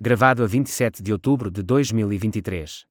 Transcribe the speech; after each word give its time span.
Gravado 0.00 0.44
a 0.44 0.46
27 0.46 1.02
de 1.02 1.12
outubro 1.12 1.50
de 1.50 1.60
2023. 1.60 2.86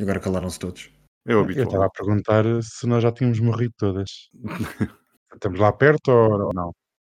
E 0.00 0.02
agora 0.02 0.18
calaram-se 0.18 0.58
todos. 0.58 0.90
É 1.24 1.32
o 1.32 1.38
Eu 1.38 1.40
habitual. 1.42 1.66
estava 1.66 1.86
a 1.86 1.90
perguntar 1.90 2.44
se 2.60 2.88
nós 2.88 3.04
já 3.04 3.12
tínhamos 3.12 3.38
morrido 3.38 3.72
todas. 3.78 4.28
Estamos 5.32 5.60
lá 5.60 5.72
perto 5.72 6.08
ou 6.10 6.52
não? 6.52 6.72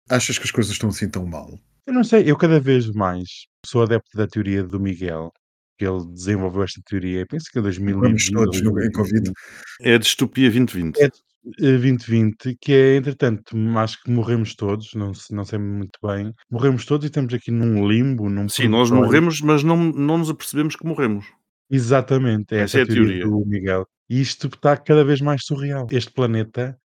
Achas 0.07 0.37
que 0.37 0.43
as 0.43 0.51
coisas 0.51 0.73
estão 0.73 0.89
assim 0.89 1.09
tão 1.09 1.25
mal? 1.25 1.49
Eu 1.87 1.93
não 1.93 2.03
sei, 2.03 2.29
eu 2.29 2.37
cada 2.37 2.59
vez 2.59 2.91
mais 2.91 3.47
sou 3.65 3.81
adepto 3.81 4.15
da 4.15 4.27
teoria 4.27 4.63
do 4.63 4.79
Miguel, 4.79 5.31
que 5.79 5.85
ele 5.87 6.05
desenvolveu 6.13 6.61
esta 6.61 6.79
teoria, 6.85 7.25
penso 7.25 7.45
que 7.51 7.57
em 7.57 7.61
Vamos 7.63 7.77
2020 7.77 8.33
todos 8.33 8.57
ou 8.61 8.65
no, 8.65 8.83
em 8.83 8.91
Covid. 8.91 9.23
2021. 9.23 9.33
É 9.81 9.95
a 9.95 9.97
distopia 9.97 10.51
2020. 10.51 11.01
É 11.01 11.09
2020, 11.43 12.55
que 12.59 12.71
é, 12.73 12.95
entretanto, 12.97 13.55
acho 13.77 14.01
que 14.03 14.11
morremos 14.11 14.55
todos, 14.55 14.93
não, 14.93 15.13
se- 15.13 15.33
não 15.33 15.43
sei 15.43 15.59
muito 15.59 15.99
bem. 16.03 16.33
Morremos 16.49 16.85
todos 16.85 17.05
e 17.05 17.07
estamos 17.07 17.33
aqui 17.33 17.51
num 17.51 17.87
limbo, 17.87 18.29
num 18.29 18.47
Sim, 18.47 18.67
nós 18.67 18.91
morremos, 18.91 19.41
mas 19.41 19.63
não, 19.63 19.77
não 19.77 20.17
nos 20.19 20.29
apercebemos 20.29 20.75
que 20.75 20.85
morremos. 20.85 21.25
Exatamente, 21.69 22.53
é 22.53 22.59
Essa 22.59 22.77
essa 22.77 22.79
é 22.79 22.81
a 22.83 22.85
teoria 22.85 23.19
teoria. 23.19 23.25
do 23.25 23.45
Miguel. 23.49 23.87
E 24.09 24.19
isto 24.21 24.47
está 24.47 24.75
cada 24.77 25.03
vez 25.05 25.21
mais 25.21 25.41
surreal. 25.45 25.87
Este 25.89 26.11
planeta, 26.11 26.77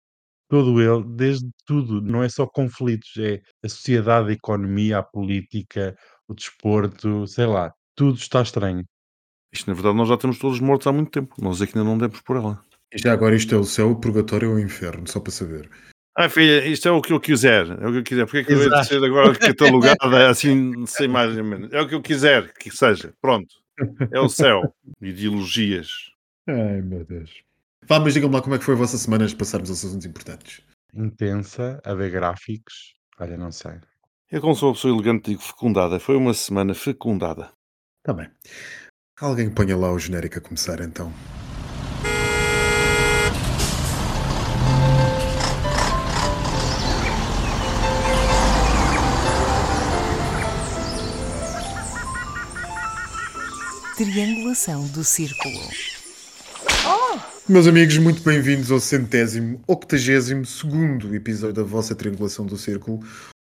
todo 0.48 0.80
ele, 0.81 1.03
desde 1.16 1.50
tudo, 1.66 2.02
não 2.02 2.23
é 2.23 2.30
só 2.30 2.45
conflitos, 2.45 3.09
é 3.17 3.42
a 3.64 3.67
sociedade, 3.70 4.30
a 4.30 4.34
economia, 4.34 5.00
a 5.00 5.03
política, 5.03 5.95
o 6.28 6.34
desporto, 6.36 7.26
sei 7.28 7.48
lá, 7.48 7.73
tudo 7.95 8.17
está 8.17 8.42
estranho. 8.42 8.84
Isto, 9.52 9.67
na 9.70 9.73
verdade, 9.73 9.98
nós 9.98 10.08
já 10.08 10.16
estamos 10.16 10.38
todos 10.38 10.59
mortos 10.59 10.86
há 10.86 10.92
muito 10.92 11.09
tempo. 11.12 11.34
Nós 11.42 11.62
é 11.62 11.66
que 11.67 11.78
ainda 11.78 11.90
não 11.90 11.98
demos 11.98 12.22
por 12.22 12.36
ela. 12.38 12.62
E 12.95 12.99
já 12.99 13.12
agora 13.12 13.35
isto 13.35 13.54
é 13.54 13.58
o 13.58 13.63
céu, 13.66 13.91
o 13.91 13.95
purgatório 13.99 14.52
ou 14.52 14.55
o 14.55 14.59
inferno, 14.59 15.05
só 15.05 15.20
para 15.20 15.31
saber. 15.31 15.70
Ah, 16.17 16.30
filha, 16.30 16.66
isto 16.66 16.88
é 16.88 16.91
o 16.91 17.02
que 17.02 17.12
eu 17.12 17.20
quiser. 17.20 17.67
É 17.67 17.88
o 17.88 17.91
que 17.91 17.98
eu 17.98 18.03
quiser. 18.03 18.26
Porque 18.26 18.38
é 18.38 18.44
que 18.45 18.53
eu 18.53 18.58
hei 18.58 18.70
de 18.70 18.73
Exato. 18.73 18.88
ser 18.88 19.03
agora 19.03 19.38
catalogada 19.38 20.30
assim, 20.30 20.86
sem 20.86 21.09
mais 21.09 21.36
nem 21.36 21.44
menos? 21.44 21.73
É 21.73 21.81
o 21.81 21.89
que 21.89 21.94
eu 21.94 22.02
quiser 22.02 22.53
que 22.53 22.72
seja. 22.72 23.13
Pronto. 23.22 23.53
É 24.09 24.20
o 24.22 24.30
céu. 24.30 24.73
Ideologias. 25.02 25.89
Ai 26.47 26.81
meu 26.81 27.03
Deus. 27.03 27.44
Vá, 27.86 28.00
mas 28.00 28.14
digam-me 28.14 28.33
lá 28.33 28.42
como 28.42 28.55
é 28.55 28.58
que 28.58 28.64
foi 28.64 28.75
a 28.75 28.78
vossa 28.78 28.98
semana 28.98 29.23
antes 29.23 29.33
de 29.33 29.39
passarmos 29.39 29.70
aos 29.70 29.83
assuntos 29.83 30.05
importantes. 30.05 30.61
Intensa, 30.94 31.81
a 31.83 31.94
ver 31.94 32.09
gráficos, 32.11 32.95
olha, 33.20 33.36
não 33.36 33.52
sei. 33.52 33.73
Eu, 34.31 34.39
como 34.39 34.55
sou 34.55 34.70
uma 34.70 34.75
pessoa 34.75 34.94
elegante, 34.95 35.31
digo 35.31 35.42
fecundada. 35.42 36.00
Foi 36.00 36.16
uma 36.16 36.33
semana 36.33 36.73
fecundada. 36.73 37.52
Está 38.00 38.14
bem. 38.14 38.30
Alguém 39.20 39.53
ponha 39.53 39.75
lá 39.75 39.92
o 39.92 40.00
genérico 40.00 40.38
a 40.38 40.42
começar 40.42 40.80
então. 40.80 41.11
Triangulação 53.96 54.86
do 54.90 55.06
círculo. 55.06 55.56
Meus 57.48 57.66
amigos, 57.66 57.98
muito 57.98 58.22
bem-vindos 58.24 58.70
ao 58.70 58.82
centésimo, 58.82 59.62
octagésimo 59.66 60.46
segundo 60.46 61.16
episódio 61.16 61.56
da 61.56 61.64
vossa 61.64 61.96
Triangulação 61.96 62.46
do 62.46 62.58
Círculo. 62.58 62.98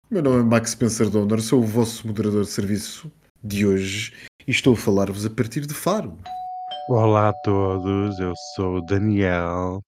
O 0.10 0.14
meu 0.14 0.24
nome 0.24 0.40
é 0.40 0.44
Max 0.44 0.72
Spencer 0.72 1.08
Donner, 1.08 1.40
sou 1.40 1.62
o 1.62 1.68
vosso 1.68 2.08
moderador 2.08 2.46
de 2.46 2.50
serviço 2.50 3.12
de 3.44 3.64
hoje 3.64 4.12
e 4.48 4.50
estou 4.50 4.74
a 4.74 4.78
falar-vos 4.78 5.24
a 5.24 5.30
partir 5.30 5.68
de 5.68 5.74
Faro. 5.76 6.18
Olá 6.90 7.30
a 7.30 7.34
todos, 7.44 8.18
eu 8.20 8.34
sou 8.56 8.78
o 8.78 8.82
Daniel 8.82 9.84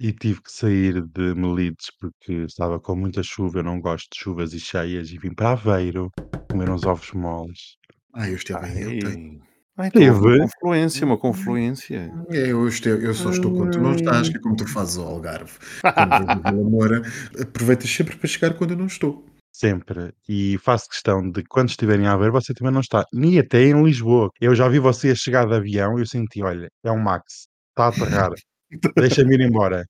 e 0.00 0.12
tive 0.12 0.42
que 0.42 0.50
sair 0.50 1.02
de 1.06 1.34
Melides 1.36 1.86
porque 2.00 2.32
estava 2.48 2.80
com 2.80 2.96
muita 2.96 3.22
chuva, 3.22 3.60
eu 3.60 3.64
não 3.64 3.80
gosto 3.80 4.08
de 4.12 4.18
chuvas 4.18 4.52
e 4.54 4.58
cheias 4.58 5.10
e 5.10 5.18
vim 5.18 5.32
para 5.32 5.52
Aveiro 5.52 6.10
comer 6.50 6.68
uns 6.68 6.84
ovos 6.84 7.12
moles. 7.12 7.76
Ah, 8.12 8.28
eu 8.28 8.34
estive 8.34 8.58
aí, 8.58 8.82
eu 8.82 8.98
tenho. 8.98 9.49
Ai, 9.80 9.88
então 9.88 10.02
houve 10.02 10.20
Teve? 10.20 10.36
uma 10.36 10.48
confluência, 10.48 11.06
uma 11.06 11.18
confluência. 11.18 12.12
É, 12.28 12.52
eu, 12.52 12.68
estou, 12.68 12.92
eu 12.92 13.14
só 13.14 13.30
estou 13.30 13.54
quando 13.54 13.70
tu 13.70 13.80
não 13.80 13.94
estás, 13.94 14.28
que 14.28 14.36
é 14.36 14.40
como 14.40 14.54
tu 14.54 14.66
fazes 14.66 14.98
ao 14.98 15.06
Algarve. 15.06 15.52
Quando 15.80 16.70
Moura, 16.70 17.02
aproveitas 17.40 17.90
sempre 17.90 18.14
para 18.16 18.28
chegar 18.28 18.54
quando 18.54 18.72
eu 18.72 18.76
não 18.76 18.86
estou. 18.86 19.24
Sempre. 19.50 20.12
E 20.28 20.58
faço 20.58 20.88
questão 20.88 21.30
de 21.30 21.42
quando 21.44 21.70
estiverem 21.70 22.06
a 22.06 22.16
ver, 22.16 22.30
você 22.30 22.52
também 22.52 22.72
não 22.72 22.80
está. 22.80 23.04
Nem 23.12 23.38
até 23.38 23.62
em 23.62 23.82
Lisboa. 23.82 24.30
Eu 24.38 24.54
já 24.54 24.68
vi 24.68 24.78
você 24.78 25.10
a 25.10 25.14
chegar 25.14 25.46
de 25.46 25.54
avião 25.54 25.98
e 25.98 26.02
eu 26.02 26.06
senti, 26.06 26.42
olha, 26.42 26.68
é 26.84 26.90
um 26.90 26.98
Max, 26.98 27.46
está 27.70 27.86
a 27.86 27.88
aterrar. 27.88 28.30
Deixa-me 28.96 29.34
ir 29.34 29.40
embora. 29.40 29.84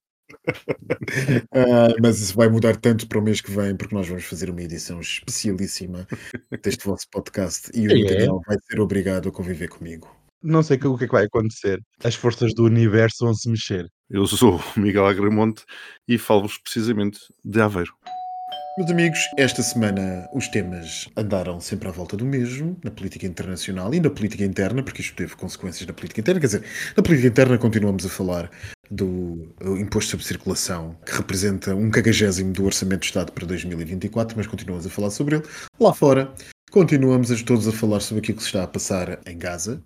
Ah, 1.53 1.95
mas 2.01 2.21
isso 2.21 2.35
vai 2.35 2.49
mudar 2.49 2.77
tanto 2.77 3.07
para 3.09 3.19
o 3.19 3.23
mês 3.23 3.41
que 3.41 3.51
vem, 3.51 3.77
porque 3.77 3.95
nós 3.95 4.07
vamos 4.09 4.25
fazer 4.25 4.51
uma 4.51 4.63
edição 4.63 5.01
especialíssima 5.01 6.07
deste 6.63 6.85
vosso 6.85 7.07
podcast 7.11 7.71
e 7.75 7.89
o 7.89 7.91
É? 7.91 8.05
Daniel 8.05 8.41
vai 8.47 8.57
ser 8.71 8.81
obrigado 8.81 9.29
a 9.29 9.33
conviver 9.33 9.69
comigo. 9.69 10.09
Não 10.43 10.63
sei 10.63 10.79
o 10.79 10.97
que 10.97 11.05
é 11.05 11.07
que 11.07 11.13
vai 11.13 11.25
acontecer. 11.25 11.81
As 12.03 12.15
forças 12.15 12.55
do 12.55 12.65
universo 12.65 13.25
vão 13.25 13.35
se 13.35 13.49
mexer. 13.49 13.87
Eu 14.09 14.27
sou 14.27 14.61
o 14.77 14.81
Miguel 14.81 15.07
Agremonte 15.07 15.65
e 16.09 16.17
falo-vos 16.17 16.59
precisamente 16.59 17.19
de 17.45 17.61
Aveiro. 17.61 17.93
Meus 18.79 18.89
amigos, 18.89 19.29
esta 19.37 19.63
semana 19.63 20.29
os 20.33 20.47
temas 20.47 21.09
andaram 21.17 21.61
sempre 21.61 21.89
à 21.89 21.91
volta 21.91 22.17
do 22.17 22.25
mesmo, 22.25 22.79
na 22.85 22.91
política 22.91 23.27
internacional 23.27 23.93
e 23.93 23.99
na 23.99 24.09
política 24.09 24.45
interna, 24.45 24.81
porque 24.81 25.03
isto 25.03 25.15
teve 25.17 25.35
consequências 25.35 25.87
na 25.87 25.93
política 25.93 26.21
interna. 26.21 26.41
Quer 26.41 26.47
dizer, 26.47 26.65
na 26.97 27.03
política 27.03 27.29
interna 27.29 27.59
continuamos 27.59 28.07
a 28.07 28.09
falar 28.09 28.49
do 28.89 29.53
uh, 29.61 29.77
imposto 29.77 30.13
sobre 30.13 30.25
circulação, 30.25 30.97
que 31.05 31.13
representa 31.13 31.75
um 31.75 31.91
cagagésimo 31.91 32.53
do 32.53 32.65
Orçamento 32.65 33.01
de 33.01 33.07
Estado 33.07 33.33
para 33.33 33.45
2024, 33.45 34.37
mas 34.37 34.47
continuamos 34.47 34.87
a 34.87 34.91
falar 34.91 35.11
sobre 35.11 35.37
ele. 35.37 35.45
Lá 35.79 35.93
fora, 35.93 36.33
continuamos 36.71 37.43
todos 37.43 37.67
a 37.67 37.73
falar 37.73 37.99
sobre 37.99 38.23
aquilo 38.23 38.39
que 38.39 38.45
se 38.45 38.51
está 38.51 38.63
a 38.63 38.69
passar 38.69 39.19
em 39.27 39.37
Gaza, 39.37 39.83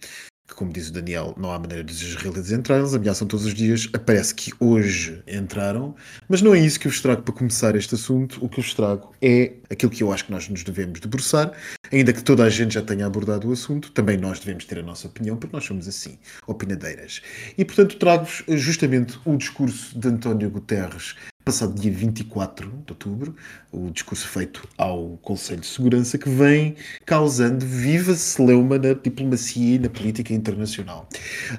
como 0.54 0.72
diz 0.72 0.88
o 0.88 0.92
Daniel, 0.92 1.34
não 1.36 1.52
há 1.52 1.58
maneira 1.58 1.82
de 1.82 1.92
os 1.92 2.02
israelitas 2.02 2.52
entrar, 2.52 2.78
eles 2.78 2.94
ameaçam 2.94 3.26
todos 3.26 3.46
os 3.46 3.54
dias. 3.54 3.86
Parece 3.86 4.34
que 4.34 4.52
hoje 4.60 5.22
entraram, 5.26 5.94
mas 6.28 6.42
não 6.42 6.54
é 6.54 6.58
isso 6.58 6.78
que 6.78 6.86
eu 6.86 6.92
vos 6.92 7.00
trago 7.00 7.22
para 7.22 7.34
começar 7.34 7.74
este 7.76 7.94
assunto. 7.94 8.44
O 8.44 8.48
que 8.48 8.60
eu 8.60 8.64
vos 8.64 8.74
trago 8.74 9.12
é 9.20 9.54
aquilo 9.70 9.90
que 9.90 10.02
eu 10.02 10.12
acho 10.12 10.24
que 10.24 10.32
nós 10.32 10.48
nos 10.48 10.62
devemos 10.62 11.00
debruçar, 11.00 11.52
ainda 11.92 12.12
que 12.12 12.22
toda 12.22 12.44
a 12.44 12.50
gente 12.50 12.74
já 12.74 12.82
tenha 12.82 13.06
abordado 13.06 13.48
o 13.48 13.52
assunto, 13.52 13.90
também 13.92 14.16
nós 14.16 14.38
devemos 14.38 14.64
ter 14.64 14.78
a 14.78 14.82
nossa 14.82 15.06
opinião, 15.06 15.36
porque 15.36 15.54
nós 15.54 15.64
somos 15.64 15.88
assim, 15.88 16.18
opinadeiras. 16.46 17.20
E 17.56 17.64
portanto 17.64 17.96
trago-vos 17.96 18.44
justamente 18.48 19.18
o 19.24 19.36
discurso 19.36 19.98
de 19.98 20.08
António 20.08 20.50
Guterres 20.50 21.14
passado 21.44 21.78
dia 21.78 21.92
24 21.92 22.70
de 22.86 22.92
outubro, 22.92 23.36
o 23.70 23.90
discurso 23.90 24.26
feito 24.26 24.66
ao 24.78 25.18
Conselho 25.18 25.60
de 25.60 25.66
Segurança, 25.66 26.16
que 26.16 26.28
vem 26.28 26.74
causando 27.04 27.66
viva 27.66 28.14
celeuma 28.14 28.78
na 28.78 28.94
diplomacia 28.94 29.76
e 29.76 29.78
na 29.78 29.90
política 29.90 30.32
internacional. 30.32 31.06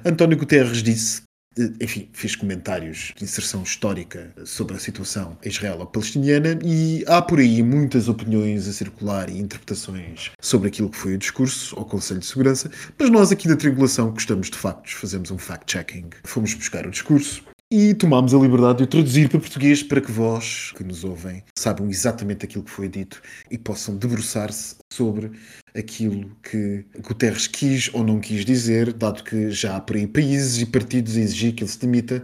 António 0.04 0.36
Guterres 0.36 0.82
disse 0.82 1.22
eh, 1.56 1.70
enfim, 1.80 2.08
fez 2.12 2.34
comentários 2.34 3.12
de 3.16 3.22
inserção 3.22 3.62
histórica 3.62 4.32
sobre 4.44 4.76
a 4.76 4.80
situação 4.80 5.38
israelo-palestiniana 5.44 6.58
e 6.64 7.04
há 7.06 7.22
por 7.22 7.38
aí 7.38 7.62
muitas 7.62 8.08
opiniões 8.08 8.66
a 8.66 8.72
circular 8.72 9.30
e 9.30 9.38
interpretações 9.38 10.32
sobre 10.40 10.68
aquilo 10.68 10.90
que 10.90 10.98
foi 10.98 11.14
o 11.14 11.18
discurso 11.18 11.78
ao 11.78 11.84
Conselho 11.84 12.20
de 12.20 12.26
Segurança, 12.26 12.70
mas 12.98 13.08
nós 13.08 13.30
aqui 13.30 13.46
da 13.46 13.56
Triangulação 13.56 14.10
gostamos 14.10 14.50
de 14.50 14.58
factos, 14.58 14.92
fazemos 14.92 15.30
um 15.30 15.38
fact-checking. 15.38 16.10
Fomos 16.24 16.52
buscar 16.54 16.86
o 16.86 16.90
discurso 16.90 17.44
e 17.70 17.94
tomámos 17.94 18.32
a 18.32 18.38
liberdade 18.38 18.78
de 18.78 18.84
o 18.84 18.86
traduzir 18.86 19.28
para 19.28 19.40
português 19.40 19.82
para 19.82 20.00
que 20.00 20.12
vós, 20.12 20.72
que 20.76 20.84
nos 20.84 21.02
ouvem, 21.02 21.42
saibam 21.58 21.88
exatamente 21.88 22.44
aquilo 22.44 22.62
que 22.62 22.70
foi 22.70 22.88
dito 22.88 23.20
e 23.50 23.58
possam 23.58 23.96
debruçar-se 23.96 24.76
sobre 24.92 25.32
aquilo 25.76 26.30
que 26.42 26.84
Guterres 27.00 27.48
quis 27.48 27.90
ou 27.92 28.04
não 28.04 28.20
quis 28.20 28.44
dizer, 28.44 28.92
dado 28.92 29.24
que 29.24 29.50
já 29.50 29.76
há 29.76 29.80
por 29.80 29.96
aí 29.96 30.06
países 30.06 30.62
e 30.62 30.66
partidos 30.66 31.16
a 31.16 31.20
exigir 31.20 31.54
que 31.54 31.64
ele 31.64 31.70
se 31.70 31.80
demita 31.80 32.22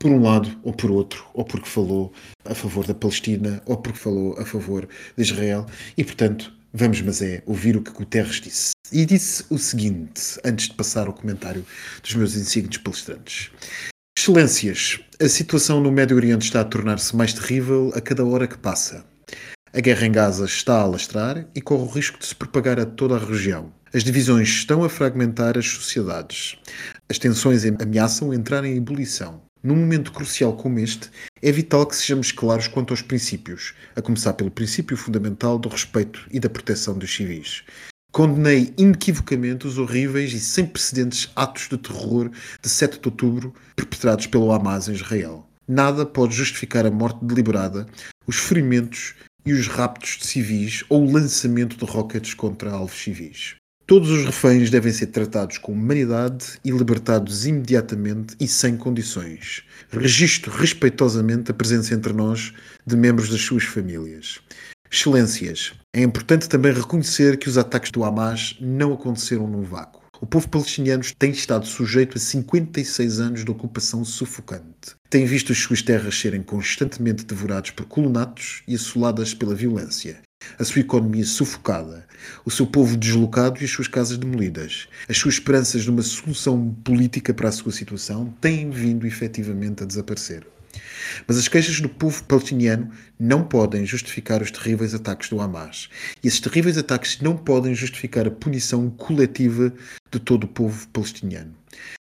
por 0.00 0.10
um 0.10 0.20
lado 0.20 0.58
ou 0.64 0.72
por 0.72 0.90
outro, 0.90 1.24
ou 1.32 1.44
porque 1.44 1.68
falou 1.68 2.12
a 2.44 2.54
favor 2.54 2.84
da 2.84 2.94
Palestina 2.94 3.62
ou 3.66 3.76
porque 3.76 4.00
falou 4.00 4.36
a 4.36 4.44
favor 4.44 4.88
de 5.16 5.22
Israel 5.22 5.64
e, 5.96 6.02
portanto, 6.02 6.52
vamos, 6.74 7.00
mas 7.02 7.22
é, 7.22 7.40
ouvir 7.46 7.76
o 7.76 7.82
que 7.82 7.92
Guterres 7.92 8.40
disse. 8.40 8.72
E 8.90 9.06
disse 9.06 9.44
o 9.48 9.58
seguinte, 9.58 10.40
antes 10.44 10.68
de 10.68 10.74
passar 10.74 11.06
ao 11.06 11.12
comentário 11.12 11.64
dos 12.02 12.14
meus 12.16 12.34
insígnios 12.34 12.78
palestrantes. 12.78 13.52
Excelências, 14.22 15.00
a 15.20 15.28
situação 15.28 15.80
no 15.80 15.90
Médio 15.90 16.16
Oriente 16.16 16.44
está 16.44 16.60
a 16.60 16.64
tornar-se 16.64 17.16
mais 17.16 17.32
terrível 17.32 17.90
a 17.92 18.00
cada 18.00 18.24
hora 18.24 18.46
que 18.46 18.56
passa. 18.56 19.04
A 19.72 19.80
guerra 19.80 20.06
em 20.06 20.12
Gaza 20.12 20.44
está 20.44 20.76
a 20.76 20.82
alastrar 20.82 21.44
e 21.52 21.60
corre 21.60 21.82
o 21.82 21.88
risco 21.88 22.20
de 22.20 22.26
se 22.26 22.34
propagar 22.36 22.78
a 22.78 22.86
toda 22.86 23.16
a 23.16 23.18
região. 23.18 23.72
As 23.92 24.04
divisões 24.04 24.48
estão 24.48 24.84
a 24.84 24.88
fragmentar 24.88 25.58
as 25.58 25.66
sociedades. 25.66 26.56
As 27.10 27.18
tensões 27.18 27.64
ameaçam 27.64 28.32
entrar 28.32 28.64
em 28.64 28.76
ebulição. 28.76 29.42
Num 29.60 29.74
momento 29.74 30.12
crucial 30.12 30.56
como 30.56 30.78
este, 30.78 31.10
é 31.42 31.50
vital 31.50 31.84
que 31.84 31.96
sejamos 31.96 32.30
claros 32.30 32.68
quanto 32.68 32.92
aos 32.92 33.02
princípios, 33.02 33.74
a 33.96 34.00
começar 34.00 34.34
pelo 34.34 34.52
princípio 34.52 34.96
fundamental 34.96 35.58
do 35.58 35.68
respeito 35.68 36.28
e 36.30 36.38
da 36.38 36.48
proteção 36.48 36.96
dos 36.96 37.12
civis. 37.12 37.64
Condenei 38.12 38.74
inequivocamente 38.76 39.66
os 39.66 39.78
horríveis 39.78 40.34
e 40.34 40.38
sem 40.38 40.66
precedentes 40.66 41.30
atos 41.34 41.66
de 41.70 41.78
terror 41.78 42.30
de 42.60 42.68
7 42.68 43.00
de 43.00 43.08
outubro 43.08 43.54
perpetrados 43.74 44.26
pelo 44.26 44.52
Hamas 44.52 44.86
em 44.86 44.92
Israel. 44.92 45.48
Nada 45.66 46.04
pode 46.04 46.34
justificar 46.34 46.84
a 46.84 46.90
morte 46.90 47.24
deliberada, 47.24 47.86
os 48.26 48.36
ferimentos 48.36 49.14
e 49.46 49.54
os 49.54 49.66
raptos 49.66 50.18
de 50.18 50.26
civis 50.26 50.84
ou 50.90 51.06
o 51.06 51.10
lançamento 51.10 51.74
de 51.74 51.90
rockets 51.90 52.34
contra 52.34 52.72
alvos 52.72 53.00
civis. 53.00 53.54
Todos 53.86 54.10
os 54.10 54.26
reféns 54.26 54.68
devem 54.68 54.92
ser 54.92 55.06
tratados 55.06 55.56
com 55.56 55.72
humanidade 55.72 56.58
e 56.62 56.70
libertados 56.70 57.46
imediatamente 57.46 58.36
e 58.38 58.46
sem 58.46 58.76
condições. 58.76 59.62
Registro 59.90 60.52
respeitosamente 60.52 61.50
a 61.50 61.54
presença 61.54 61.94
entre 61.94 62.12
nós 62.12 62.52
de 62.86 62.94
membros 62.94 63.30
das 63.30 63.40
suas 63.40 63.64
famílias. 63.64 64.38
Excelências, 64.94 65.72
é 65.90 66.02
importante 66.02 66.46
também 66.46 66.70
reconhecer 66.70 67.38
que 67.38 67.48
os 67.48 67.56
ataques 67.56 67.90
do 67.90 68.04
Hamas 68.04 68.58
não 68.60 68.92
aconteceram 68.92 69.46
num 69.48 69.62
vácuo. 69.62 70.02
O 70.20 70.26
povo 70.26 70.46
palestiniano 70.50 71.02
tem 71.18 71.30
estado 71.30 71.66
sujeito 71.66 72.18
a 72.18 72.20
56 72.20 73.18
anos 73.18 73.42
de 73.42 73.50
ocupação 73.50 74.04
sufocante. 74.04 74.94
Tem 75.08 75.24
visto 75.24 75.50
as 75.50 75.58
suas 75.58 75.80
terras 75.80 76.20
serem 76.20 76.42
constantemente 76.42 77.24
devoradas 77.24 77.70
por 77.70 77.86
colonatos 77.86 78.62
e 78.68 78.74
assoladas 78.74 79.32
pela 79.32 79.54
violência. 79.54 80.20
A 80.58 80.64
sua 80.64 80.80
economia 80.80 81.24
sufocada, 81.24 82.06
o 82.44 82.50
seu 82.50 82.66
povo 82.66 82.94
deslocado 82.94 83.62
e 83.62 83.64
as 83.64 83.70
suas 83.70 83.88
casas 83.88 84.18
demolidas. 84.18 84.88
As 85.08 85.16
suas 85.16 85.34
esperanças 85.34 85.86
numa 85.86 86.02
solução 86.02 86.76
política 86.84 87.32
para 87.32 87.48
a 87.48 87.52
sua 87.52 87.72
situação 87.72 88.26
têm 88.42 88.68
vindo 88.68 89.06
efetivamente 89.06 89.82
a 89.82 89.86
desaparecer. 89.86 90.51
Mas 91.26 91.38
as 91.38 91.48
queixas 91.48 91.80
do 91.80 91.88
povo 91.88 92.22
palestiniano 92.24 92.90
não 93.18 93.44
podem 93.44 93.84
justificar 93.86 94.42
os 94.42 94.50
terríveis 94.50 94.94
ataques 94.94 95.28
do 95.28 95.40
Hamas. 95.40 95.88
E 96.22 96.28
esses 96.28 96.40
terríveis 96.40 96.78
ataques 96.78 97.20
não 97.20 97.36
podem 97.36 97.74
justificar 97.74 98.26
a 98.26 98.30
punição 98.30 98.90
coletiva 98.90 99.72
de 100.10 100.18
todo 100.18 100.44
o 100.44 100.48
povo 100.48 100.86
palestiniano. 100.88 101.54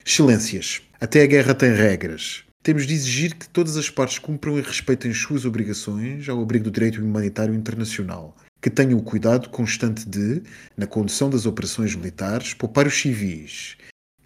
Excelências, 0.04 0.82
até 1.00 1.22
a 1.22 1.26
guerra 1.26 1.54
tem 1.54 1.72
regras. 1.72 2.44
Temos 2.62 2.86
de 2.86 2.94
exigir 2.94 3.34
que 3.34 3.48
todas 3.48 3.76
as 3.76 3.88
partes 3.88 4.18
cumpram 4.18 4.58
e 4.58 4.62
respeitem 4.62 5.10
as 5.10 5.18
suas 5.18 5.44
obrigações 5.44 6.28
ao 6.28 6.42
abrigo 6.42 6.64
do 6.64 6.70
direito 6.70 7.00
humanitário 7.00 7.54
internacional, 7.54 8.36
que 8.60 8.70
tenham 8.70 8.98
o 8.98 9.02
cuidado 9.02 9.48
constante 9.50 10.08
de, 10.08 10.42
na 10.76 10.86
condução 10.86 11.30
das 11.30 11.46
operações 11.46 11.94
militares, 11.94 12.54
poupar 12.54 12.86
os 12.86 13.00
civis, 13.00 13.76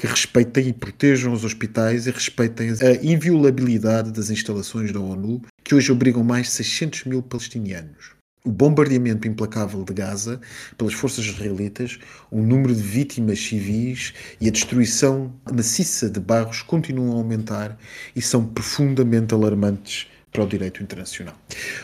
que 0.00 0.06
respeitem 0.06 0.68
e 0.68 0.72
protejam 0.72 1.30
os 1.30 1.44
hospitais 1.44 2.06
e 2.06 2.10
respeitem 2.10 2.70
a 2.70 3.04
inviolabilidade 3.04 4.10
das 4.10 4.30
instalações 4.30 4.90
da 4.90 4.98
ONU, 4.98 5.42
que 5.62 5.74
hoje 5.74 5.92
obrigam 5.92 6.24
mais 6.24 6.46
de 6.46 6.52
600 6.52 7.04
mil 7.04 7.22
palestinianos. 7.22 8.12
O 8.42 8.50
bombardeamento 8.50 9.28
implacável 9.28 9.84
de 9.84 9.92
Gaza 9.92 10.40
pelas 10.78 10.94
forças 10.94 11.26
israelitas, 11.26 11.98
o 12.30 12.40
número 12.40 12.74
de 12.74 12.80
vítimas 12.80 13.40
civis 13.40 14.14
e 14.40 14.48
a 14.48 14.50
destruição 14.50 15.34
maciça 15.52 16.08
de 16.08 16.18
bairros 16.18 16.62
continuam 16.62 17.12
a 17.12 17.16
aumentar 17.16 17.76
e 18.16 18.22
são 18.22 18.42
profundamente 18.42 19.34
alarmantes 19.34 20.06
para 20.32 20.42
o 20.42 20.48
direito 20.48 20.82
internacional. 20.82 21.36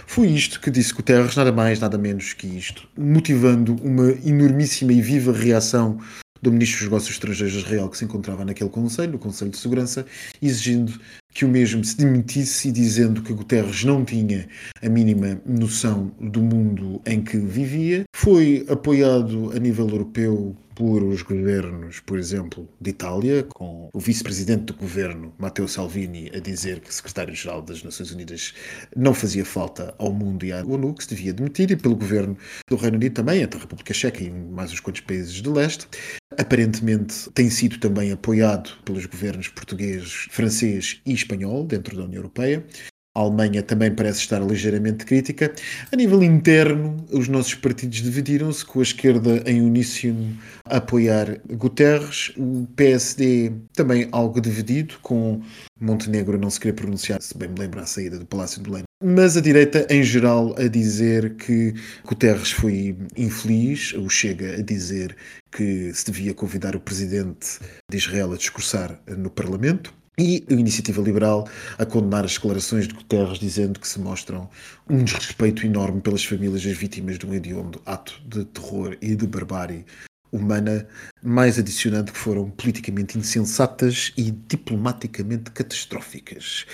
Foi 0.07 0.29
isto 0.29 0.59
que 0.59 0.71
disse 0.71 0.95
Guterres, 0.95 1.37
nada 1.37 1.53
mais, 1.53 1.81
nada 1.81 1.99
menos 1.99 2.33
que 2.33 2.47
isto, 2.47 2.89
motivando 2.97 3.75
uma 3.83 4.13
enormíssima 4.25 4.95
e 4.95 5.03
viva 5.03 5.33
reação 5.35 5.99
do 6.47 6.53
Ministro 6.53 6.79
dos 6.79 6.85
Negócios 6.85 7.11
Estrangeiros 7.11 7.57
Israel 7.57 7.89
que 7.89 7.99
se 7.99 8.05
encontrava 8.05 8.45
naquele 8.45 8.71
Conselho, 8.71 9.17
o 9.17 9.19
Conselho 9.19 9.51
de 9.51 9.57
Segurança, 9.57 10.07
exigindo 10.41 10.93
que 11.35 11.45
o 11.45 11.49
mesmo 11.49 11.85
se 11.85 11.97
demitisse 11.97 12.69
e 12.69 12.73
dizendo 12.73 13.21
que 13.21 13.33
Guterres 13.33 13.85
não 13.85 14.05
tinha 14.05 14.49
a 14.81 14.89
mínima 14.89 15.41
noção 15.45 16.13
do 16.21 16.41
mundo 16.41 17.03
em 17.05 17.21
que 17.21 17.37
vivia. 17.37 18.05
Foi 18.15 18.65
apoiado 18.69 19.51
a 19.55 19.59
nível 19.59 19.89
europeu 19.89 20.57
por 20.77 21.03
os 21.03 21.23
governos, 21.23 22.01
por 22.01 22.19
exemplo, 22.19 22.69
de 22.79 22.91
Itália, 22.91 23.43
com 23.45 23.89
o 23.93 23.99
vice-presidente 23.99 24.65
do 24.65 24.75
governo, 24.75 25.35
Matteo 25.39 25.67
Salvini, 25.67 26.31
a 26.35 26.39
dizer 26.39 26.81
que 26.81 26.91
o 26.91 26.93
secretário-geral 26.93 27.63
das 27.63 27.83
Nações 27.83 28.13
Unidas 28.13 28.53
não 28.95 29.15
fazia 29.15 29.45
falta 29.45 29.95
ao 29.99 30.13
mundo 30.13 30.45
e 30.45 30.53
à 30.53 30.63
ONU, 30.63 30.95
que 30.95 31.03
se 31.03 31.09
devia 31.09 31.33
demitir, 31.33 31.71
e 31.71 31.77
pelo 31.77 31.97
governo 31.97 32.37
do 32.69 32.77
Reino 32.77 32.99
Unido 32.99 33.15
também, 33.15 33.41
entre 33.41 33.59
a 33.59 33.63
República 33.63 33.95
Checa 33.95 34.23
e 34.23 34.31
mais 34.31 34.71
uns 34.71 34.81
quantos 34.81 35.01
países 35.01 35.33
de 35.33 35.49
leste. 35.49 35.89
Aparentemente 36.39 37.31
tem 37.31 37.49
sido 37.49 37.79
também 37.79 38.13
apoiado 38.13 38.77
pelos 38.85 39.07
governos 39.07 39.49
português, 39.49 40.27
francês 40.31 41.01
e 41.07 41.15
espanhol 41.15 41.65
dentro 41.65 41.97
da 41.97 42.05
União 42.05 42.19
Europeia. 42.19 42.63
A 43.17 43.21
Alemanha 43.21 43.63
também 43.63 43.91
parece 43.91 44.19
estar 44.21 44.41
ligeiramente 44.41 45.07
crítica. 45.07 45.51
A 45.91 45.97
nível 45.97 46.23
interno, 46.23 47.03
os 47.11 47.29
nossos 47.29 47.55
partidos 47.55 48.03
dividiram-se, 48.03 48.63
com 48.63 48.79
a 48.79 48.83
esquerda 48.83 49.43
em 49.47 49.63
uníssono 49.63 50.37
a 50.67 50.77
apoiar 50.77 51.39
Guterres, 51.51 52.35
o 52.37 52.69
PSD 52.77 53.53
também 53.73 54.07
algo 54.13 54.39
dividido, 54.39 54.97
com 55.01 55.41
Montenegro 55.81 56.37
não 56.37 56.51
se 56.51 56.61
querer 56.61 56.75
pronunciar, 56.75 57.23
se 57.23 57.37
bem 57.39 57.49
me 57.49 57.59
lembro, 57.59 57.81
a 57.81 57.87
saída 57.87 58.19
do 58.19 58.27
Palácio 58.27 58.63
de 58.63 58.69
Belém. 58.69 58.83
Mas 59.03 59.35
a 59.35 59.41
direita, 59.41 59.87
em 59.89 60.03
geral, 60.03 60.55
a 60.59 60.69
dizer 60.69 61.37
que 61.37 61.73
Guterres 62.05 62.53
foi 62.53 62.99
infeliz, 63.17 63.95
o 63.95 64.11
Chega 64.11 64.57
a 64.57 64.63
dizer 64.63 65.17
que 65.51 65.91
se 65.95 66.05
devia 66.05 66.35
convidar 66.35 66.77
o 66.77 66.81
presidente 66.81 67.61
de 67.91 67.97
Israel 67.97 68.35
a 68.35 68.37
discursar 68.37 69.01
no 69.07 69.31
Parlamento 69.31 69.95
e 70.19 70.45
a 70.51 70.55
Iniciativa 70.55 71.03
Liberal 71.03 71.47
a 71.79 71.85
condenar 71.85 72.25
as 72.25 72.35
declarações 72.35 72.89
de 72.89 72.95
Guterres, 72.95 73.39
dizendo 73.39 73.79
que 73.79 73.87
se 73.87 74.01
mostram 74.01 74.49
um 74.89 75.05
desrespeito 75.05 75.67
enorme 75.67 76.01
pelas 76.01 76.25
famílias 76.25 76.63
das 76.63 76.77
vítimas 76.77 77.19
de 77.19 77.27
um 77.27 77.35
hediondo 77.35 77.81
ato 77.85 78.21
de 78.27 78.45
terror 78.47 78.97
e 79.01 79.15
de 79.15 79.27
barbárie 79.27 79.85
humana, 80.33 80.87
mais 81.23 81.59
adicionando 81.59 82.13
que 82.13 82.19
foram 82.19 82.51
politicamente 82.51 83.19
insensatas 83.19 84.13
e 84.17 84.31
diplomaticamente 84.31 85.51
catastróficas. 85.51 86.67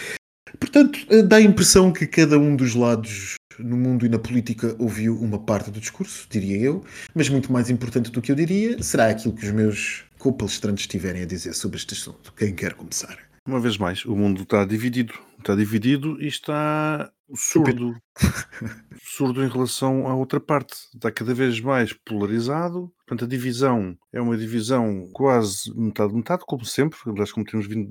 Portanto, 0.59 0.99
dá 1.27 1.37
a 1.37 1.43
impressão 1.43 1.93
que 1.93 2.06
cada 2.06 2.38
um 2.38 2.55
dos 2.55 2.75
lados 2.75 3.35
no 3.59 3.77
mundo 3.77 4.06
e 4.06 4.09
na 4.09 4.19
política 4.19 4.75
ouviu 4.79 5.17
uma 5.21 5.38
parte 5.38 5.71
do 5.71 5.81
discurso, 5.81 6.27
diria 6.31 6.59
eu, 6.59 6.85
mas 7.15 7.29
muito 7.29 7.53
mais 7.53 7.69
importante 7.71 8.11
do 8.11 8.23
que 8.23 8.33
eu 8.33 8.37
diria 8.37 8.83
será 8.83 9.09
aquilo 9.09 9.35
que 9.35 9.45
os 9.45 9.53
meus 9.53 10.05
co-palestrantes 10.19 10.87
tiverem 10.87 11.23
a 11.23 11.27
dizer 11.27 11.53
sobre 11.53 11.77
este 11.77 11.95
assunto. 11.95 12.33
Quem 12.37 12.55
quer 12.55 12.75
começar? 12.75 13.31
Uma 13.44 13.59
vez 13.59 13.77
mais, 13.77 14.05
o 14.05 14.15
mundo 14.15 14.43
está 14.43 14.65
dividido. 14.65 15.15
Está 15.39 15.56
dividido 15.56 16.23
e 16.23 16.29
está 16.29 17.12
surdo. 17.35 18.00
surdo 19.03 19.43
em 19.43 19.49
relação 19.49 20.06
à 20.06 20.15
outra 20.15 20.39
parte. 20.39 20.75
Está 20.94 21.11
cada 21.11 21.35
vez 21.35 21.59
mais 21.59 21.93
polarizado. 21.93 22.93
Portanto, 22.99 23.25
a 23.25 23.29
divisão 23.29 23.99
é 24.12 24.21
uma 24.21 24.37
divisão 24.37 25.11
quase 25.12 25.77
metade-metade, 25.77 26.44
como 26.47 26.65
sempre. 26.65 26.97
Aliás, 27.05 27.33
como 27.33 27.44
temos 27.44 27.67
vindo 27.67 27.91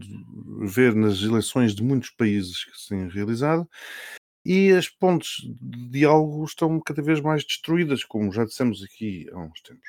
ver 0.62 0.96
nas 0.96 1.22
eleições 1.22 1.76
de 1.76 1.84
muitos 1.84 2.12
países 2.12 2.64
que 2.64 2.78
se 2.78 2.88
têm 2.88 3.10
realizado. 3.10 3.68
E 4.46 4.72
as 4.72 4.88
pontes 4.88 5.44
de 5.60 5.90
diálogo 5.90 6.46
estão 6.46 6.80
cada 6.80 7.02
vez 7.02 7.20
mais 7.20 7.44
destruídas, 7.44 8.06
como 8.06 8.32
já 8.32 8.46
dissemos 8.46 8.82
aqui 8.82 9.28
há 9.34 9.40
uns 9.40 9.62
tempos. 9.62 9.88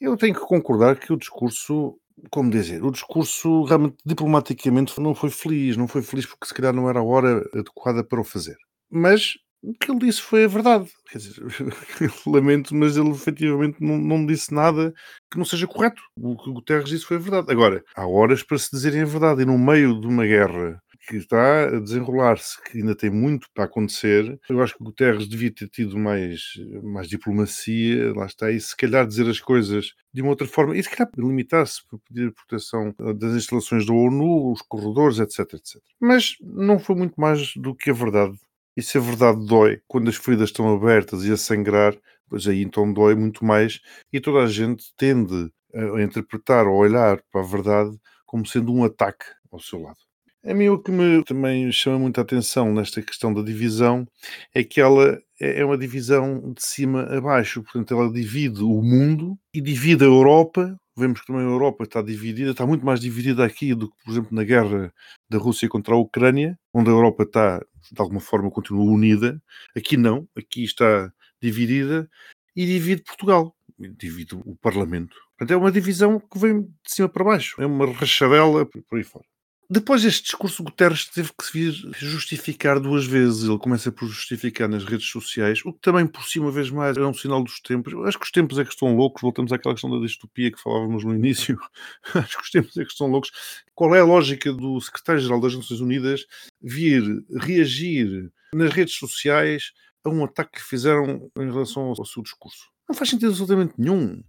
Eu 0.00 0.16
tenho 0.16 0.34
que 0.34 0.40
concordar 0.40 0.98
que 0.98 1.12
o 1.12 1.16
discurso 1.16 1.98
como 2.30 2.50
dizer, 2.50 2.82
o 2.84 2.90
discurso 2.90 3.64
realmente 3.64 3.96
diplomaticamente 4.04 5.00
não 5.00 5.14
foi 5.14 5.30
feliz, 5.30 5.76
não 5.76 5.88
foi 5.88 6.02
feliz 6.02 6.26
porque 6.26 6.46
se 6.46 6.54
calhar 6.54 6.72
não 6.74 6.88
era 6.88 7.00
a 7.00 7.04
hora 7.04 7.44
adequada 7.54 8.04
para 8.04 8.20
o 8.20 8.24
fazer. 8.24 8.56
Mas 8.90 9.34
o 9.62 9.72
que 9.74 9.90
ele 9.90 10.00
disse 10.00 10.20
foi 10.20 10.44
a 10.44 10.48
verdade. 10.48 10.90
Quer 11.08 11.18
dizer, 11.18 11.36
lamento, 12.26 12.74
mas 12.74 12.96
ele 12.96 13.10
efetivamente 13.10 13.76
não, 13.80 13.96
não 13.96 14.26
disse 14.26 14.52
nada 14.52 14.92
que 15.30 15.38
não 15.38 15.44
seja 15.44 15.66
correto. 15.66 16.02
O 16.16 16.36
que 16.36 16.50
o 16.50 16.54
Guterres 16.54 16.88
disse 16.88 17.04
foi 17.04 17.16
a 17.16 17.20
verdade. 17.20 17.52
Agora, 17.52 17.82
há 17.94 18.06
horas 18.06 18.42
para 18.42 18.58
se 18.58 18.70
dizerem 18.72 19.02
a 19.02 19.06
verdade 19.06 19.42
e 19.42 19.46
no 19.46 19.56
meio 19.56 20.00
de 20.00 20.06
uma 20.06 20.26
guerra 20.26 20.80
que 21.06 21.16
está 21.16 21.64
a 21.64 21.80
desenrolar-se, 21.80 22.62
que 22.62 22.78
ainda 22.78 22.94
tem 22.94 23.10
muito 23.10 23.48
para 23.54 23.64
acontecer. 23.64 24.38
Eu 24.48 24.62
acho 24.62 24.76
que 24.76 24.84
Guterres 24.84 25.28
devia 25.28 25.52
ter 25.52 25.68
tido 25.68 25.98
mais, 25.98 26.54
mais 26.82 27.08
diplomacia, 27.08 28.12
lá 28.14 28.26
está, 28.26 28.50
e 28.50 28.60
se 28.60 28.76
calhar 28.76 29.06
dizer 29.06 29.28
as 29.28 29.40
coisas 29.40 29.94
de 30.12 30.22
uma 30.22 30.30
outra 30.30 30.46
forma, 30.46 30.76
e 30.76 30.82
se 30.82 30.90
calhar 30.90 31.10
limitar-se 31.16 31.86
para 31.88 31.98
pedir 32.06 32.28
a 32.28 32.32
proteção 32.32 32.94
das 33.16 33.34
instalações 33.34 33.86
da 33.86 33.92
ONU, 33.92 34.52
os 34.52 34.62
corredores, 34.62 35.18
etc, 35.18 35.54
etc. 35.54 35.82
Mas 36.00 36.36
não 36.40 36.78
foi 36.78 36.94
muito 36.94 37.20
mais 37.20 37.54
do 37.56 37.74
que 37.74 37.90
a 37.90 37.94
verdade. 37.94 38.36
E 38.76 38.82
se 38.82 38.96
a 38.96 39.00
verdade 39.00 39.44
dói, 39.46 39.80
quando 39.86 40.08
as 40.08 40.16
feridas 40.16 40.48
estão 40.48 40.74
abertas 40.74 41.24
e 41.24 41.32
a 41.32 41.36
sangrar, 41.36 41.94
pois 42.28 42.46
aí 42.46 42.62
então 42.62 42.90
dói 42.90 43.14
muito 43.14 43.44
mais 43.44 43.80
e 44.10 44.20
toda 44.20 44.44
a 44.44 44.46
gente 44.46 44.94
tende 44.96 45.52
a 45.74 46.02
interpretar 46.02 46.66
ou 46.66 46.76
olhar 46.76 47.22
para 47.30 47.40
a 47.42 47.44
verdade 47.44 47.98
como 48.24 48.46
sendo 48.46 48.72
um 48.72 48.84
ataque 48.84 49.26
ao 49.50 49.60
seu 49.60 49.80
lado. 49.80 49.98
A 50.44 50.52
mim 50.52 50.68
o 50.68 50.78
que 50.82 50.90
me 50.90 51.22
também 51.22 51.70
chama 51.70 52.00
muita 52.00 52.20
atenção 52.20 52.74
nesta 52.74 53.00
questão 53.00 53.32
da 53.32 53.42
divisão 53.42 54.04
é 54.52 54.64
que 54.64 54.80
ela 54.80 55.22
é, 55.40 55.60
é 55.60 55.64
uma 55.64 55.78
divisão 55.78 56.52
de 56.52 56.64
cima 56.64 57.04
a 57.04 57.20
baixo, 57.20 57.62
portanto 57.62 57.94
ela 57.94 58.12
divide 58.12 58.60
o 58.60 58.82
mundo 58.82 59.38
e 59.54 59.60
divide 59.60 60.02
a 60.02 60.08
Europa. 60.08 60.76
Vemos 60.96 61.20
que 61.20 61.28
também 61.28 61.42
a 61.42 61.48
Europa 61.48 61.84
está 61.84 62.02
dividida, 62.02 62.50
está 62.50 62.66
muito 62.66 62.84
mais 62.84 62.98
dividida 62.98 63.44
aqui 63.44 63.72
do 63.72 63.88
que, 63.88 63.96
por 64.04 64.10
exemplo, 64.10 64.30
na 64.32 64.42
guerra 64.42 64.92
da 65.30 65.38
Rússia 65.38 65.68
contra 65.68 65.94
a 65.94 65.98
Ucrânia, 65.98 66.58
onde 66.74 66.90
a 66.90 66.92
Europa 66.92 67.22
está, 67.22 67.58
de 67.60 68.00
alguma 68.00 68.20
forma, 68.20 68.50
continua 68.50 68.84
unida. 68.84 69.40
Aqui 69.76 69.96
não, 69.96 70.28
aqui 70.36 70.64
está 70.64 71.12
dividida 71.40 72.10
e 72.56 72.66
divide 72.66 73.04
Portugal, 73.04 73.54
divide 73.78 74.34
o 74.34 74.56
Parlamento. 74.56 75.14
Portanto, 75.38 75.52
é 75.52 75.56
uma 75.56 75.70
divisão 75.70 76.18
que 76.18 76.36
vem 76.36 76.62
de 76.62 76.70
cima 76.88 77.08
para 77.08 77.24
baixo, 77.24 77.62
é 77.62 77.66
uma 77.66 77.86
rachadela 77.92 78.66
por 78.66 78.98
aí 78.98 79.04
fora. 79.04 79.31
Depois 79.70 80.02
deste 80.02 80.24
discurso, 80.24 80.62
Guterres 80.62 81.06
teve 81.06 81.30
que 81.38 81.44
se 81.46 81.52
vir 81.52 81.72
justificar 81.94 82.78
duas 82.78 83.06
vezes. 83.06 83.44
Ele 83.44 83.58
começa 83.58 83.90
por 83.90 84.06
justificar 84.06 84.68
nas 84.68 84.84
redes 84.84 85.06
sociais, 85.06 85.60
o 85.64 85.72
que 85.72 85.80
também, 85.80 86.06
por 86.06 86.24
si, 86.24 86.38
uma 86.38 86.50
vez 86.50 86.70
mais, 86.70 86.96
é 86.96 87.00
um 87.00 87.14
sinal 87.14 87.42
dos 87.42 87.58
tempos. 87.60 87.94
Acho 88.06 88.18
que 88.18 88.26
os 88.26 88.30
tempos 88.30 88.58
é 88.58 88.64
que 88.64 88.70
estão 88.70 88.94
loucos. 88.94 89.22
Voltamos 89.22 89.52
àquela 89.52 89.74
questão 89.74 89.90
da 89.90 90.04
distopia 90.04 90.52
que 90.52 90.60
falávamos 90.60 91.04
no 91.04 91.14
início. 91.14 91.58
acho 92.14 92.36
que 92.36 92.42
os 92.42 92.50
tempos 92.50 92.76
é 92.76 92.84
que 92.84 92.90
estão 92.90 93.06
loucos. 93.06 93.30
Qual 93.74 93.94
é 93.94 94.00
a 94.00 94.04
lógica 94.04 94.52
do 94.52 94.80
secretário-geral 94.80 95.40
das 95.40 95.54
Nações 95.54 95.80
Unidas 95.80 96.26
vir 96.60 97.02
reagir 97.40 98.30
nas 98.54 98.72
redes 98.72 98.94
sociais 98.94 99.72
a 100.04 100.10
um 100.10 100.24
ataque 100.24 100.58
que 100.58 100.62
fizeram 100.62 101.30
em 101.38 101.50
relação 101.50 101.84
ao 101.84 102.04
seu 102.04 102.22
discurso? 102.22 102.70
Não 102.88 102.94
faz 102.94 103.08
sentido 103.08 103.28
absolutamente 103.28 103.74
nenhum. 103.78 104.22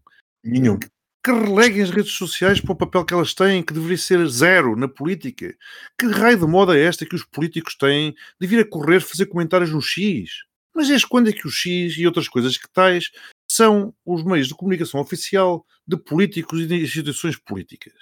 Nenhum 0.43 0.79
que 1.23 1.31
releguem 1.31 1.81
as 1.81 1.89
redes 1.89 2.11
sociais 2.11 2.59
para 2.59 2.73
o 2.73 2.75
papel 2.75 3.05
que 3.05 3.13
elas 3.13 3.33
têm, 3.33 3.63
que 3.63 3.73
deveria 3.73 3.97
ser 3.97 4.27
zero 4.27 4.75
na 4.75 4.89
política. 4.89 5.55
Que 5.97 6.07
raio 6.07 6.37
de 6.37 6.45
moda 6.45 6.77
é 6.77 6.83
esta 6.83 7.05
que 7.05 7.15
os 7.15 7.23
políticos 7.23 7.75
têm 7.75 8.13
de 8.39 8.45
vir 8.45 8.59
a 8.59 8.69
correr 8.69 8.99
fazer 8.99 9.27
comentários 9.27 9.71
no 9.71 9.81
X? 9.81 10.43
Mas 10.75 10.89
és 10.89 11.05
quando 11.05 11.29
é 11.29 11.31
que 11.31 11.47
o 11.47 11.51
X 11.51 11.97
e 11.97 12.05
outras 12.05 12.27
coisas 12.27 12.57
que 12.57 12.69
tais 12.69 13.09
são 13.47 13.93
os 14.05 14.23
meios 14.23 14.47
de 14.49 14.55
comunicação 14.55 14.99
oficial 14.99 15.65
de 15.87 15.95
políticos 15.95 16.59
e 16.59 16.67
de 16.67 16.75
instituições 16.75 17.37
políticas? 17.37 17.93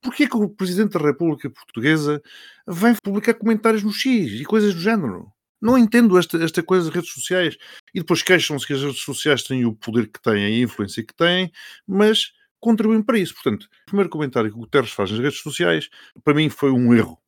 Porquê 0.00 0.28
que 0.28 0.36
o 0.36 0.48
Presidente 0.48 0.92
da 0.92 1.04
República 1.04 1.50
Portuguesa 1.50 2.22
vem 2.68 2.94
publicar 3.02 3.34
comentários 3.34 3.82
no 3.82 3.92
X 3.92 4.32
e 4.32 4.44
coisas 4.44 4.74
do 4.74 4.80
género? 4.80 5.32
Não 5.60 5.76
entendo 5.76 6.16
esta, 6.16 6.42
esta 6.42 6.62
coisa 6.62 6.86
das 6.86 6.94
redes 6.94 7.10
sociais. 7.10 7.56
E 7.92 7.98
depois 7.98 8.22
queixam-se 8.22 8.66
que 8.66 8.72
as 8.72 8.82
redes 8.82 9.00
sociais 9.00 9.42
têm 9.42 9.66
o 9.66 9.74
poder 9.74 10.06
que 10.06 10.22
têm, 10.22 10.44
a 10.44 10.60
influência 10.60 11.04
que 11.04 11.14
têm, 11.14 11.50
mas 11.86 12.32
contribuem 12.60 13.02
para 13.02 13.18
isso. 13.18 13.34
Portanto, 13.34 13.64
o 13.64 13.86
primeiro 13.86 14.10
comentário 14.10 14.50
que 14.50 14.56
o 14.56 14.60
Guterres 14.60 14.92
faz 14.92 15.10
nas 15.10 15.20
redes 15.20 15.40
sociais, 15.40 15.88
para 16.22 16.34
mim 16.34 16.48
foi 16.48 16.70
um 16.70 16.94
erro. 16.94 17.18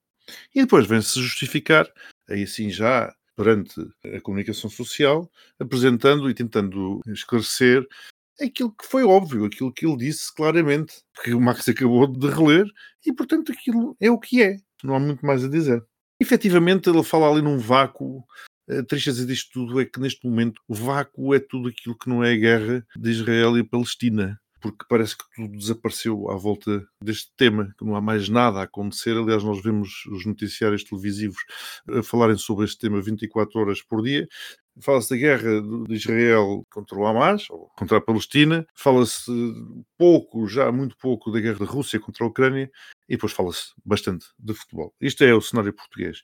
E 0.55 0.61
depois 0.61 0.87
vem-se 0.87 1.21
justificar, 1.21 1.89
aí 2.29 2.47
sim 2.47 2.71
já 2.71 3.13
perante 3.37 3.75
a 4.15 4.21
comunicação 4.21 4.71
social, 4.71 5.31
apresentando 5.59 6.29
e 6.29 6.35
tentando 6.35 7.01
esclarecer 7.09 7.87
aquilo 8.41 8.73
que 8.73 8.87
foi 8.87 9.05
óbvio, 9.05 9.45
aquilo 9.45 9.73
que 9.73 9.87
ele 9.87 9.97
disse 9.97 10.35
claramente, 10.35 11.03
que 11.23 11.33
o 11.33 11.41
Max 11.41 11.69
acabou 11.69 12.07
de 12.07 12.29
reler, 12.29 12.67
e 13.05 13.13
portanto 13.13 13.53
aquilo 13.53 13.97
é 14.01 14.11
o 14.11 14.19
que 14.19 14.43
é. 14.43 14.57
Não 14.83 14.95
há 14.95 15.01
muito 15.01 15.25
mais 15.25 15.45
a 15.45 15.49
dizer. 15.49 15.85
Efetivamente, 16.21 16.89
ele 16.89 17.03
fala 17.03 17.31
ali 17.31 17.43
num 17.43 17.59
vácuo. 17.59 18.25
A 18.69 18.83
tristeza 18.85 19.27
disto 19.27 19.51
tudo 19.53 19.81
é 19.81 19.85
que 19.85 20.01
neste 20.01 20.27
momento 20.27 20.61
o 20.69 20.75
vácuo 20.75 21.35
é 21.35 21.41
tudo 21.41 21.69
aquilo 21.69 21.99
que 21.99 22.09
não 22.09 22.23
é 22.23 22.33
a 22.33 22.37
guerra 22.37 22.87
de 22.97 23.11
Israel 23.11 23.59
e 23.59 23.65
Palestina 23.65 24.41
porque 24.63 24.87
parece 24.89 25.19
que 25.19 25.25
tudo 25.35 25.59
desapareceu 25.59 26.31
à 26.31 26.37
volta 26.37 26.87
deste 27.03 27.33
tema, 27.37 27.75
que 27.77 27.85
não 27.85 27.97
há 27.97 28.01
mais 28.01 28.29
nada 28.29 28.61
a 28.61 28.63
acontecer. 28.63 29.17
Aliás, 29.17 29.43
nós 29.43 29.61
vemos 29.61 30.07
os 30.07 30.25
noticiários 30.25 30.85
televisivos 30.85 31.43
a 31.91 32.03
falarem 32.03 32.39
sobre 32.39 32.65
este 32.65 32.79
tema 32.79 33.03
24 33.03 33.61
horas 33.61 33.83
por 33.83 34.03
dia. 34.03 34.29
Fala-se 34.81 35.11
da 35.11 35.17
guerra 35.17 35.61
de 35.61 35.95
Israel 35.95 36.65
contra 36.71 36.97
o 36.97 37.07
Hamas, 37.07 37.51
ou 37.51 37.69
contra 37.77 37.99
a 37.99 38.01
Palestina. 38.01 38.65
Fala-se 38.75 39.31
pouco, 39.99 40.47
já 40.47 40.71
muito 40.71 40.97
pouco, 40.97 41.33
da 41.33 41.41
guerra 41.41 41.59
da 41.59 41.71
Rússia 41.71 41.99
contra 41.99 42.25
a 42.25 42.29
Ucrânia. 42.29 42.71
E 43.09 43.17
depois 43.17 43.33
fala-se 43.33 43.73
bastante 43.85 44.27
de 44.39 44.55
futebol. 44.55 44.95
Isto 45.01 45.25
é 45.25 45.35
o 45.35 45.43
cenário 45.43 45.75
português. 45.75 46.23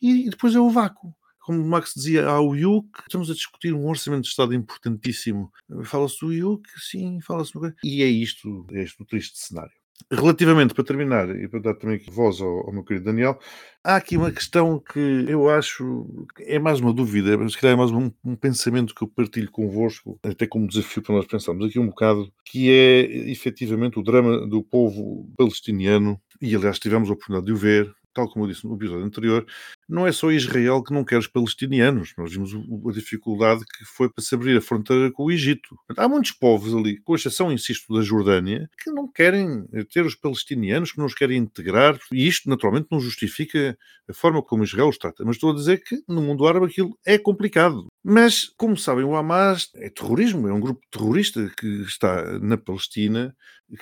E 0.00 0.30
depois 0.30 0.54
é 0.54 0.60
o 0.60 0.70
vácuo 0.70 1.12
como 1.50 1.64
o 1.64 1.66
Max 1.66 1.94
dizia, 1.96 2.28
há 2.28 2.40
o 2.40 2.54
IUC, 2.54 2.86
estamos 3.00 3.28
a 3.28 3.34
discutir 3.34 3.74
um 3.74 3.88
orçamento 3.88 4.22
de 4.22 4.28
Estado 4.28 4.54
importantíssimo. 4.54 5.50
Fala-se 5.82 6.20
do 6.20 6.32
IUC, 6.32 6.62
sim, 6.78 7.20
fala-se 7.20 7.52
do... 7.52 7.74
E 7.82 8.04
é 8.04 8.06
isto, 8.06 8.64
é 8.70 8.84
este 8.84 9.02
o 9.02 9.04
triste 9.04 9.36
cenário. 9.36 9.72
Relativamente, 10.12 10.72
para 10.72 10.84
terminar, 10.84 11.28
e 11.28 11.48
para 11.48 11.60
dar 11.60 11.74
também 11.74 12.00
voz 12.08 12.40
ao, 12.40 12.68
ao, 12.68 12.72
meu 12.72 12.84
querido 12.84 13.06
Daniel, 13.06 13.36
há 13.82 13.96
aqui 13.96 14.16
uma 14.16 14.30
questão 14.30 14.78
que 14.78 15.26
eu 15.28 15.50
acho 15.50 16.24
é 16.38 16.58
mais 16.60 16.78
uma 16.78 16.92
dúvida, 16.92 17.36
mas 17.36 17.56
que 17.56 17.66
é 17.66 17.74
mais 17.74 17.90
um, 17.90 18.12
um, 18.24 18.36
pensamento 18.36 18.94
que 18.94 19.02
eu 19.02 19.08
partilho 19.08 19.50
convosco, 19.50 20.18
até 20.22 20.46
como 20.46 20.68
desafio 20.68 21.02
para 21.02 21.16
nós 21.16 21.26
pensarmos 21.26 21.66
aqui 21.66 21.80
um 21.80 21.88
bocado, 21.88 22.32
que 22.44 22.70
é 22.70 23.00
efetivamente 23.28 23.98
o 23.98 24.02
drama 24.04 24.46
do 24.46 24.62
povo 24.62 25.28
palestiniano, 25.36 26.18
e 26.40 26.54
aliás 26.54 26.78
tivemos 26.78 27.10
a 27.10 27.12
oportunidade 27.12 27.46
de 27.46 27.52
o 27.52 27.56
ver, 27.56 27.92
tal 28.12 28.28
como 28.28 28.44
eu 28.44 28.48
disse 28.50 28.66
no 28.66 28.74
episódio 28.74 29.04
anterior, 29.04 29.46
não 29.88 30.06
é 30.06 30.12
só 30.12 30.30
Israel 30.30 30.82
que 30.82 30.92
não 30.92 31.04
quer 31.04 31.18
os 31.18 31.26
palestinianos. 31.26 32.12
Nós 32.16 32.32
vimos 32.32 32.52
a 32.54 32.92
dificuldade 32.92 33.64
que 33.64 33.84
foi 33.84 34.08
para 34.08 34.22
se 34.22 34.34
abrir 34.34 34.56
a 34.56 34.60
fronteira 34.60 35.10
com 35.10 35.24
o 35.24 35.30
Egito. 35.30 35.76
Há 35.96 36.08
muitos 36.08 36.32
povos 36.32 36.74
ali, 36.74 37.00
com 37.00 37.14
exceção, 37.14 37.52
insisto, 37.52 37.92
da 37.94 38.02
Jordânia, 38.02 38.68
que 38.82 38.90
não 38.90 39.10
querem 39.10 39.64
ter 39.92 40.04
os 40.04 40.14
palestinianos, 40.14 40.92
que 40.92 40.98
não 40.98 41.06
os 41.06 41.14
querem 41.14 41.38
integrar. 41.38 41.98
E 42.12 42.26
isto, 42.26 42.48
naturalmente, 42.48 42.88
não 42.90 43.00
justifica 43.00 43.76
a 44.08 44.12
forma 44.12 44.42
como 44.42 44.64
Israel 44.64 44.88
os 44.88 44.98
trata. 44.98 45.24
Mas 45.24 45.36
estou 45.36 45.52
a 45.52 45.54
dizer 45.54 45.82
que 45.82 46.02
no 46.08 46.22
mundo 46.22 46.46
árabe 46.46 46.66
aquilo 46.66 46.98
é 47.04 47.18
complicado. 47.18 47.86
Mas, 48.02 48.50
como 48.56 48.76
sabem, 48.76 49.04
o 49.04 49.14
Hamas 49.14 49.70
é 49.74 49.90
terrorismo, 49.90 50.48
é 50.48 50.52
um 50.52 50.60
grupo 50.60 50.80
terrorista 50.90 51.50
que 51.58 51.66
está 51.82 52.38
na 52.38 52.56
Palestina, 52.56 53.34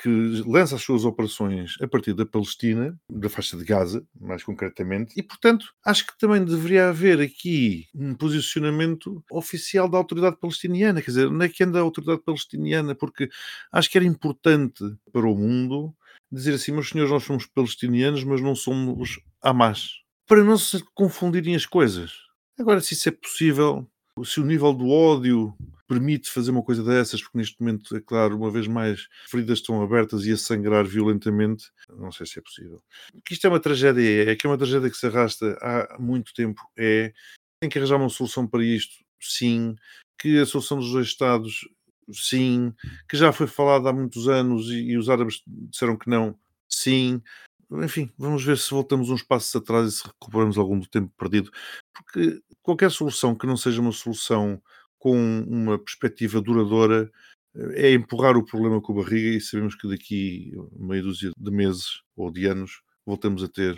que 0.03 0.43
lança 0.47 0.77
as 0.77 0.83
suas 0.83 1.05
operações 1.05 1.77
a 1.81 1.89
partir 1.89 2.13
da 2.13 2.27
Palestina, 2.27 2.99
da 3.11 3.29
faixa 3.29 3.57
de 3.57 3.65
Gaza, 3.65 4.07
mais 4.21 4.43
concretamente, 4.43 5.15
e, 5.17 5.23
portanto, 5.23 5.67
acho 5.85 6.07
que 6.07 6.19
também 6.19 6.45
deveria 6.45 6.89
haver 6.89 7.21
aqui 7.21 7.87
um 7.95 8.15
posicionamento 8.15 9.25
oficial 9.31 9.89
da 9.89 9.99
autoridade 9.99 10.37
palestiniana. 10.37 11.01
Quer 11.01 11.11
dizer, 11.11 11.29
onde 11.29 11.47
é 11.47 11.49
que 11.49 11.65
anda 11.65 11.79
a 11.79 11.83
autoridade 11.83 12.23
palestiniana? 12.23 12.95
Porque 12.95 13.29
acho 13.73 13.91
que 13.91 13.99
era 13.99 14.07
importante 14.07 14.85
para 15.13 15.27
o 15.27 15.35
mundo 15.35 15.95
dizer 16.31 16.55
assim, 16.55 16.73
meus 16.73 16.91
senhores, 16.91 17.11
nós 17.11 17.25
somos 17.25 17.47
palestinianos, 17.47 18.23
mas 18.25 18.41
não 18.41 18.55
somos 18.55 19.19
Hamas. 19.43 20.03
Para 20.27 20.45
não 20.45 20.59
se 20.59 20.85
confundirem 20.95 21.55
as 21.55 21.65
coisas. 21.65 22.13
Agora, 22.59 22.81
se 22.81 22.95
isso 22.95 23.09
é 23.09 23.13
possível, 23.13 23.89
se 24.25 24.41
o 24.41 24.45
nível 24.45 24.75
do 24.75 24.89
ódio 24.89 25.55
permite 25.89 26.31
fazer 26.31 26.51
uma 26.51 26.63
coisa 26.63 26.85
dessas, 26.85 27.23
porque 27.23 27.39
neste 27.39 27.59
momento, 27.61 27.97
é 27.97 28.01
claro, 28.01 28.37
uma 28.37 28.51
vez 28.51 28.69
mais, 28.69 29.09
feridas 29.27 29.59
estão 29.59 29.83
abertas 29.83 30.27
e 30.27 30.33
a 30.33 30.37
sangrar 30.37 30.85
violentamente, 30.85 31.71
não 31.89 32.13
sei 32.13 32.27
se 32.27 32.39
é 32.39 32.43
possível. 32.43 32.83
Que 33.25 33.33
isto 33.33 33.47
é 33.47 33.51
uma 33.51 33.59
tragédia, 33.59 34.31
é 34.31 34.37
que 34.37 34.47
é 34.47 34.51
uma 34.51 34.59
tragédia 34.59 34.91
que 34.91 34.97
se 34.97 35.07
arrasta 35.07 35.57
há 35.63 35.97
muito 35.99 36.35
tempo, 36.35 36.61
é, 36.77 37.15
tem 37.59 37.71
que 37.71 37.79
arranjar 37.79 37.97
uma 37.97 38.11
solução 38.11 38.47
para 38.47 38.63
isto, 38.63 38.97
sim, 39.19 39.75
que 40.21 40.39
a 40.39 40.47
solução 40.47 40.79
dos 40.79 40.93
dois 40.93 41.07
Estados, 41.07 41.67
sim, 42.13 42.75
que 43.09 43.17
já 43.17 43.33
foi 43.33 43.47
falada 43.47 43.89
há 43.89 43.93
muitos 43.93 44.29
anos 44.29 44.69
e, 44.69 44.91
e 44.91 44.99
os 44.99 45.09
árabes 45.09 45.43
disseram 45.47 45.97
que 45.97 46.11
não, 46.11 46.39
sim, 46.69 47.23
enfim, 47.71 48.11
vamos 48.19 48.45
ver 48.45 48.59
se 48.59 48.71
voltamos 48.71 49.09
uns 49.09 49.23
passos 49.23 49.57
atrás 49.57 49.89
e 49.89 49.97
se 49.97 50.07
recuperamos 50.07 50.59
algum 50.59 50.79
do 50.79 50.87
tempo 50.87 51.11
perdido, 51.17 51.51
porque 51.95 52.43
qualquer 52.63 52.91
solução 52.91 53.35
que 53.35 53.47
não 53.47 53.57
seja 53.57 53.81
uma 53.81 53.93
solução 53.93 54.61
com 54.99 55.17
uma 55.49 55.79
perspectiva 55.79 56.41
duradoura 56.41 57.11
eh, 57.55 57.89
é 57.89 57.93
empurrar 57.93 58.37
o 58.37 58.45
problema 58.45 58.81
com 58.81 58.93
a 58.93 59.03
barriga 59.05 59.37
e 59.37 59.41
sabemos 59.41 59.75
que 59.75 59.89
daqui 59.89 60.53
meia 60.73 61.03
dúzia 61.03 61.31
de 61.37 61.51
meses 61.51 62.03
ou 62.17 62.31
de 62.31 62.47
anos 62.47 62.83
voltamos 63.07 63.43
a 63.43 63.49
ter 63.49 63.77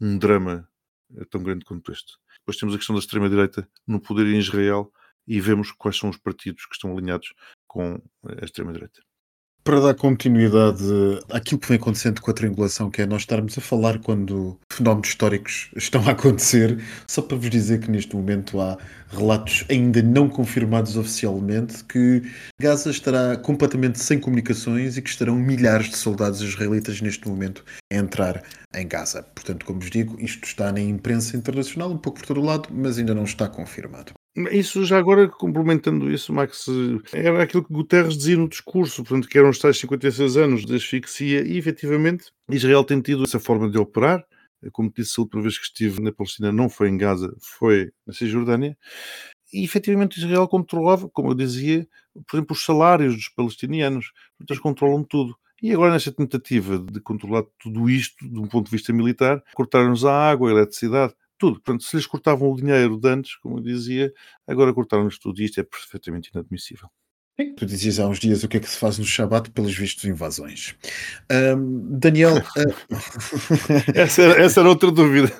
um 0.00 0.18
drama 0.18 0.68
eh, 1.16 1.24
tão 1.30 1.42
grande 1.42 1.64
quanto 1.64 1.92
este. 1.92 2.14
Depois 2.40 2.56
temos 2.56 2.74
a 2.74 2.78
questão 2.78 2.94
da 2.94 3.00
extrema-direita 3.00 3.68
no 3.86 4.00
poder 4.00 4.26
em 4.26 4.38
Israel 4.38 4.92
e 5.26 5.40
vemos 5.40 5.72
quais 5.72 5.96
são 5.98 6.10
os 6.10 6.16
partidos 6.16 6.66
que 6.66 6.74
estão 6.74 6.92
alinhados 6.92 7.34
com 7.66 8.00
a 8.26 8.44
extrema-direita 8.44 9.00
para 9.62 9.80
dar 9.80 9.94
continuidade 9.94 10.82
àquilo 11.30 11.60
que 11.60 11.68
vem 11.68 11.76
acontecendo 11.76 12.20
com 12.20 12.30
a 12.30 12.34
triangulação, 12.34 12.90
que 12.90 13.02
é 13.02 13.06
nós 13.06 13.22
estarmos 13.22 13.56
a 13.58 13.60
falar 13.60 13.98
quando 13.98 14.58
fenómenos 14.72 15.08
históricos 15.08 15.70
estão 15.76 16.02
a 16.08 16.12
acontecer, 16.12 16.82
só 17.06 17.22
para 17.22 17.36
vos 17.36 17.50
dizer 17.50 17.80
que 17.80 17.90
neste 17.90 18.16
momento 18.16 18.60
há 18.60 18.78
relatos 19.08 19.64
ainda 19.68 20.02
não 20.02 20.28
confirmados 20.28 20.96
oficialmente 20.96 21.84
que 21.84 22.22
Gaza 22.60 22.90
estará 22.90 23.36
completamente 23.36 23.98
sem 23.98 24.18
comunicações 24.18 24.96
e 24.96 25.02
que 25.02 25.10
estarão 25.10 25.36
milhares 25.36 25.90
de 25.90 25.96
soldados 25.96 26.40
israelitas 26.40 27.00
neste 27.00 27.28
momento 27.28 27.64
a 27.92 27.96
entrar 27.96 28.42
em 28.74 28.86
Gaza. 28.86 29.22
Portanto, 29.34 29.66
como 29.66 29.80
vos 29.80 29.90
digo, 29.90 30.16
isto 30.20 30.44
está 30.44 30.72
na 30.72 30.80
imprensa 30.80 31.36
internacional, 31.36 31.90
um 31.90 31.98
pouco 31.98 32.20
por 32.20 32.26
todo 32.26 32.40
lado, 32.40 32.68
mas 32.72 32.98
ainda 32.98 33.14
não 33.14 33.24
está 33.24 33.48
confirmado. 33.48 34.12
Isso 34.52 34.84
já 34.84 34.96
agora, 34.96 35.28
complementando 35.28 36.10
isso, 36.10 36.32
Max, 36.32 36.66
era 37.12 37.42
aquilo 37.42 37.64
que 37.64 37.72
Guterres 37.72 38.16
dizia 38.16 38.36
no 38.36 38.48
discurso, 38.48 39.02
portanto, 39.02 39.28
que 39.28 39.36
eram 39.36 39.50
os 39.50 39.58
tais 39.58 39.78
56 39.78 40.36
anos 40.36 40.64
de 40.64 40.76
asfixia, 40.76 41.42
e 41.42 41.58
efetivamente 41.58 42.30
Israel 42.48 42.84
tem 42.84 43.00
tido 43.00 43.24
essa 43.24 43.40
forma 43.40 43.68
de 43.68 43.76
operar. 43.76 44.24
Como 44.72 44.92
disse 44.94 45.14
a 45.18 45.22
última 45.22 45.42
vez 45.42 45.58
que 45.58 45.64
estive 45.64 46.00
na 46.00 46.12
Palestina, 46.12 46.52
não 46.52 46.68
foi 46.68 46.90
em 46.90 46.96
Gaza, 46.96 47.34
foi 47.40 47.90
na 48.06 48.12
Cisjordânia, 48.12 48.76
e 49.52 49.64
efetivamente 49.64 50.18
Israel 50.18 50.46
controlava, 50.46 51.08
como 51.08 51.30
eu 51.30 51.34
dizia, 51.34 51.86
por 52.28 52.36
exemplo, 52.36 52.54
os 52.54 52.64
salários 52.64 53.16
dos 53.16 53.28
palestinianos, 53.30 54.12
eles 54.48 54.60
controlam 54.60 55.02
tudo. 55.02 55.36
E 55.62 55.72
agora, 55.72 55.92
nesta 55.92 56.12
tentativa 56.12 56.78
de 56.78 57.00
controlar 57.00 57.42
tudo 57.58 57.90
isto, 57.90 58.26
de 58.26 58.38
um 58.38 58.46
ponto 58.46 58.66
de 58.66 58.70
vista 58.70 58.92
militar, 58.92 59.42
cortaram-nos 59.54 60.04
a 60.04 60.30
água, 60.30 60.48
a 60.48 60.52
eletricidade, 60.52 61.14
tudo. 61.40 61.54
Portanto, 61.62 61.84
se 61.84 61.96
lhes 61.96 62.06
cortavam 62.06 62.50
o 62.52 62.56
dinheiro 62.56 62.98
de 62.98 63.08
antes, 63.10 63.36
como 63.38 63.58
eu 63.58 63.62
dizia, 63.62 64.12
agora 64.46 64.74
cortaram-lhes 64.74 65.18
tudo 65.20 65.40
e 65.42 65.46
isto 65.46 65.60
é 65.60 65.64
perfeitamente 65.64 66.30
inadmissível. 66.34 66.90
Tu 67.56 67.66
dizias 67.66 67.98
há 67.98 68.06
uns 68.08 68.18
dias 68.18 68.42
o 68.44 68.48
que 68.48 68.56
é 68.56 68.60
que 68.60 68.68
se 68.68 68.76
faz 68.78 68.98
no 68.98 69.04
Shabat 69.04 69.50
pelos 69.50 69.76
vistos 69.76 70.04
invasões. 70.04 70.74
Ahm, 71.30 71.98
Daniel, 71.98 72.42
ah, 72.56 72.90
Essa 73.94 74.22
era, 74.22 74.42
essa 74.42 74.60
era 74.60 74.68
outra 74.68 74.90
dúvida. 74.90 75.30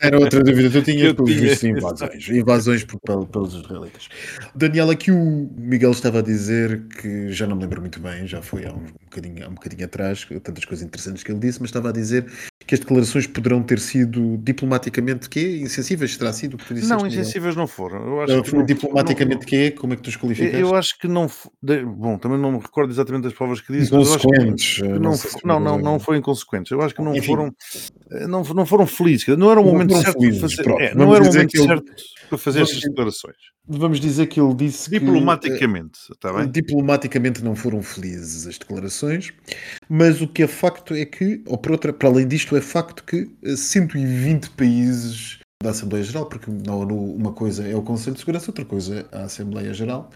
era 0.00 0.18
outra 0.18 0.42
dúvida, 0.42 0.70
tu 0.70 0.82
tinhas 0.82 1.08
Eu 1.08 1.14
pelos 1.14 1.30
tinha. 1.30 1.42
vistos 1.42 1.64
invasões, 1.64 2.28
invasões 2.28 2.84
por- 2.84 3.00
pel- 3.00 3.26
pelos 3.26 3.54
israelitas. 3.54 4.08
Daniel, 4.54 4.90
aqui 4.90 5.10
o 5.10 5.50
Miguel 5.56 5.90
estava 5.92 6.18
a 6.20 6.22
dizer 6.22 6.82
que 7.00 7.30
já 7.32 7.46
não 7.46 7.56
me 7.56 7.62
lembro 7.62 7.80
muito 7.80 8.00
bem, 8.00 8.26
já 8.26 8.40
foi 8.42 8.64
há 8.66 8.72
um 8.72 8.84
bocadinho, 9.04 9.44
há 9.44 9.48
um 9.48 9.54
bocadinho 9.54 9.84
atrás, 9.84 10.26
tantas 10.42 10.64
coisas 10.64 10.84
interessantes 10.86 11.22
que 11.22 11.30
ele 11.30 11.40
disse, 11.40 11.60
mas 11.60 11.68
estava 11.70 11.90
a 11.90 11.92
dizer 11.92 12.26
que 12.66 12.74
as 12.74 12.80
declarações 12.80 13.26
poderão 13.26 13.62
ter 13.62 13.78
sido 13.78 14.38
diplomaticamente 14.42 15.28
quê? 15.28 15.58
Insensíveis, 15.60 16.16
terá 16.16 16.32
sido 16.32 16.54
o 16.54 16.56
que 16.58 16.64
tu 16.64 16.74
disseste? 16.74 16.94
Não, 16.96 17.06
insensíveis 17.06 17.54
não 17.54 17.66
foram. 17.66 17.98
Eu 18.06 18.20
acho 18.22 18.38
Ah, 18.38 18.42
que 18.42 18.54
não- 18.54 18.64
diplomaticamente 18.64 19.44
quê? 19.44 19.70
Como 19.70 19.92
é 19.92 19.96
que 19.96 20.02
tu 20.02 20.08
os 20.08 20.14
não- 20.14 20.20
qualificaste? 20.22 20.58
eu 20.60 20.74
acho 20.74 20.98
que 20.98 21.06
não. 21.06 21.30
Bom, 21.96 22.18
também 22.18 22.38
não 22.38 22.52
me 22.52 22.58
recordo 22.58 22.90
exatamente 22.92 23.24
das 23.24 23.32
palavras 23.32 23.60
que 23.60 23.72
disse. 23.72 23.92
mas 23.92 24.08
eu 24.08 24.14
acho 24.14 24.28
que- 24.28 24.34
Inconsequentes. 24.34 24.76
que 24.78 24.86
ah, 24.86 24.98
não, 24.98 25.60
não, 25.60 25.60
não, 25.60 25.78
não 25.78 25.98
foram 26.00 26.18
inconsequentes. 26.18 26.70
Eu 26.72 26.80
acho 26.82 26.94
que 26.94 27.02
não 27.02 27.14
Enfim. 27.14 27.26
foram, 27.26 27.54
eh, 28.10 28.26
não, 28.26 28.42
não 28.42 28.66
foram 28.66 28.86
felizes. 28.86 29.26
Não 29.36 29.50
era 29.50 29.60
o 29.60 29.64
momento 29.64 29.94
certo 29.96 30.20
felizes, 30.20 30.40
para 30.40 30.48
fazer. 30.76 30.82
é, 30.84 30.94
não 30.94 31.14
era 31.14 31.24
o 31.24 31.26
momento 31.26 31.50
que 31.50 31.58
ele- 31.58 31.66
certo 31.66 31.92
para 32.28 32.38
fazer 32.38 32.62
estas 32.62 32.80
declarações. 32.80 33.36
Vamos 33.66 33.98
dizer 34.00 34.26
que 34.26 34.38
ele 34.40 34.54
disse 34.54 34.90
que. 34.90 34.98
Diplomaticamente, 34.98 35.98
está 36.12 36.28
eh, 36.30 36.32
bem? 36.32 36.50
Diplomaticamente 36.50 37.42
não 37.42 37.54
foram 37.56 37.82
felizes 37.82 38.46
as 38.46 38.58
declarações, 38.58 39.32
mas 39.88 40.20
o 40.20 40.28
que 40.28 40.42
é 40.42 40.46
facto 40.46 40.94
é 40.94 41.04
que, 41.04 41.42
ou 41.46 41.56
por 41.56 41.72
outra, 41.72 41.92
para 41.92 42.08
além 42.08 42.26
disto, 42.28 42.56
é 42.56 42.60
facto 42.60 43.02
que 43.04 43.30
eh, 43.42 43.56
120 43.56 44.50
países 44.50 45.38
da 45.62 45.70
Assembleia 45.70 46.04
Geral, 46.04 46.26
porque 46.26 46.50
na 46.50 46.74
ONU 46.74 47.14
uma 47.14 47.32
coisa 47.32 47.66
é 47.66 47.74
o 47.74 47.80
Conselho 47.80 48.12
de 48.14 48.20
Segurança, 48.20 48.50
outra 48.50 48.66
coisa 48.66 49.06
é 49.10 49.16
a 49.16 49.22
Assembleia 49.24 49.72
Geral, 49.72 50.10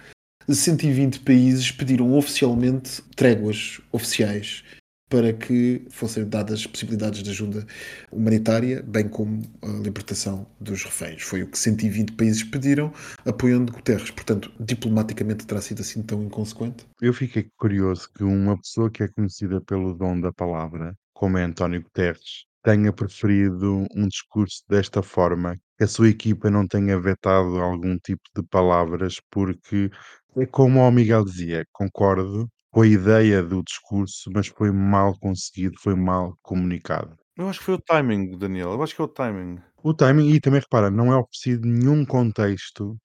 120 0.55 1.21
países 1.21 1.71
pediram 1.71 2.13
oficialmente 2.15 3.03
tréguas 3.15 3.81
oficiais 3.93 4.65
para 5.09 5.33
que 5.33 5.87
fossem 5.91 6.29
dadas 6.29 6.67
possibilidades 6.67 7.23
de 7.23 7.31
ajuda 7.31 7.67
humanitária, 8.13 8.83
bem 8.83 9.09
como 9.09 9.43
a 9.63 9.69
libertação 9.83 10.47
dos 10.61 10.85
reféns. 10.85 11.23
Foi 11.23 11.43
o 11.43 11.47
que 11.47 11.59
120 11.59 12.13
países 12.13 12.45
pediram, 12.45 12.93
apoiando 13.25 13.73
Guterres. 13.73 14.11
Portanto, 14.11 14.53
diplomaticamente 14.61 15.47
terá 15.47 15.61
sido 15.61 15.81
assim 15.81 16.03
tão 16.03 16.23
inconsequente? 16.23 16.87
Eu 17.01 17.15
fiquei 17.15 17.49
curioso 17.57 18.09
que 18.15 18.23
uma 18.23 18.59
pessoa 18.59 18.91
que 18.91 19.03
é 19.03 19.09
conhecida 19.09 19.61
pelo 19.63 19.95
dom 19.95 20.21
da 20.21 20.33
palavra, 20.33 20.95
como 21.15 21.39
é 21.39 21.45
António 21.45 21.83
Guterres, 21.83 22.47
tenha 22.63 22.93
preferido 22.93 23.87
um 23.95 24.07
discurso 24.07 24.63
desta 24.69 25.03
forma, 25.03 25.57
que 25.79 25.85
a 25.85 25.89
sua 25.89 26.09
equipa 26.09 26.51
não 26.51 26.67
tenha 26.67 27.01
vetado 27.01 27.59
algum 27.61 27.97
tipo 27.99 28.23
de 28.37 28.43
palavras, 28.43 29.17
porque 29.31 29.91
é 30.37 30.47
como 30.47 30.81
o 30.81 30.91
Miguel 30.91 31.25
dizia, 31.25 31.65
concordo 31.73 32.49
com 32.71 32.83
a 32.83 32.87
ideia 32.87 33.43
do 33.43 33.63
discurso, 33.63 34.31
mas 34.33 34.49
foi 34.49 34.71
mal 34.71 35.19
conseguido, 35.19 35.75
foi 35.81 35.95
mal 35.95 36.37
comunicado. 36.43 37.17
Eu 37.37 37.49
acho 37.49 37.61
que 37.61 37.67
foi 37.67 37.75
o 37.75 37.81
timing, 37.81 38.37
Daniel. 38.37 38.73
Eu 38.73 38.83
acho 38.83 38.95
que 38.95 39.01
é 39.01 39.05
o 39.05 39.09
timing. 39.09 39.59
O 39.83 39.95
timing, 39.95 40.31
e 40.31 40.41
também 40.41 40.61
repara, 40.61 40.91
não 40.91 41.13
é 41.13 41.17
oferecido 41.17 41.67
nenhum 41.67 42.05
contexto, 42.05 42.97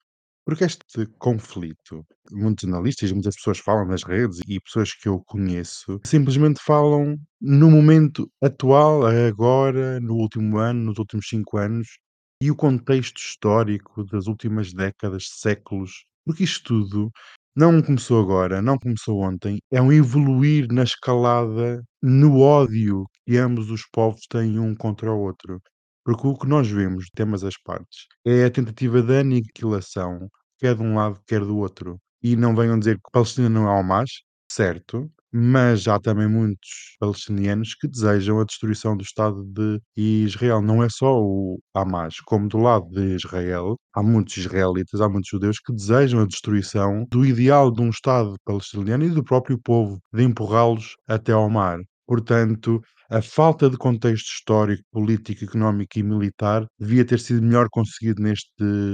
porque 0.44 0.64
este 0.64 1.06
conflito, 1.18 2.04
muitos 2.32 2.68
analistas, 2.68 3.12
muitas 3.12 3.36
pessoas 3.36 3.58
falam 3.58 3.86
nas 3.86 4.02
redes 4.02 4.40
e 4.46 4.60
pessoas 4.60 4.92
que 4.92 5.08
eu 5.08 5.22
conheço, 5.24 6.00
simplesmente 6.04 6.60
falam 6.60 7.16
no 7.40 7.70
momento 7.70 8.30
atual, 8.42 9.06
agora, 9.06 9.98
no 10.00 10.14
último 10.14 10.58
ano, 10.58 10.86
nos 10.86 10.98
últimos 10.98 11.28
cinco 11.28 11.56
anos, 11.56 11.98
e 12.42 12.50
o 12.50 12.56
contexto 12.56 13.18
histórico 13.18 14.04
das 14.04 14.26
últimas 14.26 14.72
décadas, 14.72 15.28
séculos, 15.30 16.04
porque 16.24 16.44
isto 16.44 16.64
tudo 16.64 17.10
não 17.56 17.80
começou 17.82 18.20
agora, 18.20 18.60
não 18.62 18.78
começou 18.78 19.20
ontem, 19.20 19.60
é 19.70 19.80
um 19.80 19.92
evoluir 19.92 20.66
na 20.72 20.82
escalada, 20.82 21.82
no 22.02 22.40
ódio 22.40 23.06
que 23.26 23.36
ambos 23.36 23.70
os 23.70 23.82
povos 23.92 24.26
têm 24.28 24.58
um 24.58 24.74
contra 24.74 25.12
o 25.12 25.20
outro. 25.20 25.60
Porque 26.04 26.26
o 26.26 26.36
que 26.36 26.46
nós 26.46 26.68
vemos, 26.68 27.06
de 27.14 27.22
ambas 27.22 27.44
as 27.44 27.56
partes, 27.58 28.06
é 28.24 28.44
a 28.44 28.50
tentativa 28.50 29.02
de 29.02 29.18
aniquilação, 29.20 30.28
quer 30.58 30.74
de 30.76 30.82
um 30.82 30.94
lado, 30.96 31.20
quer 31.26 31.40
do 31.40 31.56
outro. 31.56 31.98
E 32.22 32.36
não 32.36 32.54
venham 32.54 32.78
dizer 32.78 32.96
que 32.96 33.10
Palestina 33.12 33.48
não 33.48 33.68
é 33.68 33.78
Hamas, 33.80 34.10
certo, 34.50 35.10
mas 35.36 35.88
há 35.88 35.98
também 35.98 36.28
muitos 36.28 36.96
palestinianos 37.00 37.74
que 37.74 37.88
desejam 37.88 38.38
a 38.38 38.44
destruição 38.44 38.96
do 38.96 39.02
Estado 39.02 39.44
de 39.44 39.80
Israel. 39.96 40.62
Não 40.62 40.82
é 40.82 40.88
só 40.88 41.20
o 41.20 41.58
Hamas, 41.74 42.20
como 42.20 42.48
do 42.48 42.58
lado 42.58 42.88
de 42.90 43.16
Israel, 43.16 43.76
há 43.92 44.00
muitos 44.02 44.36
israelitas, 44.36 45.00
há 45.00 45.08
muitos 45.08 45.28
judeus 45.30 45.58
que 45.58 45.72
desejam 45.72 46.20
a 46.20 46.26
destruição 46.26 47.04
do 47.10 47.26
ideal 47.26 47.72
de 47.72 47.82
um 47.82 47.90
Estado 47.90 48.36
palestiniano 48.44 49.04
e 49.04 49.10
do 49.10 49.24
próprio 49.24 49.58
povo, 49.58 49.98
de 50.12 50.22
empurrá-los 50.22 50.94
até 51.08 51.32
ao 51.32 51.50
mar. 51.50 51.80
Portanto, 52.06 52.80
a 53.10 53.20
falta 53.20 53.68
de 53.68 53.76
contexto 53.76 54.26
histórico, 54.26 54.82
político, 54.90 55.44
económico 55.44 55.98
e 55.98 56.02
militar 56.02 56.66
devia 56.78 57.04
ter 57.04 57.20
sido 57.20 57.42
melhor 57.42 57.68
conseguido 57.70 58.22
neste 58.22 58.50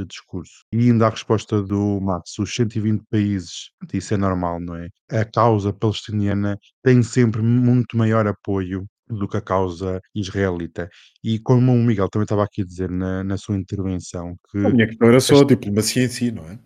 discurso. 0.09 0.65
E 0.73 0.91
ainda 0.91 1.07
a 1.07 1.11
resposta 1.11 1.63
do 1.63 2.01
Max, 2.01 2.39
os 2.39 2.55
120 2.55 3.03
países, 3.11 3.71
isso 3.93 4.15
é 4.15 4.17
normal, 4.17 4.61
não 4.61 4.75
é? 4.75 4.89
A 5.11 5.25
causa 5.25 5.73
palestiniana 5.73 6.59
tem 6.83 7.03
sempre 7.03 7.41
muito 7.43 7.97
maior 7.97 8.27
apoio 8.27 8.85
do 9.09 9.29
que 9.29 9.37
a 9.37 9.41
causa 9.41 10.01
israelita. 10.15 10.89
E 11.23 11.39
como 11.39 11.73
o 11.73 11.83
Miguel 11.83 12.09
também 12.09 12.25
estava 12.25 12.45
aqui 12.45 12.63
a 12.63 12.65
dizer 12.65 12.91
na, 12.91 13.25
na 13.25 13.37
sua 13.37 13.57
intervenção, 13.57 14.37
que 14.51 14.59
A 14.59 14.71
minha 14.71 14.87
questão 14.87 15.09
era 15.09 15.21
só 15.21 15.41
a 15.41 15.45
diplomacia 15.45 16.05
em 16.05 16.09
si, 16.09 16.31
não 16.31 16.45
é? 16.49 16.59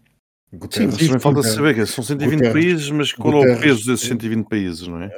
Sim, 0.54 0.58
Guterres, 0.58 0.90
mas 0.94 1.06
também 1.06 1.20
falta 1.20 1.36
Guterres- 1.38 1.54
saber 1.56 1.74
que 1.74 1.86
são 1.86 2.04
120 2.04 2.34
Guterres- 2.38 2.52
países, 2.52 2.90
mas 2.90 3.12
qual 3.12 3.34
é 3.34 3.36
o 3.36 3.40
Guterres- 3.40 3.60
peso 3.62 3.86
desses 3.90 4.06
120 4.08 4.48
países, 4.48 4.86
não 4.88 5.00
é? 5.02 5.10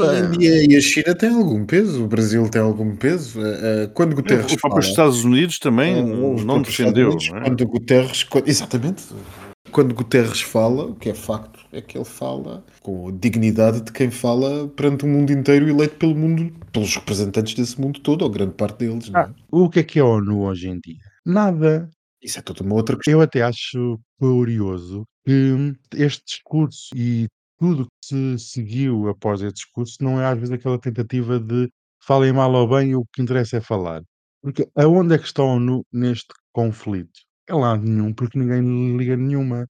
Ah, 0.00 0.10
A 0.10 0.34
Índia 0.34 0.64
e 0.72 0.76
a 0.76 0.80
China 0.80 1.14
têm 1.14 1.30
algum 1.30 1.64
peso, 1.64 2.04
o 2.04 2.08
Brasil 2.08 2.48
tem 2.48 2.60
algum 2.62 2.94
peso. 2.96 3.40
Ah, 3.40 3.84
ah, 3.84 3.90
Quando 3.94 4.14
Guterres 4.16 4.44
O 4.52 4.58
próprio 4.58 4.82
fala, 4.82 4.90
Estados 4.90 5.24
Unidos 5.24 5.58
também 5.58 6.02
os 6.02 6.44
não 6.44 6.54
próprios 6.62 6.76
defendeu, 6.76 7.08
Unidos, 7.08 7.28
não 7.30 7.38
é? 7.38 7.42
Quando 7.42 7.66
Guterres, 7.66 8.22
quando- 8.24 8.48
exatamente, 8.48 9.02
quando 9.70 9.94
Guterres 9.94 10.40
fala, 10.40 10.84
o 10.86 10.94
que 10.94 11.10
é 11.10 11.14
facto 11.14 11.60
é 11.72 11.80
que 11.80 11.96
ele 11.96 12.04
fala 12.04 12.64
com 12.82 13.08
a 13.08 13.12
dignidade 13.12 13.80
de 13.82 13.92
quem 13.92 14.10
fala 14.10 14.68
perante 14.68 15.04
o 15.04 15.08
mundo 15.08 15.30
inteiro, 15.32 15.68
eleito 15.68 15.96
pelo 15.96 16.14
mundo, 16.14 16.52
pelos 16.72 16.94
representantes 16.96 17.54
desse 17.54 17.80
mundo 17.80 18.00
todo, 18.00 18.22
ou 18.22 18.30
grande 18.30 18.52
parte 18.54 18.78
deles. 18.78 19.08
Não 19.10 19.20
é? 19.20 19.24
Ah, 19.24 19.30
o 19.50 19.68
que 19.70 19.80
é 19.80 19.82
que 19.82 19.98
é 19.98 20.02
a 20.02 20.06
ONU 20.06 20.40
hoje 20.42 20.68
em 20.68 20.78
dia? 20.80 20.96
Nada. 21.24 21.88
Isso 22.22 22.38
é 22.38 22.42
toda 22.42 22.62
uma 22.62 22.74
outra 22.74 22.96
questão. 22.96 23.14
Eu 23.14 23.20
até 23.20 23.42
acho 23.42 23.98
curioso 24.18 25.04
que 25.26 25.74
este 25.94 26.22
discurso 26.24 26.88
e 26.94 27.26
tudo 27.58 27.86
que 27.86 28.06
se 28.06 28.38
seguiu 28.38 29.08
após 29.08 29.40
este 29.42 29.54
discurso 29.64 29.96
não 30.00 30.20
é 30.20 30.26
às 30.26 30.38
vezes 30.38 30.52
aquela 30.52 30.78
tentativa 30.78 31.38
de 31.40 31.68
falem 32.04 32.32
mal 32.32 32.52
ou 32.52 32.68
bem, 32.68 32.94
o 32.94 33.04
que 33.12 33.22
interessa 33.22 33.56
é 33.58 33.60
falar. 33.60 34.02
Porque 34.40 34.68
aonde 34.76 35.14
é 35.14 35.18
que 35.18 35.24
está 35.24 35.42
a 35.42 35.46
ONU 35.46 35.84
neste 35.92 36.26
conflito? 36.52 37.20
É 37.48 37.54
lá 37.54 37.76
nenhum, 37.76 38.12
porque 38.12 38.38
ninguém 38.38 38.96
liga 38.96 39.16
nenhuma. 39.16 39.66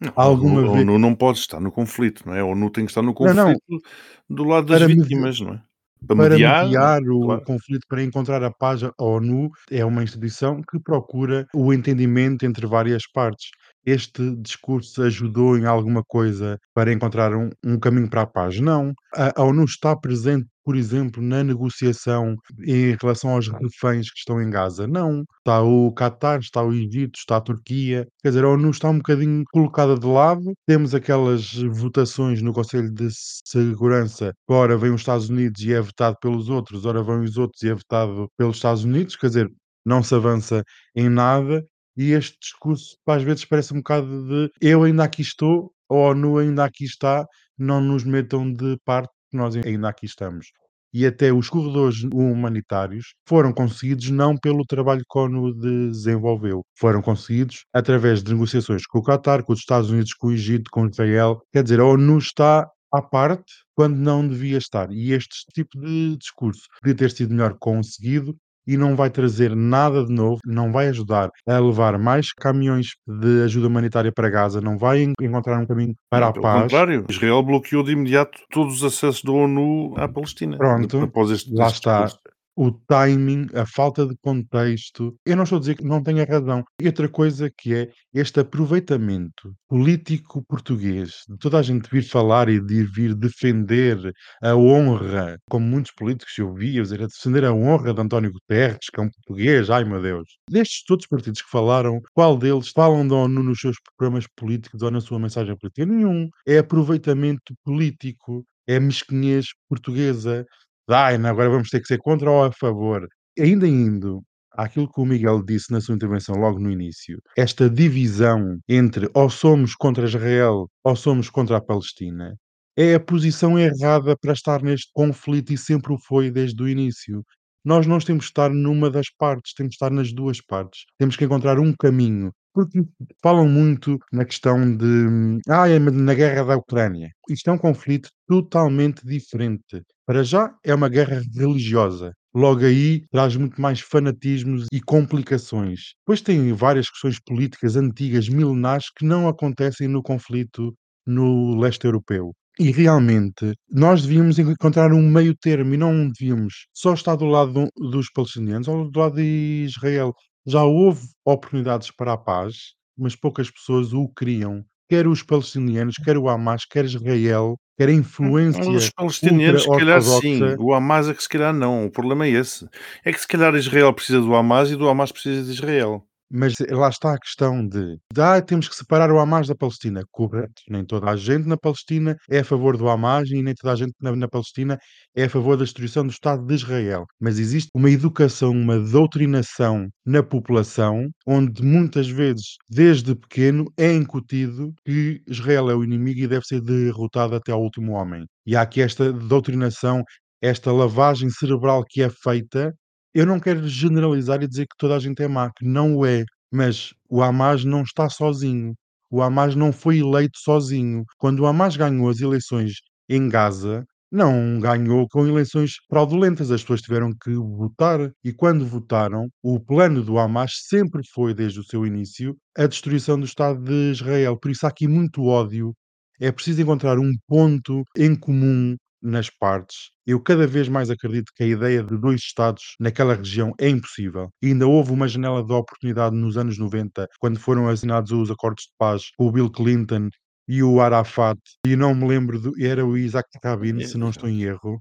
Não, 0.00 0.12
Alguma 0.14 0.60
a 0.60 0.62
ONU, 0.62 0.70
a 0.70 0.72
vez- 0.74 0.82
ONU 0.88 0.98
não 0.98 1.14
pode 1.14 1.38
estar 1.40 1.58
no 1.60 1.72
conflito, 1.72 2.22
não 2.24 2.34
é? 2.34 2.40
A 2.40 2.44
ONU 2.44 2.70
tem 2.70 2.84
que 2.84 2.92
estar 2.92 3.02
no 3.02 3.12
Não, 3.18 3.34
não. 3.34 3.54
conflito 3.54 3.84
do 4.30 4.44
lado 4.44 4.66
das 4.68 4.78
Para 4.78 4.86
vítimas, 4.86 5.40
não 5.40 5.54
é? 5.54 5.62
Para, 6.06 6.16
para 6.16 6.28
mediar, 6.30 6.64
mediar 6.64 7.02
o 7.02 7.20
claro. 7.20 7.42
conflito, 7.44 7.86
para 7.88 8.02
encontrar 8.02 8.42
a 8.42 8.50
paz, 8.50 8.82
a 8.82 8.92
ONU 8.98 9.50
é 9.70 9.84
uma 9.84 10.02
instituição 10.02 10.62
que 10.62 10.78
procura 10.80 11.46
o 11.54 11.72
entendimento 11.72 12.44
entre 12.46 12.66
várias 12.66 13.06
partes. 13.06 13.50
Este 13.84 14.34
discurso 14.36 15.02
ajudou 15.02 15.56
em 15.56 15.64
alguma 15.64 16.02
coisa 16.04 16.58
para 16.74 16.92
encontrar 16.92 17.34
um, 17.34 17.50
um 17.64 17.78
caminho 17.78 18.08
para 18.08 18.22
a 18.22 18.26
paz? 18.26 18.60
Não. 18.60 18.92
A, 19.14 19.40
a 19.40 19.44
ONU 19.44 19.64
está 19.64 19.96
presente, 19.96 20.46
por 20.64 20.76
exemplo, 20.76 21.22
na 21.22 21.42
negociação 21.42 22.36
em 22.66 22.96
relação 23.00 23.30
aos 23.30 23.48
reféns 23.48 24.10
que 24.10 24.18
estão 24.18 24.42
em 24.42 24.50
Gaza? 24.50 24.86
Não. 24.86 25.24
Está 25.38 25.62
o 25.62 25.92
Qatar, 25.92 26.40
está 26.40 26.62
o 26.62 26.72
Egito, 26.72 27.18
está 27.18 27.38
a 27.38 27.40
Turquia. 27.40 28.06
Quer 28.22 28.28
dizer, 28.28 28.44
a 28.44 28.50
ONU 28.50 28.70
está 28.70 28.90
um 28.90 28.98
bocadinho 28.98 29.44
colocada 29.52 29.98
de 29.98 30.06
lado. 30.06 30.52
Temos 30.66 30.94
aquelas 30.94 31.54
votações 31.54 32.42
no 32.42 32.52
Conselho 32.52 32.92
de 32.92 33.08
Segurança. 33.46 34.34
Ora 34.48 34.76
vem 34.76 34.90
os 34.92 35.00
Estados 35.00 35.30
Unidos 35.30 35.62
e 35.62 35.72
é 35.72 35.80
votado 35.80 36.16
pelos 36.20 36.48
outros, 36.48 36.84
ora 36.84 37.02
vêm 37.02 37.20
os 37.20 37.36
outros 37.38 37.62
e 37.62 37.68
é 37.68 37.74
votado 37.74 38.28
pelos 38.36 38.56
Estados 38.56 38.84
Unidos. 38.84 39.16
Quer 39.16 39.28
dizer, 39.28 39.50
não 39.84 40.02
se 40.02 40.14
avança 40.14 40.62
em 40.94 41.08
nada. 41.08 41.64
E 41.98 42.12
este 42.12 42.38
discurso, 42.40 42.96
às 43.06 43.22
vezes, 43.22 43.44
parece 43.44 43.74
um 43.74 43.78
bocado 43.78 44.26
de 44.28 44.50
eu 44.60 44.84
ainda 44.84 45.04
aqui 45.04 45.20
estou, 45.22 45.72
a 45.90 45.94
ONU 45.94 46.38
ainda 46.38 46.64
aqui 46.64 46.84
está, 46.84 47.26
não 47.58 47.80
nos 47.80 48.04
metam 48.04 48.52
de 48.52 48.78
parte, 48.84 49.12
nós 49.32 49.56
ainda 49.56 49.88
aqui 49.88 50.06
estamos 50.06 50.46
e 50.92 51.06
até 51.06 51.32
os 51.32 51.48
corredores 51.48 52.02
humanitários 52.12 53.14
foram 53.26 53.52
conseguidos 53.52 54.10
não 54.10 54.36
pelo 54.36 54.64
trabalho 54.64 55.04
que 55.10 55.18
a 55.18 55.22
ONU 55.22 55.54
desenvolveu, 55.54 56.64
foram 56.78 57.02
conseguidos 57.02 57.64
através 57.72 58.22
de 58.22 58.32
negociações 58.32 58.86
com 58.86 58.98
o 58.98 59.02
Qatar, 59.02 59.44
com 59.44 59.52
os 59.52 59.60
Estados 59.60 59.90
Unidos, 59.90 60.14
com 60.14 60.28
o 60.28 60.32
Egito, 60.32 60.70
com 60.70 60.86
Israel. 60.86 61.40
Quer 61.52 61.62
dizer, 61.62 61.80
a 61.80 61.84
ONU 61.84 62.18
está 62.18 62.68
à 62.92 63.02
parte 63.02 63.52
quando 63.74 63.96
não 63.96 64.26
devia 64.26 64.58
estar. 64.58 64.90
E 64.90 65.12
este 65.12 65.44
tipo 65.52 65.78
de 65.78 66.16
discurso 66.16 66.62
podia 66.80 66.96
ter 66.96 67.10
sido 67.10 67.34
melhor 67.34 67.56
conseguido 67.58 68.36
e 68.68 68.76
não 68.76 68.94
vai 68.94 69.08
trazer 69.08 69.56
nada 69.56 70.04
de 70.04 70.12
novo, 70.12 70.40
não 70.44 70.70
vai 70.70 70.88
ajudar 70.88 71.30
a 71.48 71.58
levar 71.58 71.98
mais 71.98 72.34
caminhões 72.34 72.88
de 73.06 73.42
ajuda 73.44 73.66
humanitária 73.66 74.12
para 74.12 74.28
Gaza, 74.28 74.60
não 74.60 74.76
vai 74.76 75.02
en 75.02 75.14
encontrar 75.22 75.58
um 75.58 75.66
caminho 75.66 75.94
para 76.10 76.26
a 76.26 76.32
pelo 76.32 76.42
paz. 76.42 76.62
contrário, 76.64 77.06
Israel 77.08 77.42
bloqueou 77.42 77.82
de 77.82 77.92
imediato 77.92 78.38
todos 78.50 78.76
os 78.76 78.84
acessos 78.84 79.22
da 79.22 79.32
ONU 79.32 79.94
à 79.96 80.06
Palestina. 80.06 80.58
Pronto, 80.58 81.00
após 81.00 81.30
este, 81.30 81.52
lá 81.54 81.68
está. 81.68 82.04
discurso. 82.04 82.37
O 82.60 82.72
timing, 82.72 83.46
a 83.54 83.64
falta 83.64 84.04
de 84.04 84.16
contexto. 84.20 85.16
Eu 85.24 85.36
não 85.36 85.44
estou 85.44 85.58
a 85.58 85.60
dizer 85.60 85.76
que 85.76 85.84
não 85.84 86.02
tenha 86.02 86.24
razão. 86.24 86.64
E 86.82 86.88
outra 86.88 87.08
coisa 87.08 87.48
que 87.48 87.72
é 87.72 87.92
este 88.12 88.40
aproveitamento 88.40 89.54
político 89.68 90.42
português, 90.42 91.22
de 91.28 91.38
toda 91.38 91.60
a 91.60 91.62
gente 91.62 91.88
vir 91.88 92.02
falar 92.02 92.48
e 92.48 92.58
de 92.58 92.82
vir 92.82 93.14
defender 93.14 94.12
a 94.42 94.56
honra, 94.56 95.38
como 95.48 95.64
muitos 95.64 95.92
políticos 95.92 96.36
eu 96.36 96.52
via 96.52 96.82
dizer, 96.82 97.00
a 97.00 97.06
defender 97.06 97.44
a 97.44 97.52
honra 97.54 97.94
de 97.94 98.00
António 98.00 98.32
Guterres, 98.32 98.90
que 98.92 98.98
é 98.98 99.04
um 99.04 99.10
português, 99.10 99.70
ai 99.70 99.84
meu 99.84 100.02
Deus. 100.02 100.28
Destes 100.50 100.82
todos 100.84 101.04
os 101.04 101.08
partidos 101.08 101.40
que 101.40 101.50
falaram, 101.50 102.00
qual 102.12 102.36
deles 102.36 102.70
falam 102.70 103.06
da 103.06 103.14
ONU 103.14 103.40
nos 103.40 103.60
seus 103.60 103.76
programas 103.96 104.26
políticos 104.34 104.82
ou 104.82 104.90
na 104.90 105.00
sua 105.00 105.20
mensagem 105.20 105.56
política? 105.56 105.86
Nenhum. 105.86 106.28
É 106.44 106.58
aproveitamento 106.58 107.54
político, 107.64 108.44
é 108.66 108.80
mesquinhez 108.80 109.46
portuguesa. 109.68 110.44
Ai, 110.88 111.16
agora 111.16 111.50
vamos 111.50 111.68
ter 111.70 111.80
que 111.80 111.86
ser 111.86 111.98
contra 111.98 112.30
ou 112.30 112.44
a 112.44 112.52
favor. 112.52 113.06
Ainda 113.38 113.66
indo 113.68 114.22
àquilo 114.52 114.90
que 114.90 115.00
o 115.00 115.04
Miguel 115.04 115.42
disse 115.44 115.70
na 115.70 115.80
sua 115.80 115.94
intervenção 115.94 116.34
logo 116.36 116.58
no 116.58 116.70
início, 116.70 117.20
esta 117.36 117.68
divisão 117.70 118.58
entre 118.68 119.08
ou 119.14 119.28
somos 119.30 119.74
contra 119.74 120.06
Israel 120.06 120.68
ou 120.82 120.96
somos 120.96 121.28
contra 121.30 121.58
a 121.58 121.60
Palestina, 121.60 122.34
é 122.76 122.94
a 122.94 123.00
posição 123.00 123.58
errada 123.58 124.16
para 124.16 124.32
estar 124.32 124.62
neste 124.62 124.90
conflito 124.94 125.52
e 125.52 125.58
sempre 125.58 125.92
o 125.92 125.98
foi 125.98 126.30
desde 126.30 126.62
o 126.62 126.68
início. 126.68 127.24
Nós 127.64 127.86
não 127.86 127.98
temos 127.98 128.24
de 128.24 128.30
estar 128.30 128.50
numa 128.50 128.90
das 128.90 129.10
partes, 129.10 129.52
temos 129.52 129.70
de 129.72 129.74
estar 129.74 129.90
nas 129.90 130.12
duas 130.12 130.40
partes. 130.40 130.84
Temos 130.98 131.16
que 131.16 131.24
encontrar 131.24 131.58
um 131.58 131.74
caminho. 131.78 132.32
Porque 132.54 132.80
falam 133.22 133.46
muito 133.48 133.98
na 134.12 134.24
questão 134.24 134.76
de 134.76 135.40
ah, 135.48 135.68
é 135.68 135.78
na 135.78 136.14
guerra 136.14 136.44
da 136.44 136.56
Ucrânia. 136.56 137.10
Isto 137.28 137.50
é 137.50 137.52
um 137.52 137.58
conflito 137.58 138.08
totalmente 138.26 139.04
diferente. 139.06 139.82
Para 140.08 140.24
já 140.24 140.56
é 140.64 140.74
uma 140.74 140.88
guerra 140.88 141.20
religiosa. 141.36 142.14
Logo 142.34 142.64
aí 142.64 143.04
traz 143.12 143.36
muito 143.36 143.60
mais 143.60 143.80
fanatismos 143.80 144.66
e 144.72 144.80
complicações. 144.80 145.92
Depois 146.00 146.22
tem 146.22 146.52
várias 146.54 146.88
questões 146.90 147.20
políticas 147.20 147.76
antigas, 147.76 148.28
milenares, 148.28 148.86
que 148.96 149.04
não 149.04 149.28
acontecem 149.28 149.86
no 149.88 150.02
conflito 150.02 150.74
no 151.06 151.54
leste 151.60 151.84
europeu. 151.84 152.34
E 152.58 152.70
realmente 152.70 153.54
nós 153.70 154.02
devíamos 154.02 154.38
encontrar 154.38 154.92
um 154.92 155.02
meio 155.08 155.34
termo 155.36 155.74
e 155.74 155.76
não 155.76 156.08
devíamos 156.08 156.66
só 156.74 156.94
estar 156.94 157.14
do 157.16 157.26
lado 157.26 157.52
do- 157.52 157.90
dos 157.90 158.10
palestinianos 158.10 158.66
ou 158.68 158.90
do 158.90 158.98
lado 158.98 159.16
de 159.16 159.64
Israel. 159.66 160.14
Já 160.46 160.64
houve 160.64 161.06
oportunidades 161.24 161.90
para 161.90 162.14
a 162.14 162.18
paz, 162.18 162.56
mas 162.96 163.14
poucas 163.14 163.50
pessoas 163.50 163.92
o 163.92 164.08
queriam. 164.08 164.64
Quer 164.88 165.06
os 165.06 165.22
palestinianos, 165.22 165.96
quer 165.96 166.16
o 166.18 166.28
Hamas, 166.30 166.64
quer 166.64 166.86
Israel, 166.86 167.58
quer 167.78 167.88
a 167.88 167.92
Os 167.92 167.98
influência 167.98 168.92
palestinianos, 168.96 169.62
se 169.62 169.68
calhar 169.68 170.02
sim. 170.02 170.40
O 170.58 170.74
Hamas 170.74 171.08
é 171.08 171.14
que 171.14 171.22
se 171.22 171.28
calhar 171.28 171.54
não. 171.54 171.86
O 171.86 171.90
problema 171.90 172.26
é 172.26 172.30
esse. 172.30 172.68
É 173.04 173.12
que 173.12 173.20
se 173.20 173.28
calhar 173.28 173.54
Israel 173.54 173.94
precisa 173.94 174.20
do 174.20 174.34
Hamas 174.34 174.70
e 174.70 174.76
do 174.76 174.88
Hamas 174.88 175.12
precisa 175.12 175.44
de 175.44 175.52
Israel. 175.52 176.07
Mas 176.30 176.54
lá 176.70 176.88
está 176.88 177.14
a 177.14 177.18
questão 177.18 177.66
de, 177.66 177.96
de 178.12 178.20
ah, 178.20 178.40
temos 178.42 178.68
que 178.68 178.76
separar 178.76 179.10
o 179.10 179.18
Hamas 179.18 179.48
da 179.48 179.54
Palestina. 179.54 180.02
Correto. 180.10 180.62
Nem 180.68 180.84
toda 180.84 181.10
a 181.10 181.16
gente 181.16 181.46
na 181.46 181.56
Palestina 181.56 182.16
é 182.30 182.40
a 182.40 182.44
favor 182.44 182.76
do 182.76 182.88
Hamas 182.88 183.30
e 183.30 183.42
nem 183.42 183.54
toda 183.54 183.72
a 183.72 183.76
gente 183.76 183.94
na, 184.00 184.14
na 184.14 184.28
Palestina 184.28 184.78
é 185.16 185.24
a 185.24 185.30
favor 185.30 185.56
da 185.56 185.64
destruição 185.64 186.04
do 186.06 186.10
Estado 186.10 186.44
de 186.44 186.54
Israel. 186.54 187.06
Mas 187.20 187.38
existe 187.38 187.70
uma 187.74 187.90
educação, 187.90 188.50
uma 188.50 188.78
doutrinação 188.78 189.88
na 190.04 190.22
população, 190.22 191.08
onde 191.26 191.62
muitas 191.62 192.08
vezes, 192.08 192.56
desde 192.68 193.14
pequeno, 193.14 193.64
é 193.76 193.92
incutido 193.92 194.72
que 194.84 195.22
Israel 195.26 195.70
é 195.70 195.74
o 195.74 195.84
inimigo 195.84 196.20
e 196.20 196.28
deve 196.28 196.44
ser 196.44 196.60
derrotado 196.60 197.34
até 197.34 197.52
ao 197.52 197.62
último 197.62 197.92
homem. 197.92 198.26
E 198.46 198.56
há 198.56 198.62
aqui 198.62 198.80
esta 198.80 199.12
doutrinação, 199.12 200.02
esta 200.42 200.72
lavagem 200.72 201.30
cerebral 201.30 201.84
que 201.86 202.02
é 202.02 202.10
feita 202.10 202.74
eu 203.18 203.26
não 203.26 203.40
quero 203.40 203.66
generalizar 203.66 204.40
e 204.44 204.46
dizer 204.46 204.66
que 204.66 204.76
toda 204.78 204.94
a 204.94 205.00
gente 205.00 205.20
é 205.20 205.26
má, 205.26 205.50
que 205.50 205.64
não 205.64 205.96
o 205.96 206.06
é, 206.06 206.24
mas 206.52 206.94
o 207.10 207.20
Hamas 207.20 207.64
não 207.64 207.82
está 207.82 208.08
sozinho. 208.08 208.74
O 209.10 209.20
Hamas 209.20 209.56
não 209.56 209.72
foi 209.72 209.98
eleito 209.98 210.38
sozinho. 210.38 211.02
Quando 211.18 211.40
o 211.40 211.46
Hamas 211.46 211.76
ganhou 211.76 212.08
as 212.08 212.20
eleições 212.20 212.74
em 213.08 213.28
Gaza, 213.28 213.84
não 214.10 214.60
ganhou 214.60 215.08
com 215.08 215.26
eleições 215.26 215.72
fraudulentas. 215.90 216.52
As 216.52 216.60
pessoas 216.62 216.80
tiveram 216.80 217.10
que 217.20 217.34
votar. 217.34 218.08
E 218.22 218.32
quando 218.32 218.64
votaram, 218.64 219.28
o 219.42 219.58
plano 219.58 220.00
do 220.04 220.16
Hamas 220.16 220.52
sempre 220.68 221.02
foi, 221.12 221.34
desde 221.34 221.58
o 221.58 221.64
seu 221.64 221.84
início, 221.84 222.36
a 222.56 222.68
destruição 222.68 223.18
do 223.18 223.26
Estado 223.26 223.60
de 223.60 223.90
Israel. 223.90 224.38
Por 224.38 224.52
isso 224.52 224.64
há 224.64 224.68
aqui 224.68 224.86
muito 224.86 225.24
ódio. 225.24 225.74
É 226.20 226.30
preciso 226.30 226.62
encontrar 226.62 227.00
um 227.00 227.12
ponto 227.26 227.82
em 227.96 228.14
comum 228.14 228.76
nas 229.02 229.30
partes. 229.30 229.90
Eu 230.06 230.20
cada 230.20 230.46
vez 230.46 230.68
mais 230.68 230.90
acredito 230.90 231.32
que 231.34 231.42
a 231.42 231.46
ideia 231.46 231.82
de 231.82 231.96
dois 231.98 232.20
Estados 232.20 232.74
naquela 232.80 233.14
região 233.14 233.54
é 233.60 233.68
impossível. 233.68 234.30
E 234.42 234.48
ainda 234.48 234.66
houve 234.66 234.92
uma 234.92 235.08
janela 235.08 235.44
de 235.44 235.52
oportunidade 235.52 236.16
nos 236.16 236.36
anos 236.36 236.58
90, 236.58 237.06
quando 237.20 237.38
foram 237.38 237.68
assinados 237.68 238.10
os 238.12 238.30
acordos 238.30 238.64
de 238.64 238.72
paz 238.78 239.10
com 239.16 239.26
o 239.26 239.32
Bill 239.32 239.50
Clinton 239.50 240.08
e 240.48 240.62
o 240.62 240.80
Arafat, 240.80 241.38
e 241.66 241.76
não 241.76 241.94
me 241.94 242.08
lembro, 242.08 242.40
do, 242.40 242.54
era 242.58 242.84
o 242.84 242.96
Isaac 242.96 243.28
Rabin, 243.44 243.84
se 243.84 243.98
não 243.98 244.08
estou 244.08 244.28
em 244.28 244.42
erro. 244.42 244.80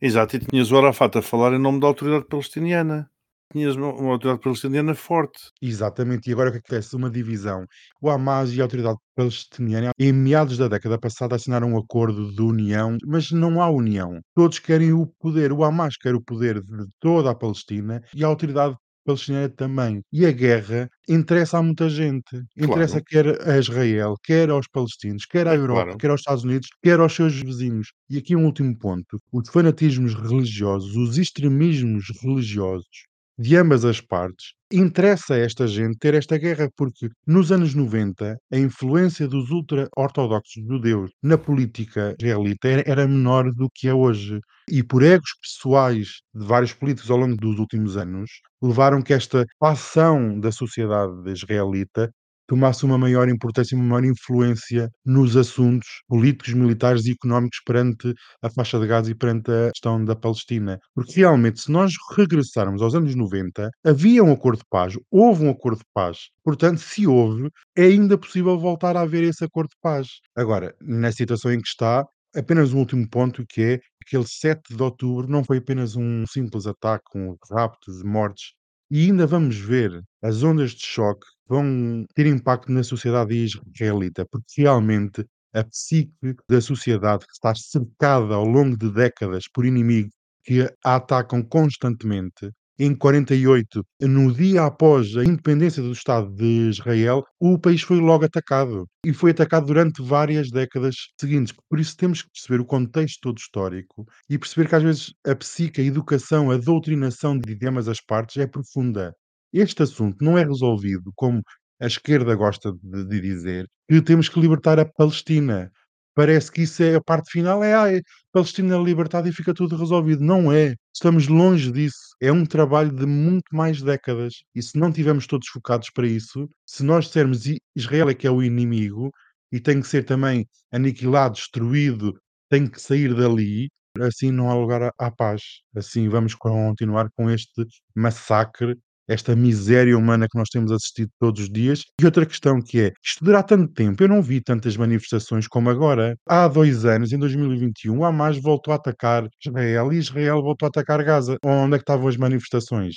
Exato, 0.00 0.36
e 0.36 0.40
tinhas 0.40 0.70
o 0.70 0.76
Arafat 0.76 1.16
a 1.16 1.22
falar 1.22 1.54
em 1.54 1.58
nome 1.58 1.80
da 1.80 1.86
autoridade 1.86 2.26
palestiniana. 2.28 3.08
Tinhas 3.52 3.74
uma, 3.76 3.92
uma 3.92 4.12
autoridade 4.12 4.42
palestiniana 4.44 4.94
forte. 4.94 5.40
Exatamente, 5.62 6.28
e 6.28 6.32
agora 6.34 6.50
o 6.50 6.52
que 6.52 6.58
acontece? 6.58 6.94
Uma 6.94 7.10
divisão. 7.10 7.64
O 8.00 8.10
Hamas 8.10 8.52
e 8.52 8.60
a 8.60 8.64
autoridade 8.64 8.98
palestiniana, 9.14 9.90
em 9.98 10.12
meados 10.12 10.58
da 10.58 10.68
década 10.68 10.98
passada, 10.98 11.34
assinaram 11.34 11.72
um 11.72 11.78
acordo 11.78 12.30
de 12.34 12.42
união, 12.42 12.98
mas 13.06 13.30
não 13.30 13.62
há 13.62 13.70
união. 13.70 14.20
Todos 14.34 14.58
querem 14.58 14.92
o 14.92 15.06
poder. 15.18 15.52
O 15.52 15.64
Hamas 15.64 15.96
quer 15.96 16.14
o 16.14 16.22
poder 16.22 16.60
de 16.60 16.84
toda 17.00 17.30
a 17.30 17.34
Palestina 17.34 18.02
e 18.12 18.22
a 18.22 18.26
autoridade 18.26 18.76
palestiniana 19.04 19.48
também. 19.48 20.02
E 20.12 20.26
a 20.26 20.30
guerra 20.32 20.90
interessa 21.08 21.56
a 21.58 21.62
muita 21.62 21.88
gente. 21.88 22.42
Interessa 22.56 23.00
Claro. 23.00 23.04
quer 23.04 23.48
a 23.48 23.56
Israel, 23.58 24.14
quer 24.22 24.50
aos 24.50 24.68
palestinos, 24.68 25.24
quer 25.24 25.48
à 25.48 25.54
É 25.54 25.56
Europa, 25.56 25.86
claro. 25.86 25.98
quer 25.98 26.10
aos 26.10 26.20
Estados 26.20 26.44
Unidos, 26.44 26.68
quer 26.82 27.00
aos 27.00 27.14
seus 27.14 27.34
vizinhos. 27.40 27.88
E 28.10 28.18
aqui 28.18 28.36
um 28.36 28.44
último 28.44 28.76
ponto. 28.78 29.18
Os 29.32 29.48
fanatismos 29.48 30.12
religiosos, 30.14 30.94
os 30.96 31.16
extremismos 31.16 32.04
religiosos 32.22 33.06
de 33.38 33.56
ambas 33.56 33.84
as 33.84 34.00
partes. 34.00 34.54
Interessa 34.72 35.34
a 35.34 35.38
esta 35.38 35.66
gente 35.68 35.98
ter 35.98 36.14
esta 36.14 36.36
guerra 36.36 36.68
porque 36.76 37.08
nos 37.26 37.52
anos 37.52 37.74
90 37.74 38.36
a 38.52 38.58
influência 38.58 39.28
dos 39.28 39.50
ultra-ortodoxos 39.50 40.64
judeus 40.66 41.10
na 41.22 41.38
política 41.38 42.16
israelita 42.20 42.68
era, 42.84 43.06
menor 43.06 43.52
do 43.52 43.68
que 43.72 43.88
é 43.88 43.94
hoje. 43.94 44.40
E 44.68 44.82
por 44.82 45.02
egos 45.02 45.30
pessoais 45.40 46.20
de 46.34 46.44
vários 46.44 46.72
políticos 46.72 47.10
ao 47.10 47.18
longo 47.18 47.36
dos 47.36 47.58
últimos 47.58 47.96
anos, 47.96 48.30
levaram 48.60 49.00
que 49.02 49.12
esta 49.12 49.44
ação 49.60 50.40
da 50.40 50.50
sociedade 50.50 51.30
israelita 51.30 52.10
tomasse 52.46 52.84
uma 52.84 52.98
maior 52.98 53.28
importância 53.28 53.76
uma 53.76 53.84
maior 53.84 54.04
influência 54.04 54.90
nos 55.04 55.36
assuntos 55.36 55.88
políticos, 56.08 56.54
militares 56.54 57.06
e 57.06 57.12
económicos 57.12 57.60
perante 57.64 58.14
a 58.42 58.50
faixa 58.50 58.78
de 58.78 58.86
Gaza 58.86 59.10
e 59.10 59.14
perante 59.14 59.50
a 59.50 59.70
questão 59.70 60.04
da 60.04 60.16
Palestina. 60.16 60.78
Porque 60.94 61.20
realmente, 61.20 61.60
se 61.60 61.70
nós 61.70 61.92
regressarmos 62.16 62.82
aos 62.82 62.94
anos 62.94 63.14
90, 63.14 63.70
havia 63.84 64.22
um 64.22 64.32
acordo 64.32 64.58
de 64.58 64.66
paz, 64.70 64.94
houve 65.10 65.44
um 65.44 65.50
acordo 65.50 65.78
de 65.78 65.84
paz. 65.92 66.18
Portanto, 66.44 66.78
se 66.78 67.06
houve, 67.06 67.50
é 67.76 67.84
ainda 67.84 68.16
possível 68.18 68.58
voltar 68.58 68.96
a 68.96 69.02
haver 69.02 69.24
esse 69.24 69.44
acordo 69.44 69.70
de 69.70 69.76
paz. 69.82 70.08
Agora, 70.36 70.74
na 70.80 71.10
situação 71.12 71.52
em 71.52 71.60
que 71.60 71.68
está, 71.68 72.04
apenas 72.34 72.72
um 72.72 72.78
último 72.78 73.08
ponto 73.08 73.44
que 73.48 73.62
é 73.62 73.80
aquele 74.06 74.26
7 74.26 74.76
de 74.76 74.82
outubro 74.82 75.28
não 75.28 75.42
foi 75.42 75.58
apenas 75.58 75.96
um 75.96 76.24
simples 76.26 76.66
ataque 76.66 77.04
com 77.10 77.36
raptos, 77.50 78.02
mortes, 78.02 78.52
e 78.90 79.06
ainda 79.06 79.26
vamos 79.26 79.56
ver 79.56 80.02
as 80.22 80.42
ondas 80.42 80.72
de 80.72 80.84
choque 80.84 81.26
vão 81.48 82.04
ter 82.14 82.26
impacto 82.26 82.70
na 82.72 82.82
sociedade 82.82 83.34
israelita, 83.34 84.26
porque 84.30 84.62
realmente 84.62 85.24
a 85.54 85.64
psique 85.64 86.12
da 86.48 86.60
sociedade 86.60 87.26
que 87.26 87.32
está 87.32 87.54
cercada 87.54 88.34
ao 88.34 88.44
longo 88.44 88.76
de 88.76 88.90
décadas 88.92 89.48
por 89.48 89.64
inimigos 89.64 90.12
que 90.44 90.62
a 90.84 90.96
atacam 90.96 91.42
constantemente. 91.42 92.50
Em 92.78 92.94
48, 92.94 93.82
no 94.02 94.30
dia 94.30 94.64
após 94.64 95.16
a 95.16 95.24
independência 95.24 95.82
do 95.82 95.92
Estado 95.92 96.30
de 96.34 96.68
Israel, 96.68 97.24
o 97.40 97.58
país 97.58 97.80
foi 97.80 97.98
logo 97.98 98.26
atacado. 98.26 98.86
E 99.04 99.14
foi 99.14 99.30
atacado 99.30 99.66
durante 99.66 100.02
várias 100.02 100.50
décadas 100.50 100.94
seguintes. 101.18 101.54
Por 101.70 101.80
isso 101.80 101.96
temos 101.96 102.20
que 102.20 102.28
perceber 102.30 102.60
o 102.60 102.66
contexto 102.66 103.20
todo 103.22 103.38
histórico 103.38 104.04
e 104.28 104.36
perceber 104.36 104.68
que 104.68 104.74
às 104.74 104.82
vezes 104.82 105.14
a 105.26 105.34
psique, 105.34 105.80
a 105.80 105.84
educação, 105.84 106.50
a 106.50 106.58
doutrinação 106.58 107.38
de 107.38 107.56
ambas 107.66 107.88
as 107.88 108.00
partes 108.00 108.36
é 108.36 108.46
profunda. 108.46 109.14
Este 109.54 109.82
assunto 109.82 110.22
não 110.22 110.36
é 110.36 110.44
resolvido 110.44 111.10
como 111.14 111.42
a 111.80 111.86
esquerda 111.86 112.34
gosta 112.34 112.72
de, 112.82 113.04
de 113.06 113.20
dizer, 113.22 113.66
que 113.88 114.02
temos 114.02 114.28
que 114.28 114.38
libertar 114.38 114.78
a 114.78 114.84
Palestina. 114.84 115.70
Parece 116.16 116.50
que 116.50 116.62
isso 116.62 116.82
é 116.82 116.96
a 116.96 117.00
parte 117.00 117.30
final, 117.30 117.62
é 117.62 117.74
ai, 117.74 118.02
Palestina 118.32 118.76
libertada 118.78 119.28
e 119.28 119.32
fica 119.32 119.52
tudo 119.54 119.76
resolvido. 119.76 120.24
Não 120.24 120.50
é. 120.50 120.74
Estamos 120.94 121.28
longe 121.28 121.70
disso. 121.70 122.16
É 122.20 122.32
um 122.32 122.46
trabalho 122.46 122.90
de 122.90 123.06
muito 123.06 123.54
mais 123.54 123.82
décadas. 123.82 124.36
E 124.54 124.62
se 124.62 124.78
não 124.78 124.90
tivermos 124.90 125.26
todos 125.26 125.48
focados 125.48 125.90
para 125.90 126.06
isso, 126.06 126.48
se 126.66 126.82
nós 126.82 127.04
dissermos 127.06 127.44
Israel 127.76 128.08
é 128.08 128.14
que 128.14 128.26
é 128.26 128.30
o 128.30 128.42
inimigo 128.42 129.10
e 129.52 129.60
tem 129.60 129.80
que 129.80 129.86
ser 129.88 130.04
também 130.04 130.46
aniquilado, 130.72 131.34
destruído, 131.34 132.14
tem 132.48 132.66
que 132.66 132.80
sair 132.80 133.14
dali, 133.14 133.68
assim 134.00 134.30
não 134.32 134.50
há 134.50 134.54
lugar 134.54 134.90
à 134.98 135.10
paz. 135.10 135.42
Assim 135.76 136.08
vamos 136.08 136.34
continuar 136.34 137.10
com 137.14 137.30
este 137.30 137.66
massacre 137.94 138.76
esta 139.08 139.34
miséria 139.36 139.96
humana 139.96 140.26
que 140.30 140.38
nós 140.38 140.48
temos 140.48 140.70
assistido 140.72 141.10
todos 141.18 141.42
os 141.42 141.50
dias. 141.50 141.82
E 142.00 142.04
outra 142.04 142.26
questão 142.26 142.60
que 142.60 142.80
é, 142.80 142.92
isto 143.04 143.24
durará 143.24 143.42
tanto 143.42 143.72
tempo, 143.72 144.02
eu 144.02 144.08
não 144.08 144.22
vi 144.22 144.40
tantas 144.40 144.76
manifestações 144.76 145.46
como 145.48 145.70
agora. 145.70 146.16
Há 146.28 146.48
dois 146.48 146.84
anos, 146.84 147.12
em 147.12 147.18
2021, 147.18 148.04
a 148.04 148.08
Hamas 148.08 148.38
voltou 148.40 148.72
a 148.72 148.76
atacar 148.76 149.28
Israel 149.44 149.92
e 149.92 149.96
Israel 149.98 150.42
voltou 150.42 150.66
a 150.66 150.68
atacar 150.68 151.02
Gaza. 151.04 151.36
Onde 151.44 151.74
é 151.76 151.78
que 151.78 151.82
estavam 151.82 152.08
as 152.08 152.16
manifestações? 152.16 152.94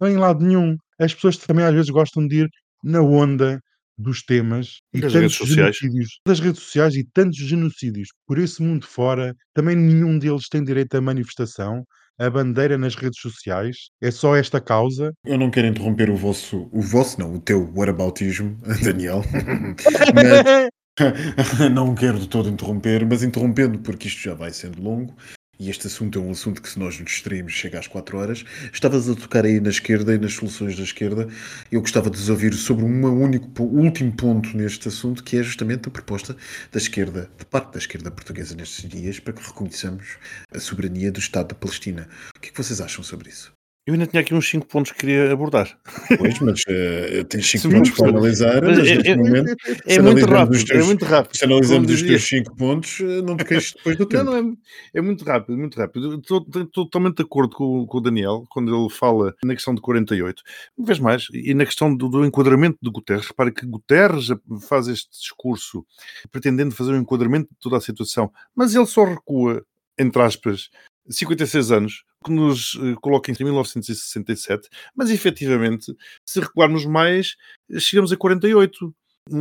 Não 0.00 0.08
em 0.08 0.16
lado 0.16 0.44
nenhum. 0.44 0.76
As 0.98 1.14
pessoas 1.14 1.36
também 1.38 1.64
às 1.64 1.72
vezes 1.74 1.90
gostam 1.90 2.26
de 2.26 2.42
ir 2.42 2.48
na 2.82 3.00
onda 3.00 3.60
dos 3.98 4.22
temas 4.22 4.80
e 4.92 5.00
Das 5.00 5.12
tantos 5.12 5.14
redes 5.14 5.36
sociais. 5.36 5.76
genocídios 5.80 6.20
das 6.26 6.38
redes 6.40 6.62
sociais 6.62 6.94
e 6.96 7.04
tantos 7.14 7.38
genocídios 7.38 8.08
por 8.26 8.38
esse 8.38 8.62
mundo 8.62 8.86
fora, 8.86 9.34
também 9.54 9.74
nenhum 9.76 10.18
deles 10.18 10.48
tem 10.50 10.62
direito 10.62 10.94
à 10.96 11.00
manifestação, 11.00 11.82
a 12.18 12.30
bandeira 12.30 12.78
nas 12.78 12.94
redes 12.94 13.20
sociais, 13.20 13.88
é 14.00 14.10
só 14.10 14.36
esta 14.36 14.60
causa. 14.60 15.12
Eu 15.24 15.38
não 15.38 15.50
quero 15.50 15.66
interromper 15.66 16.10
o 16.10 16.16
vosso, 16.16 16.68
o 16.72 16.80
vosso 16.80 17.20
não, 17.20 17.34
o 17.34 17.40
teu 17.40 17.70
whataboutismo, 17.74 18.56
Daniel, 18.82 19.22
mas 20.14 20.68
não 21.72 21.94
quero 21.94 22.18
de 22.18 22.28
todo 22.28 22.48
interromper, 22.48 23.04
mas 23.06 23.22
interrompendo 23.22 23.78
porque 23.80 24.08
isto 24.08 24.20
já 24.20 24.34
vai 24.34 24.52
sendo 24.52 24.82
longo 24.82 25.14
e 25.58 25.70
este 25.70 25.86
assunto 25.86 26.18
é 26.18 26.22
um 26.22 26.30
assunto 26.30 26.60
que 26.60 26.68
se 26.68 26.78
nós 26.78 26.98
nos 26.98 27.10
distraímos 27.10 27.52
chega 27.52 27.78
às 27.78 27.86
4 27.86 28.18
horas. 28.18 28.44
Estavas 28.72 29.08
a 29.08 29.14
tocar 29.14 29.44
aí 29.44 29.60
na 29.60 29.70
esquerda 29.70 30.14
e 30.14 30.18
nas 30.18 30.34
soluções 30.34 30.76
da 30.76 30.82
esquerda. 30.82 31.28
Eu 31.70 31.80
gostava 31.80 32.10
de 32.10 32.30
ouvir 32.30 32.54
sobre 32.54 32.84
um 32.84 33.22
único, 33.22 33.62
último 33.62 34.12
ponto 34.12 34.56
neste 34.56 34.88
assunto, 34.88 35.24
que 35.24 35.36
é 35.38 35.42
justamente 35.42 35.88
a 35.88 35.90
proposta 35.90 36.36
da 36.70 36.78
esquerda, 36.78 37.30
de 37.38 37.44
parte 37.46 37.72
da 37.72 37.78
esquerda 37.78 38.10
portuguesa 38.10 38.54
nestes 38.54 38.88
dias, 38.88 39.18
para 39.18 39.32
que 39.32 39.46
reconheçamos 39.46 40.18
a 40.52 40.58
soberania 40.58 41.10
do 41.10 41.18
Estado 41.18 41.48
da 41.48 41.54
Palestina. 41.54 42.08
O 42.36 42.40
que 42.40 42.48
é 42.48 42.52
que 42.52 42.62
vocês 42.62 42.80
acham 42.80 43.02
sobre 43.02 43.30
isso? 43.30 43.52
Eu 43.86 43.94
ainda 43.94 44.04
tinha 44.08 44.20
aqui 44.20 44.34
uns 44.34 44.48
5 44.50 44.66
pontos 44.66 44.90
que 44.90 44.98
queria 44.98 45.30
abordar. 45.32 45.78
Pois, 46.18 46.40
mas 46.40 46.60
eh, 46.68 47.22
tens 47.28 47.48
5 47.48 47.62
Sim, 47.62 47.70
pontos 47.70 47.90
para 47.92 48.08
analisar, 48.08 48.60
mas 48.60 48.78
mas 48.78 48.88
é- 48.88 48.94
neste 48.96 49.10
é- 49.10 49.16
momento, 49.16 49.56
É 49.86 49.92
se 49.94 50.00
muito 50.02 50.26
rápido, 50.26 50.54
os 50.56 50.64
teus- 50.64 50.82
é 50.82 50.86
muito 50.86 51.04
rápido. 51.04 51.36
se 51.36 51.44
analisamos 51.44 51.90
os 51.92 52.02
teus 52.02 52.22
5 52.28 52.56
pontos, 52.56 52.98
eh, 53.00 53.22
não 53.22 53.36
te 53.36 53.44
queixes 53.44 53.74
depois 53.74 53.96
do 53.96 54.00
Não, 54.02 54.08
tempo. 54.08 54.24
não, 54.24 54.36
é, 54.36 54.98
é 54.98 55.00
muito 55.00 55.24
rápido, 55.24 55.56
muito 55.56 55.76
rápido. 55.78 56.16
Estou 56.16 56.44
totalmente 56.72 57.18
de 57.18 57.22
acordo 57.22 57.54
com, 57.54 57.86
com 57.86 57.98
o 57.98 58.00
Daniel 58.00 58.44
quando 58.50 58.74
ele 58.76 58.90
fala 58.90 59.32
na 59.44 59.54
questão 59.54 59.72
de 59.72 59.80
48. 59.80 60.42
Uma 60.76 60.86
vez 60.88 60.98
mais, 60.98 61.28
e 61.32 61.54
na 61.54 61.64
questão 61.64 61.94
do, 61.96 62.08
do 62.08 62.24
enquadramento 62.26 62.78
de 62.82 62.90
Guterres, 62.90 63.28
repare 63.28 63.52
que 63.52 63.64
Guterres 63.64 64.26
faz 64.68 64.88
este 64.88 65.08
discurso 65.12 65.86
pretendendo 66.32 66.74
fazer 66.74 66.90
um 66.90 66.98
enquadramento 67.00 67.48
de 67.50 67.56
toda 67.60 67.76
a 67.76 67.80
situação, 67.80 68.32
mas 68.52 68.74
ele 68.74 68.86
só 68.86 69.04
recua, 69.04 69.64
entre 69.96 70.20
aspas, 70.22 70.70
56 71.08 71.70
anos, 71.70 72.02
que 72.26 72.32
nos 72.32 72.76
eh, 72.82 72.94
coloca 73.00 73.30
em 73.30 73.36
1967, 73.44 74.68
mas 74.94 75.10
efetivamente, 75.10 75.94
se 76.24 76.40
recuarmos 76.40 76.84
mais, 76.84 77.36
chegamos 77.78 78.12
a 78.12 78.16
48 78.16 78.86
um- 78.86 78.92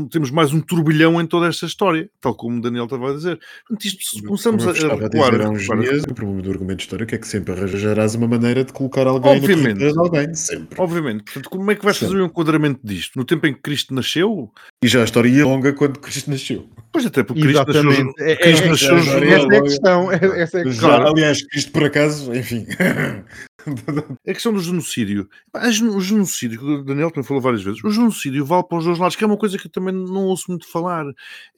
temos 0.09 0.31
mais 0.31 0.51
um 0.51 0.59
turbilhão 0.59 1.21
em 1.21 1.25
toda 1.27 1.47
esta 1.47 1.65
história, 1.65 2.09
tal 2.19 2.33
como 2.33 2.57
o 2.57 2.61
Daniel 2.61 2.85
estava 2.85 3.11
a 3.11 3.13
dizer. 3.13 3.39
Portanto, 3.67 3.85
isto, 3.85 4.03
se 4.17 4.23
começamos 4.23 4.63
Como 4.65 4.75
a, 4.91 4.93
a 4.93 4.97
recuar, 4.97 5.41
há 5.41 5.49
uns 5.49 5.61
recuar, 5.61 5.77
a 5.77 5.81
dias, 5.81 5.95
recuar. 5.97 6.11
o 6.11 6.15
problema 6.15 6.41
do 6.41 6.51
argumento 6.51 6.79
histórico 6.81 7.13
é 7.15 7.17
que 7.17 7.27
sempre 7.27 7.53
arranjarás 7.53 8.15
uma 8.15 8.27
maneira 8.27 8.63
de 8.63 8.73
colocar 8.73 9.05
alguém 9.05 9.33
Obviamente. 9.37 9.83
no 9.83 9.93
de 9.93 9.99
alguém, 9.99 10.33
sempre. 10.33 10.81
Obviamente, 10.81 11.23
portanto, 11.25 11.49
como 11.49 11.69
é 11.71 11.75
que 11.75 11.83
vais 11.85 11.97
fazer 11.97 12.15
o 12.15 12.25
enquadramento 12.25 12.79
disto? 12.83 13.17
No 13.17 13.25
tempo 13.25 13.45
em 13.45 13.53
que 13.53 13.61
Cristo 13.61 13.93
nasceu? 13.93 14.51
E 14.83 14.87
já 14.87 15.01
a 15.01 15.05
história 15.05 15.29
ia 15.29 15.45
longa 15.45 15.71
quando 15.73 15.99
Cristo 15.99 16.31
nasceu. 16.31 16.67
Pois 16.91 17.05
até 17.05 17.23
porque 17.23 17.41
Cristo 17.41 17.65
nasceu. 17.67 17.81
Exatamente. 17.91 18.23
É- 18.23 18.35
Cristo 18.37 18.63
é- 18.65 18.69
nasceu 18.69 18.95
é- 18.95 19.01
judeu. 19.01 19.29
é- 19.29 19.33
Essa 19.35 19.53
é 19.53 19.57
a 19.57 19.61
questão. 19.61 20.11
é- 20.11 20.15
Essa 20.41 20.57
é 20.57 20.61
a 20.61 20.63
Já, 20.65 20.69
questão. 20.71 21.07
aliás, 21.07 21.47
Cristo 21.47 21.71
por 21.71 21.83
acaso, 21.83 22.33
enfim. 22.33 22.65
A 24.27 24.33
questão 24.33 24.53
do 24.53 24.59
genocídio. 24.59 25.29
O 25.53 26.01
genocídio, 26.01 26.59
que 26.59 26.65
o 26.65 26.83
Daniel 26.83 27.09
também 27.09 27.27
falou 27.27 27.41
várias 27.41 27.63
vezes, 27.63 27.83
o 27.83 27.89
genocídio 27.89 28.45
vale 28.45 28.63
para 28.63 28.77
os 28.77 28.85
dois 28.85 28.99
lados, 28.99 29.15
que 29.15 29.23
é 29.23 29.27
uma 29.27 29.37
coisa 29.37 29.57
que 29.57 29.67
eu 29.67 29.71
também 29.71 29.93
não 29.93 30.25
ouço 30.25 30.45
muito 30.49 30.69
falar. 30.69 31.05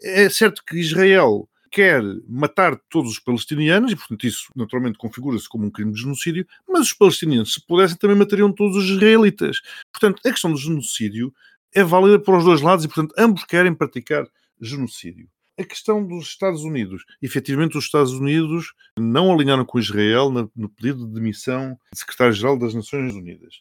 É 0.02 0.30
certo 0.30 0.64
que 0.66 0.78
Israel 0.78 1.48
quer 1.70 2.02
matar 2.28 2.80
todos 2.90 3.12
os 3.12 3.20
palestinianos, 3.20 3.92
e 3.92 3.96
portanto 3.96 4.26
isso 4.26 4.52
naturalmente 4.56 4.98
configura-se 4.98 5.50
como 5.50 5.66
um 5.66 5.72
crime 5.72 5.92
de 5.92 6.02
genocídio, 6.02 6.48
mas 6.68 6.88
os 6.88 6.94
palestinianos, 6.94 7.54
se 7.54 7.66
pudessem, 7.66 7.98
também 7.98 8.18
matariam 8.18 8.52
todos 8.52 8.78
os 8.78 8.90
israelitas. 8.90 9.62
Portanto, 9.92 10.22
a 10.26 10.32
questão 10.32 10.52
do 10.52 10.58
genocídio 10.58 11.34
é 11.74 11.84
válida 11.84 12.20
para 12.20 12.38
os 12.38 12.46
dois 12.46 12.62
lados 12.62 12.86
e, 12.86 12.88
portanto, 12.88 13.14
ambos 13.18 13.44
querem 13.44 13.74
praticar 13.74 14.26
genocídio. 14.60 15.30
A 15.60 15.64
questão 15.64 16.06
dos 16.06 16.28
Estados 16.28 16.64
Unidos. 16.64 17.04
Efetivamente, 17.22 17.78
os 17.78 17.86
Estados 17.86 18.14
Unidos 18.14 18.74
não 18.98 19.34
alinharam 19.34 19.66
com 19.66 19.80
Israel 19.80 20.30
no, 20.30 20.70
pedido 20.70 21.08
de 21.08 21.14
demissão 21.14 21.78
de 21.92 22.00
secretário-geral 22.00 22.58
das 22.58 22.74
Nações 22.74 23.14
Unidas. 23.14 23.60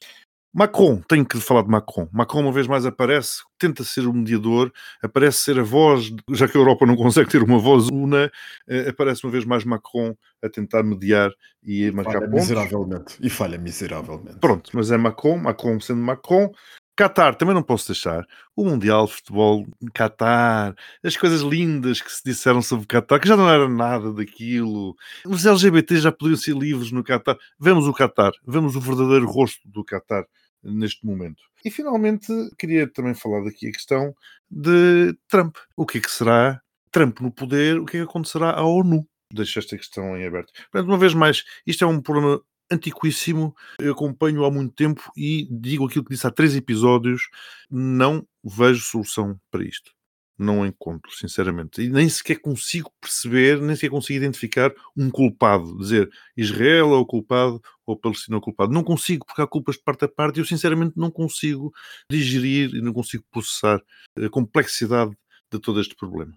Macron, 0.56 1.02
tenho 1.06 1.26
que 1.26 1.38
falar 1.38 1.62
de 1.62 1.68
Macron. 1.68 2.08
Macron, 2.10 2.40
uma 2.40 2.50
vez 2.50 2.66
mais, 2.66 2.86
aparece, 2.86 3.42
tenta 3.58 3.84
ser 3.84 4.06
o 4.06 4.12
mediador, 4.14 4.72
aparece 5.02 5.42
ser 5.42 5.58
a 5.58 5.62
voz, 5.62 6.10
já 6.30 6.48
que 6.48 6.56
a 6.56 6.60
Europa 6.60 6.86
não 6.86 6.96
consegue 6.96 7.28
ter 7.28 7.42
uma 7.42 7.58
voz 7.58 7.88
una, 7.88 8.32
eh, 8.66 8.88
aparece 8.88 9.22
uma 9.24 9.30
vez 9.30 9.44
mais 9.44 9.64
Macron 9.64 10.16
a 10.42 10.48
tentar 10.48 10.82
mediar 10.82 11.30
e 11.62 11.88
a 11.88 11.92
marcar 11.92 12.12
falha 12.12 12.30
pontos. 12.30 12.48
miseravelmente. 12.48 13.16
E 13.20 13.28
falha 13.28 13.58
miseravelmente. 13.58 14.38
Pronto, 14.38 14.70
mas 14.72 14.90
é 14.90 14.96
Macron, 14.96 15.36
Macron 15.36 15.78
sendo 15.78 16.00
Macron. 16.00 16.50
Qatar, 16.96 17.34
também 17.34 17.54
não 17.54 17.62
posso 17.62 17.88
deixar. 17.88 18.26
O 18.56 18.64
Mundial 18.64 19.06
de 19.06 19.12
Futebol, 19.12 19.66
Qatar, 19.92 20.74
as 21.04 21.16
coisas 21.16 21.42
lindas 21.42 22.00
que 22.00 22.10
se 22.10 22.22
disseram 22.24 22.62
sobre 22.62 22.86
Qatar, 22.86 23.20
que 23.20 23.28
já 23.28 23.36
não 23.36 23.50
era 23.50 23.68
nada 23.68 24.12
daquilo. 24.12 24.96
Os 25.26 25.44
LGBT 25.44 25.98
já 25.98 26.10
podiam 26.10 26.36
ser 26.36 26.56
livres 26.56 26.90
no 26.90 27.04
Qatar. 27.04 27.36
Vemos 27.60 27.86
o 27.86 27.92
Qatar, 27.92 28.32
vemos 28.46 28.76
o 28.76 28.80
verdadeiro 28.80 29.26
rosto 29.26 29.60
do 29.68 29.84
Qatar 29.84 30.24
neste 30.64 31.04
momento. 31.04 31.42
E 31.64 31.70
finalmente, 31.70 32.32
queria 32.58 32.86
também 32.86 33.14
falar 33.14 33.44
daqui 33.44 33.68
a 33.68 33.72
questão 33.72 34.14
de 34.50 35.14
Trump. 35.28 35.56
O 35.76 35.84
que 35.84 35.98
é 35.98 36.00
que 36.00 36.10
será 36.10 36.62
Trump 36.90 37.20
no 37.20 37.30
poder? 37.30 37.78
O 37.78 37.84
que 37.84 37.98
é 37.98 38.00
que 38.00 38.08
acontecerá 38.08 38.52
à 38.52 38.62
ONU? 38.62 39.06
Deixo 39.32 39.58
esta 39.58 39.76
questão 39.76 40.16
em 40.16 40.26
aberto. 40.26 40.52
Portanto, 40.70 40.88
uma 40.88 40.98
vez 40.98 41.12
mais, 41.12 41.44
isto 41.66 41.84
é 41.84 41.86
um 41.86 42.00
problema 42.00 42.40
antiquíssimo, 42.70 43.54
eu 43.80 43.92
acompanho 43.92 44.44
há 44.44 44.50
muito 44.50 44.74
tempo 44.74 45.10
e 45.16 45.48
digo 45.50 45.86
aquilo 45.86 46.04
que 46.04 46.14
disse 46.14 46.26
há 46.26 46.30
três 46.30 46.54
episódios, 46.56 47.28
não 47.70 48.26
vejo 48.42 48.82
solução 48.82 49.38
para 49.50 49.64
isto. 49.64 49.94
Não 50.38 50.66
encontro, 50.66 51.10
sinceramente. 51.12 51.80
E 51.80 51.88
nem 51.88 52.06
sequer 52.10 52.38
consigo 52.38 52.92
perceber, 53.00 53.58
nem 53.58 53.74
sequer 53.74 53.88
consigo 53.88 54.18
identificar 54.18 54.70
um 54.94 55.08
culpado. 55.08 55.78
Dizer 55.78 56.10
Israel 56.36 56.92
é 56.92 56.98
o 56.98 57.06
culpado 57.06 57.58
ou 57.86 57.96
Palestina 57.96 58.36
é 58.36 58.38
o 58.38 58.42
culpado. 58.42 58.70
Não 58.70 58.84
consigo, 58.84 59.24
porque 59.24 59.40
há 59.40 59.46
culpas 59.46 59.76
de 59.76 59.82
parte 59.82 60.04
a 60.04 60.08
parte 60.08 60.36
e 60.36 60.40
eu, 60.40 60.44
sinceramente, 60.44 60.92
não 60.94 61.10
consigo 61.10 61.72
digerir 62.10 62.74
e 62.74 62.82
não 62.82 62.92
consigo 62.92 63.24
processar 63.30 63.80
a 64.18 64.28
complexidade 64.28 65.16
de 65.50 65.58
todo 65.58 65.80
este 65.80 65.96
problema. 65.96 66.36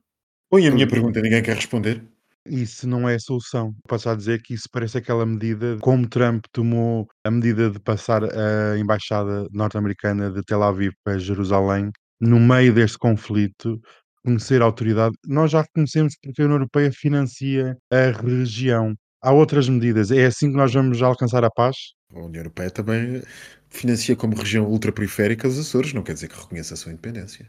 Bom, 0.49 0.59
e 0.59 0.67
a 0.67 0.71
minha 0.71 0.87
pergunta, 0.87 1.21
ninguém 1.21 1.43
quer 1.43 1.57
responder? 1.57 2.01
Isso 2.49 2.87
não 2.87 3.07
é 3.07 3.15
a 3.15 3.19
solução. 3.19 3.73
Posso 3.87 4.05
já 4.05 4.15
dizer 4.15 4.41
que 4.41 4.53
isso 4.53 4.67
parece 4.71 4.97
aquela 4.97 5.25
medida, 5.25 5.77
como 5.81 6.07
Trump 6.07 6.45
tomou 6.51 7.07
a 7.23 7.31
medida 7.31 7.69
de 7.69 7.79
passar 7.79 8.23
a 8.23 8.77
embaixada 8.77 9.47
norte-americana 9.51 10.31
de 10.31 10.41
Tel 10.43 10.63
Aviv 10.63 10.91
para 11.03 11.19
Jerusalém, 11.19 11.91
no 12.19 12.39
meio 12.39 12.73
deste 12.73 12.97
conflito, 12.97 13.79
conhecer 14.23 14.61
a 14.61 14.65
autoridade. 14.65 15.15
Nós 15.25 15.51
já 15.51 15.61
reconhecemos 15.61 16.15
porque 16.21 16.41
a 16.41 16.45
União 16.45 16.57
Europeia 16.57 16.91
financia 16.91 17.77
a 17.91 18.11
região. 18.11 18.95
Há 19.21 19.31
outras 19.31 19.69
medidas. 19.69 20.11
É 20.11 20.25
assim 20.25 20.49
que 20.49 20.57
nós 20.57 20.73
vamos 20.73 21.01
alcançar 21.01 21.43
a 21.43 21.51
paz? 21.51 21.75
A 22.13 22.19
União 22.19 22.41
Europeia 22.41 22.71
também 22.71 23.21
financia 23.69 24.15
como 24.15 24.35
região 24.35 24.65
ultraperiférica 24.65 25.47
os 25.47 25.59
Açores, 25.59 25.93
não 25.93 26.03
quer 26.03 26.13
dizer 26.13 26.27
que 26.27 26.39
reconheça 26.39 26.73
a 26.73 26.77
sua 26.77 26.91
independência. 26.91 27.47